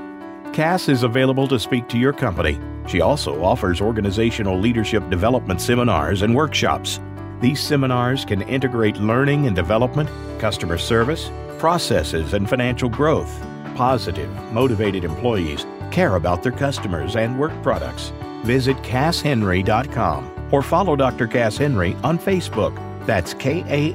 Cass 0.52 0.90
is 0.90 1.02
available 1.02 1.48
to 1.48 1.58
speak 1.58 1.88
to 1.88 1.98
your 1.98 2.12
company. 2.12 2.60
She 2.86 3.00
also 3.00 3.42
offers 3.42 3.80
organizational 3.80 4.58
leadership 4.58 5.08
development 5.08 5.62
seminars 5.62 6.20
and 6.20 6.34
workshops. 6.34 7.00
These 7.40 7.58
seminars 7.58 8.26
can 8.26 8.42
integrate 8.42 8.98
learning 8.98 9.46
and 9.46 9.56
development, 9.56 10.10
customer 10.38 10.76
service, 10.76 11.30
processes, 11.56 12.34
and 12.34 12.46
financial 12.46 12.90
growth. 12.90 13.32
Positive, 13.76 14.30
motivated 14.52 15.04
employees 15.04 15.64
care 15.90 16.16
about 16.16 16.42
their 16.42 16.52
customers 16.52 17.16
and 17.16 17.38
work 17.38 17.62
products. 17.62 18.12
Visit 18.42 18.76
casshenry.com 18.82 20.48
or 20.50 20.60
follow 20.60 20.96
Dr. 20.96 21.26
Cass 21.26 21.56
Henry 21.56 21.94
on 22.04 22.18
Facebook. 22.18 22.85
That's 23.06 23.32
casshenry.com 23.34 23.88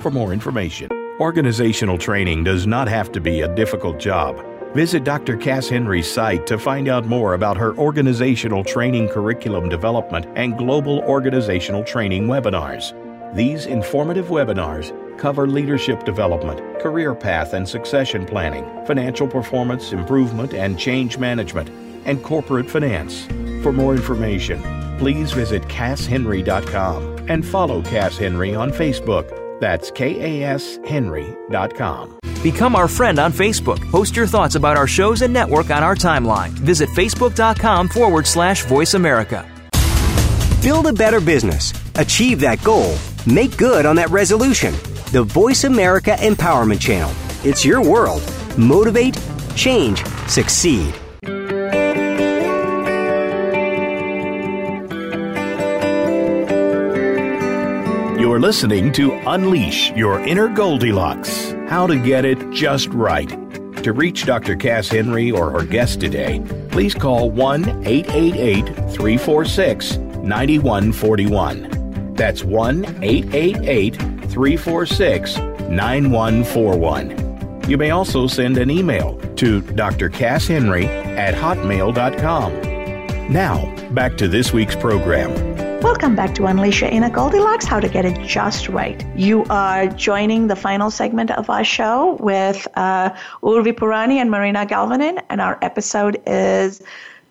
for 0.00 0.10
more 0.10 0.32
information. 0.32 0.90
Organizational 1.20 1.98
training 1.98 2.44
does 2.44 2.66
not 2.66 2.86
have 2.88 3.10
to 3.12 3.20
be 3.20 3.40
a 3.40 3.54
difficult 3.54 3.98
job. 3.98 4.44
Visit 4.74 5.02
Dr. 5.02 5.36
Cass 5.36 5.68
Henry's 5.68 6.08
site 6.10 6.46
to 6.46 6.58
find 6.58 6.88
out 6.88 7.06
more 7.06 7.34
about 7.34 7.56
her 7.56 7.76
organizational 7.76 8.62
training 8.62 9.08
curriculum 9.08 9.68
development 9.68 10.26
and 10.36 10.56
global 10.56 11.00
organizational 11.00 11.82
training 11.82 12.28
webinars. 12.28 12.94
These 13.34 13.66
informative 13.66 14.26
webinars 14.26 14.92
cover 15.18 15.48
leadership 15.48 16.04
development, 16.04 16.60
career 16.80 17.14
path 17.14 17.52
and 17.54 17.68
succession 17.68 18.24
planning, 18.24 18.64
financial 18.86 19.26
performance 19.26 19.92
improvement 19.92 20.54
and 20.54 20.78
change 20.78 21.18
management, 21.18 21.68
and 22.04 22.22
corporate 22.22 22.70
finance. 22.70 23.26
For 23.62 23.72
more 23.72 23.94
information, 23.94 24.62
please 24.98 25.32
visit 25.32 25.62
casshenry.com 25.64 27.26
and 27.28 27.46
follow 27.46 27.82
Cass 27.82 28.16
Henry 28.16 28.54
on 28.54 28.70
Facebook. 28.70 29.60
That's 29.60 29.90
casshenry.com. 29.90 32.18
Become 32.42 32.76
our 32.76 32.86
friend 32.86 33.18
on 33.18 33.32
Facebook. 33.32 33.90
Post 33.90 34.14
your 34.14 34.26
thoughts 34.26 34.54
about 34.54 34.76
our 34.76 34.86
shows 34.86 35.22
and 35.22 35.32
network 35.32 35.70
on 35.70 35.82
our 35.82 35.96
timeline. 35.96 36.50
Visit 36.50 36.88
facebook.com 36.90 37.88
forward 37.88 38.26
slash 38.26 38.64
voice 38.64 38.94
America. 38.94 39.48
Build 40.62 40.86
a 40.86 40.92
better 40.92 41.20
business. 41.20 41.72
Achieve 41.96 42.38
that 42.40 42.62
goal. 42.62 42.94
Make 43.26 43.56
good 43.56 43.86
on 43.86 43.96
that 43.96 44.10
resolution. 44.10 44.72
The 45.12 45.24
Voice 45.24 45.64
America 45.64 46.14
Empowerment 46.18 46.80
Channel. 46.80 47.10
It's 47.44 47.64
your 47.64 47.82
world. 47.82 48.22
Motivate, 48.56 49.18
change, 49.56 50.04
succeed. 50.26 50.94
You're 58.38 58.46
listening 58.46 58.92
to 58.92 59.14
Unleash 59.28 59.90
Your 59.96 60.20
Inner 60.20 60.46
Goldilocks 60.46 61.50
How 61.66 61.88
to 61.88 61.98
Get 61.98 62.24
It 62.24 62.38
Just 62.52 62.86
Right. 62.90 63.28
To 63.82 63.92
reach 63.92 64.26
Dr. 64.26 64.54
Cass 64.54 64.86
Henry 64.86 65.32
or 65.32 65.50
her 65.50 65.64
guest 65.64 65.98
today, 65.98 66.40
please 66.70 66.94
call 66.94 67.32
1 67.32 67.84
888 67.84 68.66
346 68.92 69.96
9141. 69.96 72.14
That's 72.14 72.44
1 72.44 72.84
888 73.02 73.96
346 73.96 75.38
9141. 75.38 77.64
You 77.68 77.76
may 77.76 77.90
also 77.90 78.28
send 78.28 78.56
an 78.56 78.70
email 78.70 79.16
to 79.34 79.62
drcasshenry 79.62 80.86
at 80.86 81.34
hotmail.com. 81.34 82.52
Now, 83.32 83.74
back 83.90 84.16
to 84.18 84.28
this 84.28 84.52
week's 84.52 84.76
program. 84.76 85.57
Welcome 85.80 86.16
back 86.16 86.34
to 86.34 86.46
Unleash 86.46 86.80
Your 86.80 86.90
Inner 86.90 87.08
Goldilocks 87.08 87.64
How 87.64 87.78
to 87.78 87.88
Get 87.88 88.04
It 88.04 88.20
Just 88.26 88.68
Right. 88.68 89.06
You 89.14 89.44
are 89.44 89.86
joining 89.86 90.48
the 90.48 90.56
final 90.56 90.90
segment 90.90 91.30
of 91.30 91.48
our 91.48 91.62
show 91.62 92.16
with 92.18 92.66
uh, 92.74 93.10
Urvi 93.44 93.72
Purani 93.72 94.16
and 94.16 94.28
Marina 94.28 94.66
Galvanin, 94.66 95.22
and 95.30 95.40
our 95.40 95.56
episode 95.62 96.20
is 96.26 96.82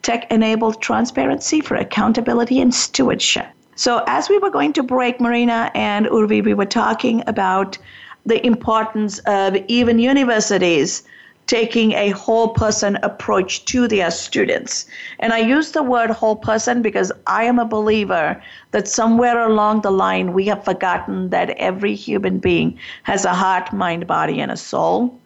Tech 0.01 0.31
Enabled 0.31 0.81
Transparency 0.81 1.59
for 1.59 1.75
Accountability 1.75 2.61
and 2.61 2.73
Stewardship. 2.73 3.47
So, 3.75 4.01
as 4.07 4.29
we 4.29 4.37
were 4.37 4.49
going 4.49 4.71
to 4.73 4.81
break, 4.81 5.19
Marina 5.19 5.69
and 5.75 6.05
Urvi, 6.05 6.41
we 6.41 6.53
were 6.53 6.65
talking 6.65 7.23
about 7.27 7.77
the 8.25 8.43
importance 8.45 9.19
of 9.25 9.57
even 9.67 9.99
universities 9.99 11.03
taking 11.47 11.93
a 11.93 12.09
whole 12.09 12.49
person 12.49 12.97
approach 13.03 13.63
to 13.65 13.87
their 13.87 14.11
students. 14.11 14.85
And 15.19 15.31
I 15.31 15.39
use 15.39 15.71
the 15.71 15.81
word 15.81 16.09
whole 16.09 16.35
person 16.35 16.81
because 16.81 17.11
I 17.25 17.45
am 17.45 17.57
a 17.57 17.65
believer 17.65 18.41
that 18.71 18.87
somewhere 18.87 19.39
along 19.39 19.81
the 19.81 19.91
line 19.91 20.33
we 20.33 20.45
have 20.47 20.65
forgotten 20.65 21.29
that 21.29 21.51
every 21.51 21.95
human 21.95 22.39
being 22.39 22.77
has 23.03 23.23
a 23.23 23.33
heart, 23.33 23.71
mind, 23.71 24.05
body, 24.07 24.41
and 24.41 24.51
a 24.51 24.57
soul. 24.57 25.17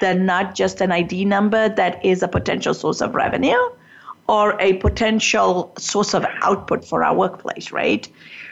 They're 0.00 0.14
not 0.14 0.54
just 0.54 0.80
an 0.80 0.92
ID 0.92 1.24
number 1.24 1.68
that 1.70 2.04
is 2.04 2.22
a 2.22 2.28
potential 2.28 2.74
source 2.74 3.00
of 3.00 3.14
revenue 3.14 3.58
or 4.28 4.60
a 4.60 4.74
potential 4.74 5.72
source 5.78 6.14
of 6.14 6.24
output 6.42 6.84
for 6.84 7.02
our 7.02 7.16
workplace, 7.16 7.72
right? 7.72 8.08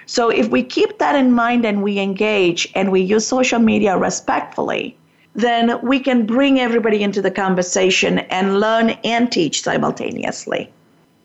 So 0.06 0.30
if 0.30 0.48
we 0.48 0.62
keep 0.62 0.98
that 0.98 1.14
in 1.14 1.32
mind 1.32 1.64
and 1.64 1.82
we 1.82 1.98
engage 1.98 2.68
and 2.74 2.90
we 2.90 3.02
use 3.02 3.26
social 3.26 3.58
media 3.58 3.96
respectfully, 3.96 4.96
then 5.38 5.80
we 5.82 6.00
can 6.00 6.26
bring 6.26 6.58
everybody 6.58 7.00
into 7.00 7.22
the 7.22 7.30
conversation 7.30 8.18
and 8.18 8.58
learn 8.58 8.90
and 9.04 9.30
teach 9.30 9.62
simultaneously. 9.62 10.68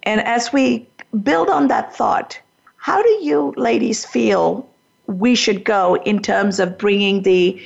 And 0.03 0.21
as 0.21 0.53
we 0.53 0.87
build 1.23 1.49
on 1.49 1.67
that 1.69 1.95
thought, 1.95 2.39
how 2.77 3.01
do 3.01 3.09
you 3.21 3.55
ladies 3.57 4.05
feel 4.05 4.69
we 5.07 5.33
should 5.33 5.63
go 5.63 5.95
in 6.05 6.21
terms 6.21 6.59
of 6.59 6.77
bringing 6.77 7.23
the 7.23 7.59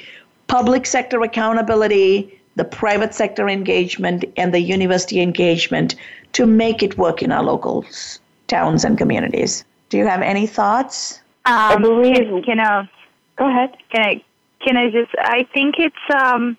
public 0.48 0.86
sector 0.86 1.22
accountability, 1.22 2.40
the 2.56 2.64
private 2.64 3.14
sector 3.14 3.50
engagement, 3.50 4.24
and 4.38 4.54
the 4.54 4.62
university 4.62 5.20
engagement 5.20 5.96
to 6.32 6.46
make 6.46 6.82
it 6.82 6.98
work 6.98 7.22
in 7.22 7.34
our 7.34 7.44
local 7.44 7.86
towns 8.48 8.86
and 8.86 8.98
communities? 8.98 9.66
Do 9.90 9.98
you 9.98 10.08
have 10.08 10.22
any 10.22 10.48
thoughts? 10.48 11.20
Um, 11.46 11.54
I 11.56 11.76
believe, 11.76 12.48
you 12.48 12.56
know, 12.56 12.88
go 13.36 13.50
ahead. 13.50 13.76
Can 13.92 14.02
I 14.02 14.24
can 14.62 14.78
I 14.78 14.90
just? 14.90 15.12
I 15.18 15.48
think 15.54 15.76
it's 15.78 15.96
um, 16.14 16.58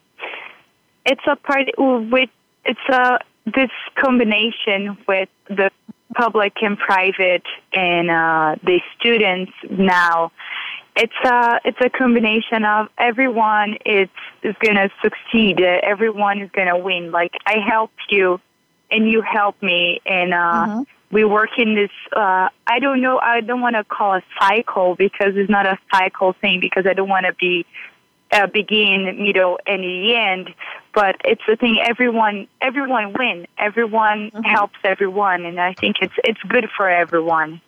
it's 1.04 1.22
a 1.26 1.36
part 1.36 1.66
with 1.76 2.30
it's 2.64 2.88
a 2.88 3.18
this 3.46 3.70
combination 3.96 4.98
with 5.06 5.28
the 5.48 5.70
public 6.14 6.54
and 6.62 6.78
private 6.78 7.44
and 7.72 8.10
uh, 8.10 8.56
the 8.62 8.80
students 8.98 9.52
now. 9.70 10.32
It's 10.96 11.12
a 11.24 11.60
it's 11.64 11.78
a 11.80 11.90
combination 11.90 12.64
of 12.64 12.88
everyone 12.98 13.76
is 13.86 14.08
is 14.42 14.54
gonna 14.60 14.90
succeed. 15.02 15.60
Everyone 15.60 16.40
is 16.40 16.50
gonna 16.50 16.78
win. 16.78 17.12
Like 17.12 17.32
I 17.46 17.56
help 17.58 17.92
you, 18.10 18.40
and 18.90 19.10
you 19.10 19.22
help 19.22 19.60
me, 19.62 20.00
and 20.06 20.34
uh, 20.34 20.36
mm-hmm 20.36 20.82
we 21.10 21.24
work 21.24 21.50
in 21.58 21.74
this 21.74 21.90
uh 22.16 22.48
i 22.66 22.78
don't 22.78 23.00
know 23.00 23.18
i 23.18 23.40
don't 23.40 23.60
want 23.60 23.76
to 23.76 23.84
call 23.84 24.14
a 24.14 24.22
cycle 24.40 24.94
because 24.94 25.36
it's 25.36 25.50
not 25.50 25.66
a 25.66 25.78
cycle 25.90 26.32
thing 26.34 26.60
because 26.60 26.86
i 26.86 26.92
don't 26.92 27.08
want 27.08 27.26
to 27.26 27.32
be 27.34 27.64
uh, 28.30 28.46
begin 28.46 29.04
middle 29.22 29.58
and 29.66 29.82
the 29.82 30.14
end 30.14 30.54
but 30.94 31.16
it's 31.24 31.42
the 31.46 31.56
thing 31.56 31.78
everyone 31.80 32.48
everyone 32.60 33.12
win. 33.12 33.46
Everyone 33.56 34.30
mm-hmm. 34.30 34.42
helps 34.42 34.78
everyone 34.84 35.44
and 35.44 35.60
i 35.60 35.72
think 35.74 35.96
it's 36.02 36.14
it's 36.24 36.42
good 36.42 36.68
for 36.76 36.88
everyone. 36.88 37.60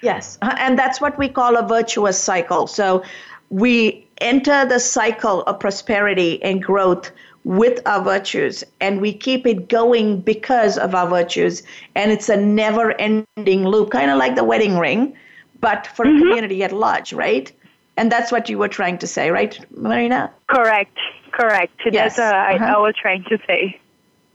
Yes 0.00 0.38
uh, 0.42 0.54
and 0.58 0.78
that's 0.78 1.00
what 1.00 1.18
we 1.18 1.28
call 1.28 1.56
a 1.56 1.66
virtuous 1.66 2.18
cycle. 2.18 2.66
So 2.66 3.02
we 3.50 4.06
enter 4.18 4.64
the 4.66 4.80
cycle 4.80 5.42
of 5.42 5.60
prosperity 5.60 6.42
and 6.42 6.62
growth 6.62 7.10
with 7.48 7.80
our 7.86 8.04
virtues 8.04 8.62
and 8.78 9.00
we 9.00 9.10
keep 9.10 9.46
it 9.46 9.70
going 9.70 10.20
because 10.20 10.76
of 10.76 10.94
our 10.94 11.08
virtues 11.08 11.62
and 11.94 12.12
it's 12.12 12.28
a 12.28 12.36
never 12.36 12.92
ending 13.00 13.64
loop 13.64 13.90
kind 13.90 14.10
of 14.10 14.18
like 14.18 14.36
the 14.36 14.44
wedding 14.44 14.78
ring 14.78 15.16
but 15.58 15.86
for 15.86 16.04
mm-hmm. 16.04 16.18
the 16.18 16.24
community 16.26 16.62
at 16.62 16.72
large 16.72 17.14
right 17.14 17.50
and 17.96 18.12
that's 18.12 18.30
what 18.30 18.50
you 18.50 18.58
were 18.58 18.68
trying 18.68 18.98
to 18.98 19.06
say 19.06 19.30
right 19.30 19.58
marina 19.74 20.30
correct 20.48 20.98
correct 21.30 21.72
yes. 21.86 22.16
that's 22.16 22.18
what 22.18 22.34
I, 22.34 22.56
uh-huh. 22.56 22.76
I 22.76 22.78
was 22.80 22.94
trying 23.00 23.24
to 23.30 23.38
say 23.46 23.80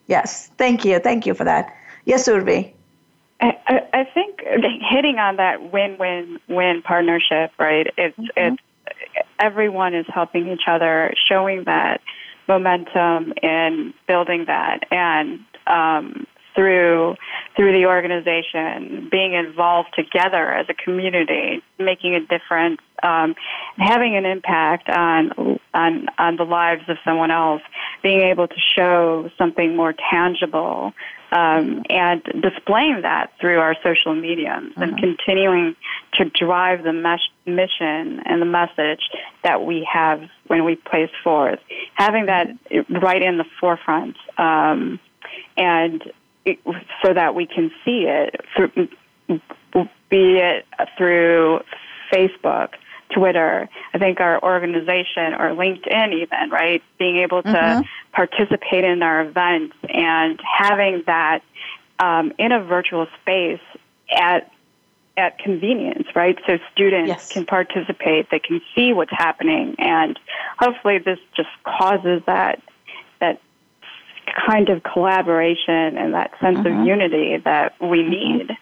yes 0.08 0.50
thank 0.58 0.84
you 0.84 0.98
thank 0.98 1.28
you 1.28 1.36
for 1.36 1.44
that 1.44 1.72
yes 2.06 2.28
urvi 2.28 2.74
I, 3.42 3.86
I 3.94 4.04
think 4.06 4.42
hitting 4.90 5.20
on 5.20 5.36
that 5.36 5.74
win-win-win 5.74 6.82
partnership, 6.82 7.52
right? 7.60 7.88
It's 7.98 8.18
mm-hmm. 8.18 8.56
it's 8.56 8.64
everyone 9.38 9.94
is 9.94 10.06
helping 10.08 10.48
each 10.48 10.62
other, 10.66 11.14
showing 11.28 11.66
that 11.66 12.00
momentum 12.48 13.34
in 13.42 13.94
building 14.08 14.46
that. 14.48 14.86
And 14.92 15.40
um, 15.68 16.28
through 16.56 17.16
through 17.56 17.72
the 17.74 17.86
organization, 17.86 19.08
being 19.12 19.34
involved 19.34 19.90
together 19.96 20.52
as 20.52 20.68
a 20.70 20.74
community, 20.74 21.62
making 21.78 22.16
a 22.16 22.20
difference, 22.20 22.80
um, 23.04 23.36
having 23.78 24.16
an 24.16 24.26
impact 24.26 24.90
on 24.90 25.60
on 25.74 26.08
on 26.18 26.36
the 26.38 26.46
lives 26.46 26.84
of 26.88 26.98
someone 27.04 27.32
else, 27.32 27.62
being 28.02 28.22
able 28.22 28.48
to 28.48 28.60
show 28.76 29.30
something 29.38 29.76
more 29.76 29.94
tangible 30.12 30.94
um, 31.34 31.82
and 31.90 32.24
displaying 32.42 33.02
that 33.02 33.32
through 33.42 33.60
our 33.60 33.76
social 33.84 34.14
mediums 34.14 34.74
mm-hmm. 34.74 34.84
and 34.84 34.98
continuing 34.98 35.76
to 36.14 36.26
drive 36.26 36.84
the 36.84 36.94
mesh- 36.94 37.32
mission 37.46 38.22
and 38.26 38.40
the 38.42 38.46
message 38.46 39.02
that 39.44 39.66
we 39.66 39.88
have 39.92 40.22
when 40.48 40.64
we 40.64 40.76
place 40.76 41.10
forth. 41.24 41.60
Having 41.96 42.28
that 42.28 42.50
right 42.90 43.22
in 43.22 43.38
the 43.38 43.46
forefront 43.60 44.16
um, 44.38 45.00
and 45.58 46.04
it, 46.46 46.60
so 47.04 47.14
that 47.14 47.36
we 47.36 47.46
can 47.46 47.72
see 47.86 48.06
it, 48.08 48.42
through, 48.56 48.90
be 50.10 50.38
it 50.38 50.66
through 50.98 51.62
Facebook, 52.12 52.70
Twitter, 53.14 53.70
I 53.94 53.98
think 53.98 54.20
our 54.20 54.42
organization 54.44 55.34
or 55.34 55.50
LinkedIn 55.50 56.14
even, 56.14 56.50
right? 56.50 56.82
Being 56.98 57.18
able 57.18 57.44
to 57.44 57.50
mm-hmm. 57.50 57.82
participate 58.12 58.84
in 58.84 59.04
our 59.04 59.22
events 59.22 59.76
and 59.88 60.40
having 60.42 61.04
that 61.06 61.44
um, 62.00 62.34
in 62.38 62.52
a 62.52 62.64
virtual 62.64 63.08
space 63.22 63.62
at 64.12 64.50
at 65.16 65.38
convenience, 65.38 66.08
right? 66.16 66.40
So 66.48 66.58
students 66.72 67.08
yes. 67.08 67.32
can 67.32 67.46
participate, 67.46 68.32
they 68.32 68.40
can 68.40 68.62
see 68.74 68.94
what's 68.94 69.12
happening, 69.12 69.76
and 69.78 70.20
hopefully 70.58 70.98
this 70.98 71.20
just 71.36 71.50
causes 71.64 72.24
that 72.26 72.60
that 72.62 72.62
kind 74.48 74.70
of 74.70 74.84
collaboration 74.84 75.98
and 75.98 76.14
that 76.14 76.32
sense 76.42 76.60
mm-hmm. 76.60 76.82
of 76.82 76.88
unity 76.88 77.38
that 77.38 77.74
we 77.82 78.00
mm-hmm. 78.00 78.10
need. 78.10 78.58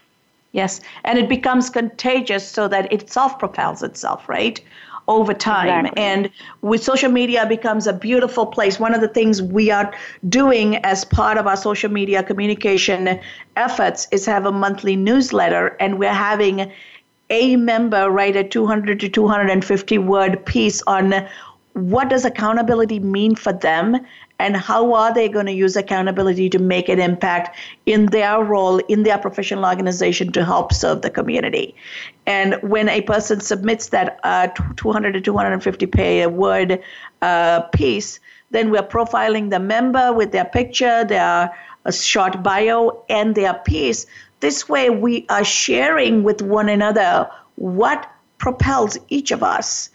Yes, 0.54 0.82
and 1.06 1.18
it 1.18 1.30
becomes 1.30 1.70
contagious 1.70 2.48
so 2.48 2.68
that 2.68 2.92
it 2.92 3.10
self 3.10 3.40
propels 3.40 3.84
itself, 3.84 4.28
right? 4.28 4.60
Over 5.08 5.34
time. 5.34 5.86
Exactly. 5.86 6.04
And 6.04 6.30
with 6.62 6.84
social 6.84 7.12
media 7.12 7.46
becomes 7.46 7.88
a 7.88 7.94
beautiful 7.94 8.46
place. 8.46 8.80
One 8.80 8.94
of 8.94 9.02
the 9.02 9.08
things 9.08 9.42
we 9.42 9.72
are 9.72 9.94
doing 10.28 10.76
as 10.78 11.06
part 11.06 11.38
of 11.38 11.48
our 11.48 11.58
social 11.58 11.90
media 11.90 12.22
communication 12.22 13.20
efforts 13.56 14.08
is 14.12 14.26
have 14.26 14.46
a 14.46 14.52
monthly 14.52 14.96
newsletter, 14.96 15.78
and 15.80 15.98
we're 15.98 16.14
having 16.14 16.72
a 17.30 17.56
member 17.56 18.12
write 18.12 18.36
a 18.36 18.44
200 18.44 19.00
to 19.00 19.10
250 19.10 19.98
word 20.00 20.46
piece 20.46 20.82
on 20.86 21.26
what 21.74 22.10
does 22.10 22.26
accountability 22.26 23.00
mean 23.00 23.36
for 23.36 23.54
them 23.54 23.98
and 24.42 24.58
how 24.58 24.94
are 24.94 25.14
they 25.14 25.30
going 25.30 25.46
to 25.46 25.52
use 25.54 25.76
accountability 25.76 26.50
to 26.50 26.60
make 26.60 26.90
an 26.90 27.00
impact 27.00 27.56
in 27.86 28.08
their 28.08 28.44
role 28.44 28.80
in 28.90 29.04
their 29.04 29.18
professional 29.18 29.66
organization 29.66 30.32
to 30.32 30.44
help 30.44 30.74
serve 30.74 31.02
the 31.02 31.10
community? 31.10 31.76
And 32.26 32.56
when 32.62 32.90
a 32.90 33.02
person 33.02 33.40
submits 33.40 33.90
that 33.90 34.20
uh, 34.24 34.48
200 34.76 35.14
to 35.14 35.22
250 35.22 35.86
pay 35.88 36.28
word 36.28 36.82
uh, 37.22 37.62
piece 37.74 38.20
then 38.52 38.70
we're 38.70 38.84
profiling 38.84 39.50
the 39.50 39.60
member 39.60 40.12
with 40.12 40.34
their 40.34 40.46
picture 40.46 41.06
their 41.06 41.50
a 41.86 41.92
short 41.92 42.44
bio 42.44 43.04
and 43.10 43.36
their 43.36 43.54
piece. 43.54 44.06
This 44.40 44.70
way 44.70 44.90
we 44.90 45.26
are 45.30 45.44
sharing 45.44 46.24
with 46.24 46.42
one 46.42 46.70
another 46.70 47.30
what 47.56 48.12
propels 48.38 48.98
each 49.10 49.32
of 49.32 49.44
us. 49.44 49.90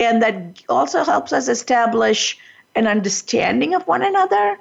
And 0.00 0.22
that 0.22 0.62
also 0.68 1.04
helps 1.04 1.32
us 1.32 1.48
establish 1.48 2.38
an 2.74 2.86
understanding 2.86 3.74
of 3.74 3.86
one 3.86 4.02
another, 4.02 4.58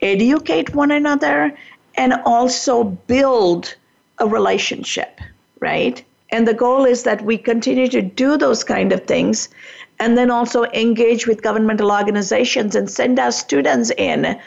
educate 0.00 0.74
one 0.74 0.90
another, 0.90 1.56
and 1.96 2.14
also 2.24 2.84
build 2.84 3.74
a 4.18 4.26
relationship, 4.26 5.20
right? 5.60 6.04
And 6.30 6.48
the 6.48 6.54
goal 6.54 6.84
is 6.84 7.02
that 7.02 7.22
we 7.22 7.36
continue 7.36 7.88
to 7.88 8.02
do 8.02 8.36
those 8.36 8.64
kind 8.64 8.92
of 8.92 9.04
things 9.04 9.48
and 9.98 10.16
then 10.16 10.30
also 10.30 10.64
engage 10.72 11.26
with 11.26 11.42
governmental 11.42 11.92
organizations 11.92 12.74
and 12.74 12.90
send 12.90 13.18
our 13.18 13.30
students 13.30 13.92
in 13.98 14.38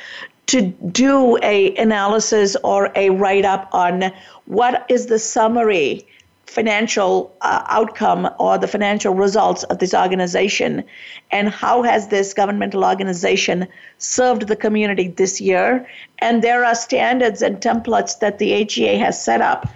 to 0.47 0.61
do 0.61 1.37
a 1.41 1.75
analysis 1.77 2.55
or 2.63 2.91
a 2.95 3.09
write 3.11 3.45
up 3.45 3.69
on 3.71 4.11
what 4.45 4.85
is 4.89 5.05
the 5.07 5.19
summary 5.19 6.05
financial 6.47 7.35
uh, 7.41 7.63
outcome 7.69 8.29
or 8.39 8.57
the 8.57 8.67
financial 8.67 9.13
results 9.13 9.63
of 9.63 9.79
this 9.79 9.93
organization? 9.93 10.83
And 11.31 11.49
how 11.49 11.83
has 11.83 12.07
this 12.09 12.33
governmental 12.33 12.85
organization 12.85 13.67
served 13.97 14.47
the 14.47 14.55
community 14.55 15.07
this 15.07 15.41
year? 15.41 15.87
And 16.19 16.41
there 16.41 16.63
are 16.63 16.75
standards 16.75 17.41
and 17.41 17.59
templates 17.59 18.19
that 18.19 18.39
the 18.39 18.53
AGA 18.53 18.97
has 18.97 19.21
set 19.21 19.41
up 19.41 19.67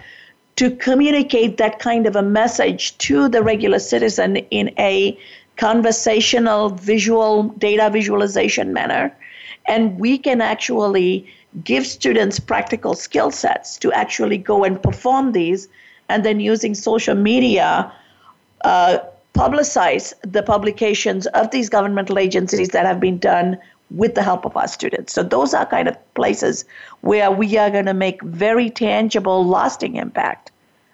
to 0.56 0.70
communicate 0.70 1.56
that 1.56 1.78
kind 1.78 2.06
of 2.06 2.16
a 2.16 2.22
message 2.22 2.96
to 2.98 3.28
the 3.28 3.42
regular 3.42 3.78
citizen 3.78 4.36
in 4.36 4.72
a 4.78 5.18
conversational 5.56 6.70
visual 6.70 7.44
data 7.58 7.90
visualization 7.90 8.72
manner. 8.72 9.14
And 9.66 9.98
we 9.98 10.18
can 10.18 10.40
actually 10.40 11.26
give 11.64 11.86
students 11.86 12.38
practical 12.38 12.94
skill 12.94 13.30
sets 13.30 13.76
to 13.78 13.92
actually 13.92 14.38
go 14.38 14.64
and 14.64 14.82
perform 14.82 15.32
these 15.32 15.68
and 16.10 16.24
then 16.24 16.40
using 16.40 16.74
social 16.74 17.14
media 17.14 17.90
uh, 18.64 18.98
publicize 19.34 20.12
the 20.22 20.42
publications 20.42 21.26
of 21.28 21.50
these 21.50 21.68
governmental 21.68 22.18
agencies 22.18 22.68
that 22.70 22.84
have 22.84 23.00
been 23.00 23.18
done 23.18 23.56
with 23.90 24.14
the 24.14 24.22
help 24.22 24.44
of 24.44 24.56
our 24.56 24.68
students. 24.68 25.12
So 25.12 25.22
those 25.22 25.54
are 25.54 25.66
kind 25.66 25.88
of 25.88 25.96
places 26.14 26.64
where 27.00 27.30
we 27.30 27.56
are 27.56 27.70
going 27.70 27.86
to 27.86 27.94
make 27.94 28.22
very 28.22 28.70
tangible, 28.70 29.46
lasting 29.46 29.96
impact. 29.96 30.52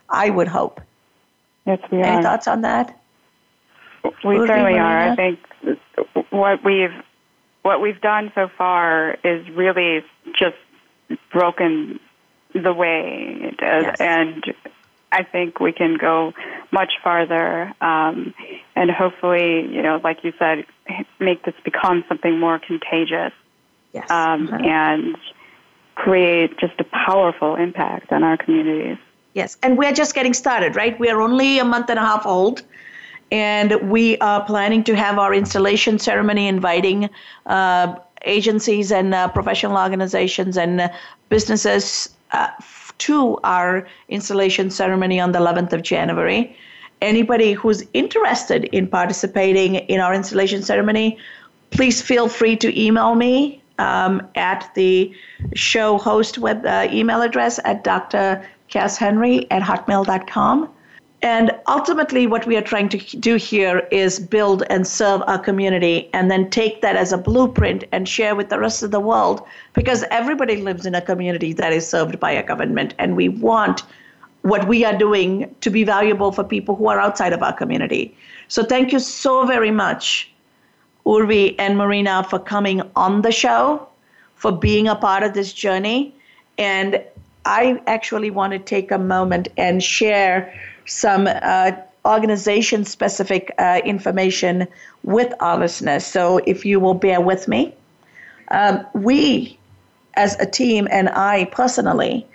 I 0.09 0.31
would 0.31 0.49
hope. 0.49 0.81
Yes, 1.67 1.81
we 1.91 1.99
Any 1.99 2.17
are. 2.19 2.23
thoughts 2.23 2.47
on 2.47 2.63
that? 2.63 2.99
We 4.25 4.37
certainly 4.47 4.79
are. 4.79 5.11
I 5.11 5.17
think 5.17 5.39
what 6.31 6.65
we've 6.65 6.95
what 7.63 7.81
we've 7.81 8.01
done 8.01 8.31
so 8.35 8.49
far 8.57 9.17
is 9.25 9.49
really 9.51 10.05
just 10.39 10.55
broken 11.33 11.99
the 12.55 12.73
way, 12.73 13.39
it 13.43 13.57
does, 13.57 13.85
Yes. 13.85 14.01
and 14.01 14.55
I 15.19 15.23
think 15.23 15.61
we 15.61 15.73
can 15.73 15.93
go 16.09 16.17
much 16.73 16.93
farther, 17.05 17.73
um, 17.81 18.35
and 18.75 18.91
hopefully, 18.91 19.49
you 19.75 19.83
know, 19.87 19.97
like 20.09 20.19
you 20.27 20.33
said, 20.39 20.67
make 21.19 21.39
this 21.47 21.55
become 21.65 22.05
something 22.09 22.35
more 22.47 22.59
contagious 22.71 23.33
Yes. 23.99 24.11
um, 24.11 24.49
Uh-huh. 24.49 24.59
and 24.83 25.17
create 25.95 26.51
just 26.65 26.77
a 26.79 26.87
powerful 27.09 27.53
impact 27.67 28.13
on 28.13 28.21
our 28.29 28.37
communities. 28.37 28.99
Yes, 29.33 29.57
and 29.63 29.79
we're 29.81 29.97
just 30.03 30.13
getting 30.15 30.35
started, 30.35 30.77
right? 30.77 30.95
We 31.01 31.09
are 31.13 31.21
only 31.29 31.59
a 31.59 31.65
month 31.75 31.89
and 31.93 31.99
a 31.99 32.07
half 32.11 32.25
old, 32.27 32.63
and 33.33 33.69
we 33.95 34.05
are 34.19 34.41
planning 34.45 34.83
to 34.85 34.95
have 35.05 35.19
our 35.19 35.33
installation 35.43 35.99
ceremony 35.99 36.45
inviting 36.57 37.09
uh, 37.47 37.87
agencies 38.27 38.93
and 38.93 39.15
uh, 39.15 39.29
professional 39.29 39.77
organizations 39.87 40.57
and 40.59 40.73
uh, 40.81 40.89
businesses 41.35 41.85
uh, 42.33 42.49
to 42.99 43.39
our 43.45 43.87
installation 44.09 44.71
ceremony 44.71 45.21
on 45.21 45.33
the 45.33 45.39
11th 45.39 45.73
of 45.73 45.83
January. 45.83 46.57
Anybody 47.03 47.53
who's 47.53 47.85
interested 47.93 48.65
in 48.65 48.87
participating 48.87 49.77
in 49.77 50.01
our 50.01 50.15
installation 50.15 50.63
ceremony, 50.63 51.19
please 51.71 52.01
feel 52.01 52.29
free 52.29 52.57
to 52.57 52.81
email 52.81 53.15
me 53.15 53.63
um, 53.79 54.27
at 54.35 54.71
the 54.75 55.15
show 55.55 55.99
host 55.99 56.39
web 56.39 56.65
uh, 56.65 56.89
email 56.91 57.21
address 57.23 57.61
at 57.65 57.85
drcasshenry 57.85 59.47
at 59.51 59.63
hotmail.com. 59.63 60.69
And 61.23 61.51
ultimately, 61.67 62.27
what 62.27 62.47
we 62.47 62.57
are 62.57 62.63
trying 62.63 62.91
to 62.91 62.99
do 63.17 63.37
here 63.37 63.89
is 63.91 64.21
build 64.21 64.63
and 64.69 64.87
serve 64.87 65.23
our 65.27 65.39
community 65.39 66.11
and 66.13 66.31
then 66.31 66.51
take 66.51 66.83
that 66.83 66.95
as 66.95 67.13
a 67.13 67.19
blueprint 67.19 67.85
and 67.91 68.07
share 68.07 68.37
with 68.37 68.51
the 68.51 68.59
rest 68.59 68.83
of 68.83 68.91
the 68.91 69.01
world 69.01 69.47
because 69.73 70.05
everybody 70.11 70.57
lives 70.57 70.85
in 70.85 70.95
a 70.95 71.01
community 71.01 71.55
that 71.55 71.73
is 71.73 71.89
served 71.89 72.21
by 72.21 72.31
a 72.31 72.43
government. 72.43 72.95
And 72.99 73.17
we 73.17 73.31
want 73.31 73.83
what 74.43 74.69
we 74.69 74.85
are 74.85 74.97
doing 74.97 75.55
to 75.63 75.71
be 75.71 75.85
valuable 75.85 76.33
for 76.33 76.45
people 76.45 76.77
who 76.77 76.87
are 76.89 77.01
outside 77.01 77.33
of 77.33 77.43
our 77.43 77.53
community. 77.53 78.17
So, 78.49 78.63
thank 78.63 78.93
you 78.93 79.01
so 79.01 79.47
very 79.47 79.71
much, 79.71 80.31
Urvi 81.07 81.55
and 81.59 81.79
Marina, 81.79 82.25
for 82.25 82.39
coming 82.39 82.83
on 82.95 83.23
the 83.23 83.33
show, 83.33 83.89
for 84.35 84.53
being 84.53 84.87
a 84.87 84.95
part 84.95 85.23
of 85.23 85.33
this 85.33 85.53
journey. 85.53 86.15
And 86.59 87.03
I 87.47 87.81
actually 87.87 88.31
want 88.31 88.53
to 88.53 88.59
take 88.59 88.91
a 88.91 88.99
moment 88.99 89.49
and 89.57 89.83
share 89.83 90.53
some 90.87 91.29
uh, 91.29 91.73
organization 92.05 92.85
specific 92.85 93.53
uh, 93.59 93.81
information 93.85 94.67
with 95.03 95.33
our 95.41 95.59
listeners. 95.59 96.05
So, 96.05 96.41
if 96.47 96.65
you 96.65 96.81
will 96.81 96.95
bear 96.95 97.21
with 97.21 97.49
me, 97.49 97.75
um, 98.51 98.87
we 98.95 99.59
as 100.15 100.39
a 100.41 100.47
team 100.47 100.89
and 100.91 101.09
I 101.11 101.45
personally 101.47 102.27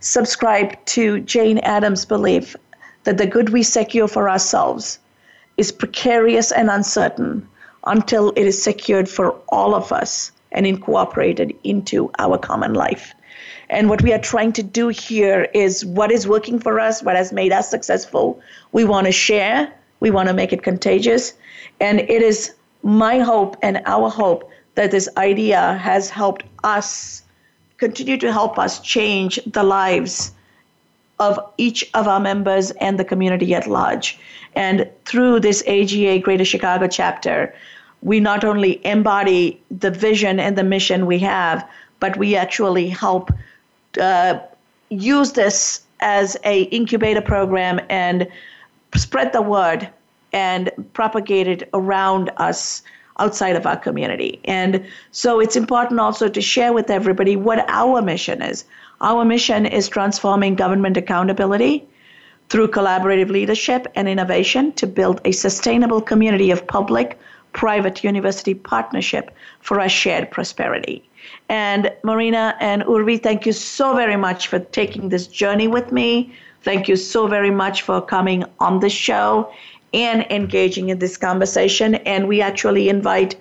subscribe 0.00 0.84
to 0.86 1.20
Jane 1.20 1.58
Addams' 1.58 2.04
belief 2.04 2.56
that 3.04 3.18
the 3.18 3.26
good 3.26 3.50
we 3.50 3.62
secure 3.62 4.08
for 4.08 4.28
ourselves 4.28 4.98
is 5.56 5.72
precarious 5.72 6.52
and 6.52 6.70
uncertain 6.70 7.46
until 7.86 8.30
it 8.30 8.46
is 8.46 8.62
secured 8.62 9.08
for 9.08 9.32
all 9.48 9.74
of 9.74 9.92
us 9.92 10.32
and 10.52 10.66
incorporated 10.66 11.54
into 11.64 12.10
our 12.18 12.36
common 12.36 12.74
life. 12.74 13.14
And 13.70 13.88
what 13.88 14.02
we 14.02 14.12
are 14.12 14.18
trying 14.18 14.52
to 14.54 14.64
do 14.64 14.88
here 14.88 15.48
is 15.54 15.84
what 15.84 16.10
is 16.10 16.26
working 16.26 16.58
for 16.58 16.80
us, 16.80 17.02
what 17.04 17.14
has 17.14 17.32
made 17.32 17.52
us 17.52 17.70
successful. 17.70 18.40
We 18.72 18.84
want 18.84 19.06
to 19.06 19.12
share, 19.12 19.72
we 20.00 20.10
want 20.10 20.28
to 20.28 20.34
make 20.34 20.52
it 20.52 20.64
contagious. 20.64 21.34
And 21.80 22.00
it 22.00 22.20
is 22.20 22.52
my 22.82 23.20
hope 23.20 23.56
and 23.62 23.80
our 23.86 24.10
hope 24.10 24.50
that 24.74 24.90
this 24.90 25.08
idea 25.16 25.74
has 25.74 26.10
helped 26.10 26.42
us 26.64 27.22
continue 27.76 28.16
to 28.18 28.32
help 28.32 28.58
us 28.58 28.80
change 28.80 29.38
the 29.46 29.62
lives 29.62 30.32
of 31.20 31.38
each 31.56 31.88
of 31.94 32.08
our 32.08 32.18
members 32.18 32.72
and 32.72 32.98
the 32.98 33.04
community 33.04 33.54
at 33.54 33.68
large. 33.68 34.18
And 34.56 34.88
through 35.04 35.40
this 35.40 35.62
AGA 35.66 36.18
Greater 36.18 36.44
Chicago 36.44 36.88
chapter, 36.88 37.54
we 38.02 38.18
not 38.18 38.42
only 38.42 38.84
embody 38.84 39.62
the 39.70 39.90
vision 39.90 40.40
and 40.40 40.56
the 40.58 40.64
mission 40.64 41.06
we 41.06 41.20
have, 41.20 41.68
but 42.00 42.16
we 42.16 42.34
actually 42.34 42.88
help 42.88 43.30
uh, 43.98 44.38
use 44.90 45.32
this 45.32 45.82
as 46.00 46.36
a 46.44 46.62
incubator 46.64 47.20
program 47.20 47.80
and 47.88 48.26
spread 48.94 49.32
the 49.32 49.42
word 49.42 49.88
and 50.32 50.70
propagate 50.92 51.48
it 51.48 51.68
around 51.74 52.30
us 52.36 52.82
outside 53.18 53.56
of 53.56 53.66
our 53.66 53.76
community. 53.76 54.40
And 54.44 54.84
so 55.12 55.40
it's 55.40 55.56
important 55.56 56.00
also 56.00 56.28
to 56.28 56.40
share 56.40 56.72
with 56.72 56.90
everybody 56.90 57.36
what 57.36 57.64
our 57.68 58.00
mission 58.00 58.40
is. 58.42 58.64
Our 59.00 59.24
mission 59.24 59.66
is 59.66 59.88
transforming 59.88 60.54
government 60.54 60.96
accountability 60.96 61.86
through 62.48 62.68
collaborative 62.68 63.30
leadership 63.30 63.86
and 63.94 64.08
innovation 64.08 64.72
to 64.72 64.86
build 64.86 65.20
a 65.24 65.32
sustainable 65.32 66.00
community 66.00 66.50
of 66.50 66.66
public 66.66 67.18
private 67.52 68.02
university 68.02 68.54
partnership 68.54 69.30
for 69.60 69.80
our 69.80 69.88
shared 69.88 70.30
prosperity. 70.30 71.02
And 71.48 71.92
Marina 72.04 72.56
and 72.60 72.82
Urvi, 72.82 73.22
thank 73.22 73.46
you 73.46 73.52
so 73.52 73.94
very 73.94 74.16
much 74.16 74.48
for 74.48 74.58
taking 74.58 75.08
this 75.08 75.26
journey 75.26 75.68
with 75.68 75.92
me. 75.92 76.32
Thank 76.62 76.88
you 76.88 76.96
so 76.96 77.26
very 77.26 77.50
much 77.50 77.82
for 77.82 78.00
coming 78.00 78.44
on 78.58 78.80
the 78.80 78.90
show 78.90 79.52
and 79.92 80.26
engaging 80.30 80.90
in 80.90 80.98
this 80.98 81.16
conversation. 81.16 81.96
And 81.96 82.28
we 82.28 82.40
actually 82.40 82.88
invite 82.88 83.36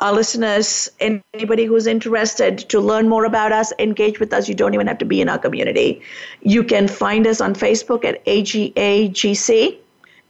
our 0.00 0.12
listeners, 0.12 0.90
anybody 1.00 1.64
who's 1.64 1.86
interested 1.86 2.58
to 2.58 2.80
learn 2.80 3.08
more 3.08 3.24
about 3.24 3.52
us, 3.52 3.72
engage 3.78 4.18
with 4.18 4.32
us. 4.32 4.48
You 4.48 4.54
don't 4.54 4.74
even 4.74 4.86
have 4.86 4.98
to 4.98 5.04
be 5.04 5.20
in 5.20 5.28
our 5.28 5.38
community. 5.38 6.02
You 6.42 6.64
can 6.64 6.88
find 6.88 7.26
us 7.26 7.40
on 7.40 7.54
Facebook 7.54 8.04
at 8.04 8.24
AGAGC, 8.26 9.76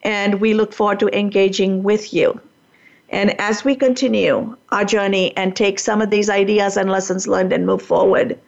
and 0.03 0.41
we 0.41 0.53
look 0.53 0.73
forward 0.73 1.01
to 1.01 1.09
engaging 1.19 1.83
with 1.83 2.13
you. 2.13 2.39
And 3.11 3.39
as 3.41 3.65
we 3.65 3.77
continue 3.77 4.57
our 4.71 4.85
journey 4.85 5.37
and 5.37 5.55
take 5.55 5.79
some 5.79 6.03
of 6.03 6.11
these 6.11 6.31
ideas 6.31 6.77
and 6.77 6.91
lessons 6.91 7.29
learned 7.29 7.53
and 7.53 7.67
move 7.67 7.83
forward, 7.83 8.39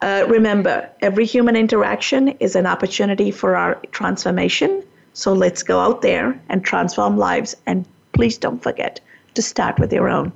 uh, 0.00 0.24
remember 0.28 0.88
every 1.02 1.26
human 1.26 1.56
interaction 1.56 2.28
is 2.40 2.56
an 2.56 2.66
opportunity 2.66 3.30
for 3.30 3.56
our 3.56 3.74
transformation. 3.92 4.82
So 5.12 5.32
let's 5.32 5.62
go 5.62 5.80
out 5.80 6.02
there 6.02 6.40
and 6.48 6.64
transform 6.64 7.18
lives. 7.18 7.54
And 7.66 7.84
please 8.12 8.38
don't 8.38 8.62
forget 8.62 9.00
to 9.34 9.42
start 9.42 9.78
with 9.78 9.92
your 9.92 10.08
own. 10.08 10.32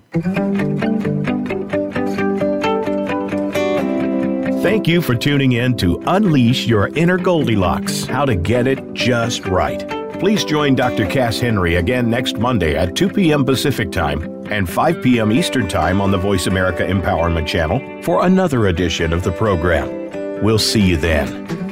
Thank 4.62 4.88
you 4.88 5.02
for 5.02 5.14
tuning 5.14 5.52
in 5.52 5.76
to 5.76 6.02
Unleash 6.07 6.66
Your 6.66 6.88
Inner 6.88 7.18
Goldilocks 7.18 8.05
How 8.05 8.24
to 8.24 8.34
Get 8.34 8.66
It 8.66 8.94
Just 8.94 9.46
Right. 9.46 9.93
Please 10.21 10.45
join 10.45 10.75
Dr. 10.75 11.07
Cass 11.07 11.39
Henry 11.39 11.77
again 11.77 12.09
next 12.09 12.39
Monday 12.39 12.77
at 12.77 12.95
2 12.95 13.11
p.m. 13.11 13.45
Pacific 13.45 13.91
Time 13.93 14.23
and 14.51 14.69
5 14.69 15.03
p.m. 15.03 15.33
Eastern 15.33 15.69
Time 15.69 16.01
on 16.01 16.11
the 16.11 16.19
Voice 16.19 16.47
America 16.47 16.83
Empowerment 16.85 17.47
Channel 17.47 18.03
for 18.03 18.25
another 18.25 18.69
edition 18.69 19.12
of 19.12 19.23
the 19.23 19.33
program. 19.33 20.43
We'll 20.43 20.59
see 20.59 20.81
you 20.81 20.97
then. 20.97 21.64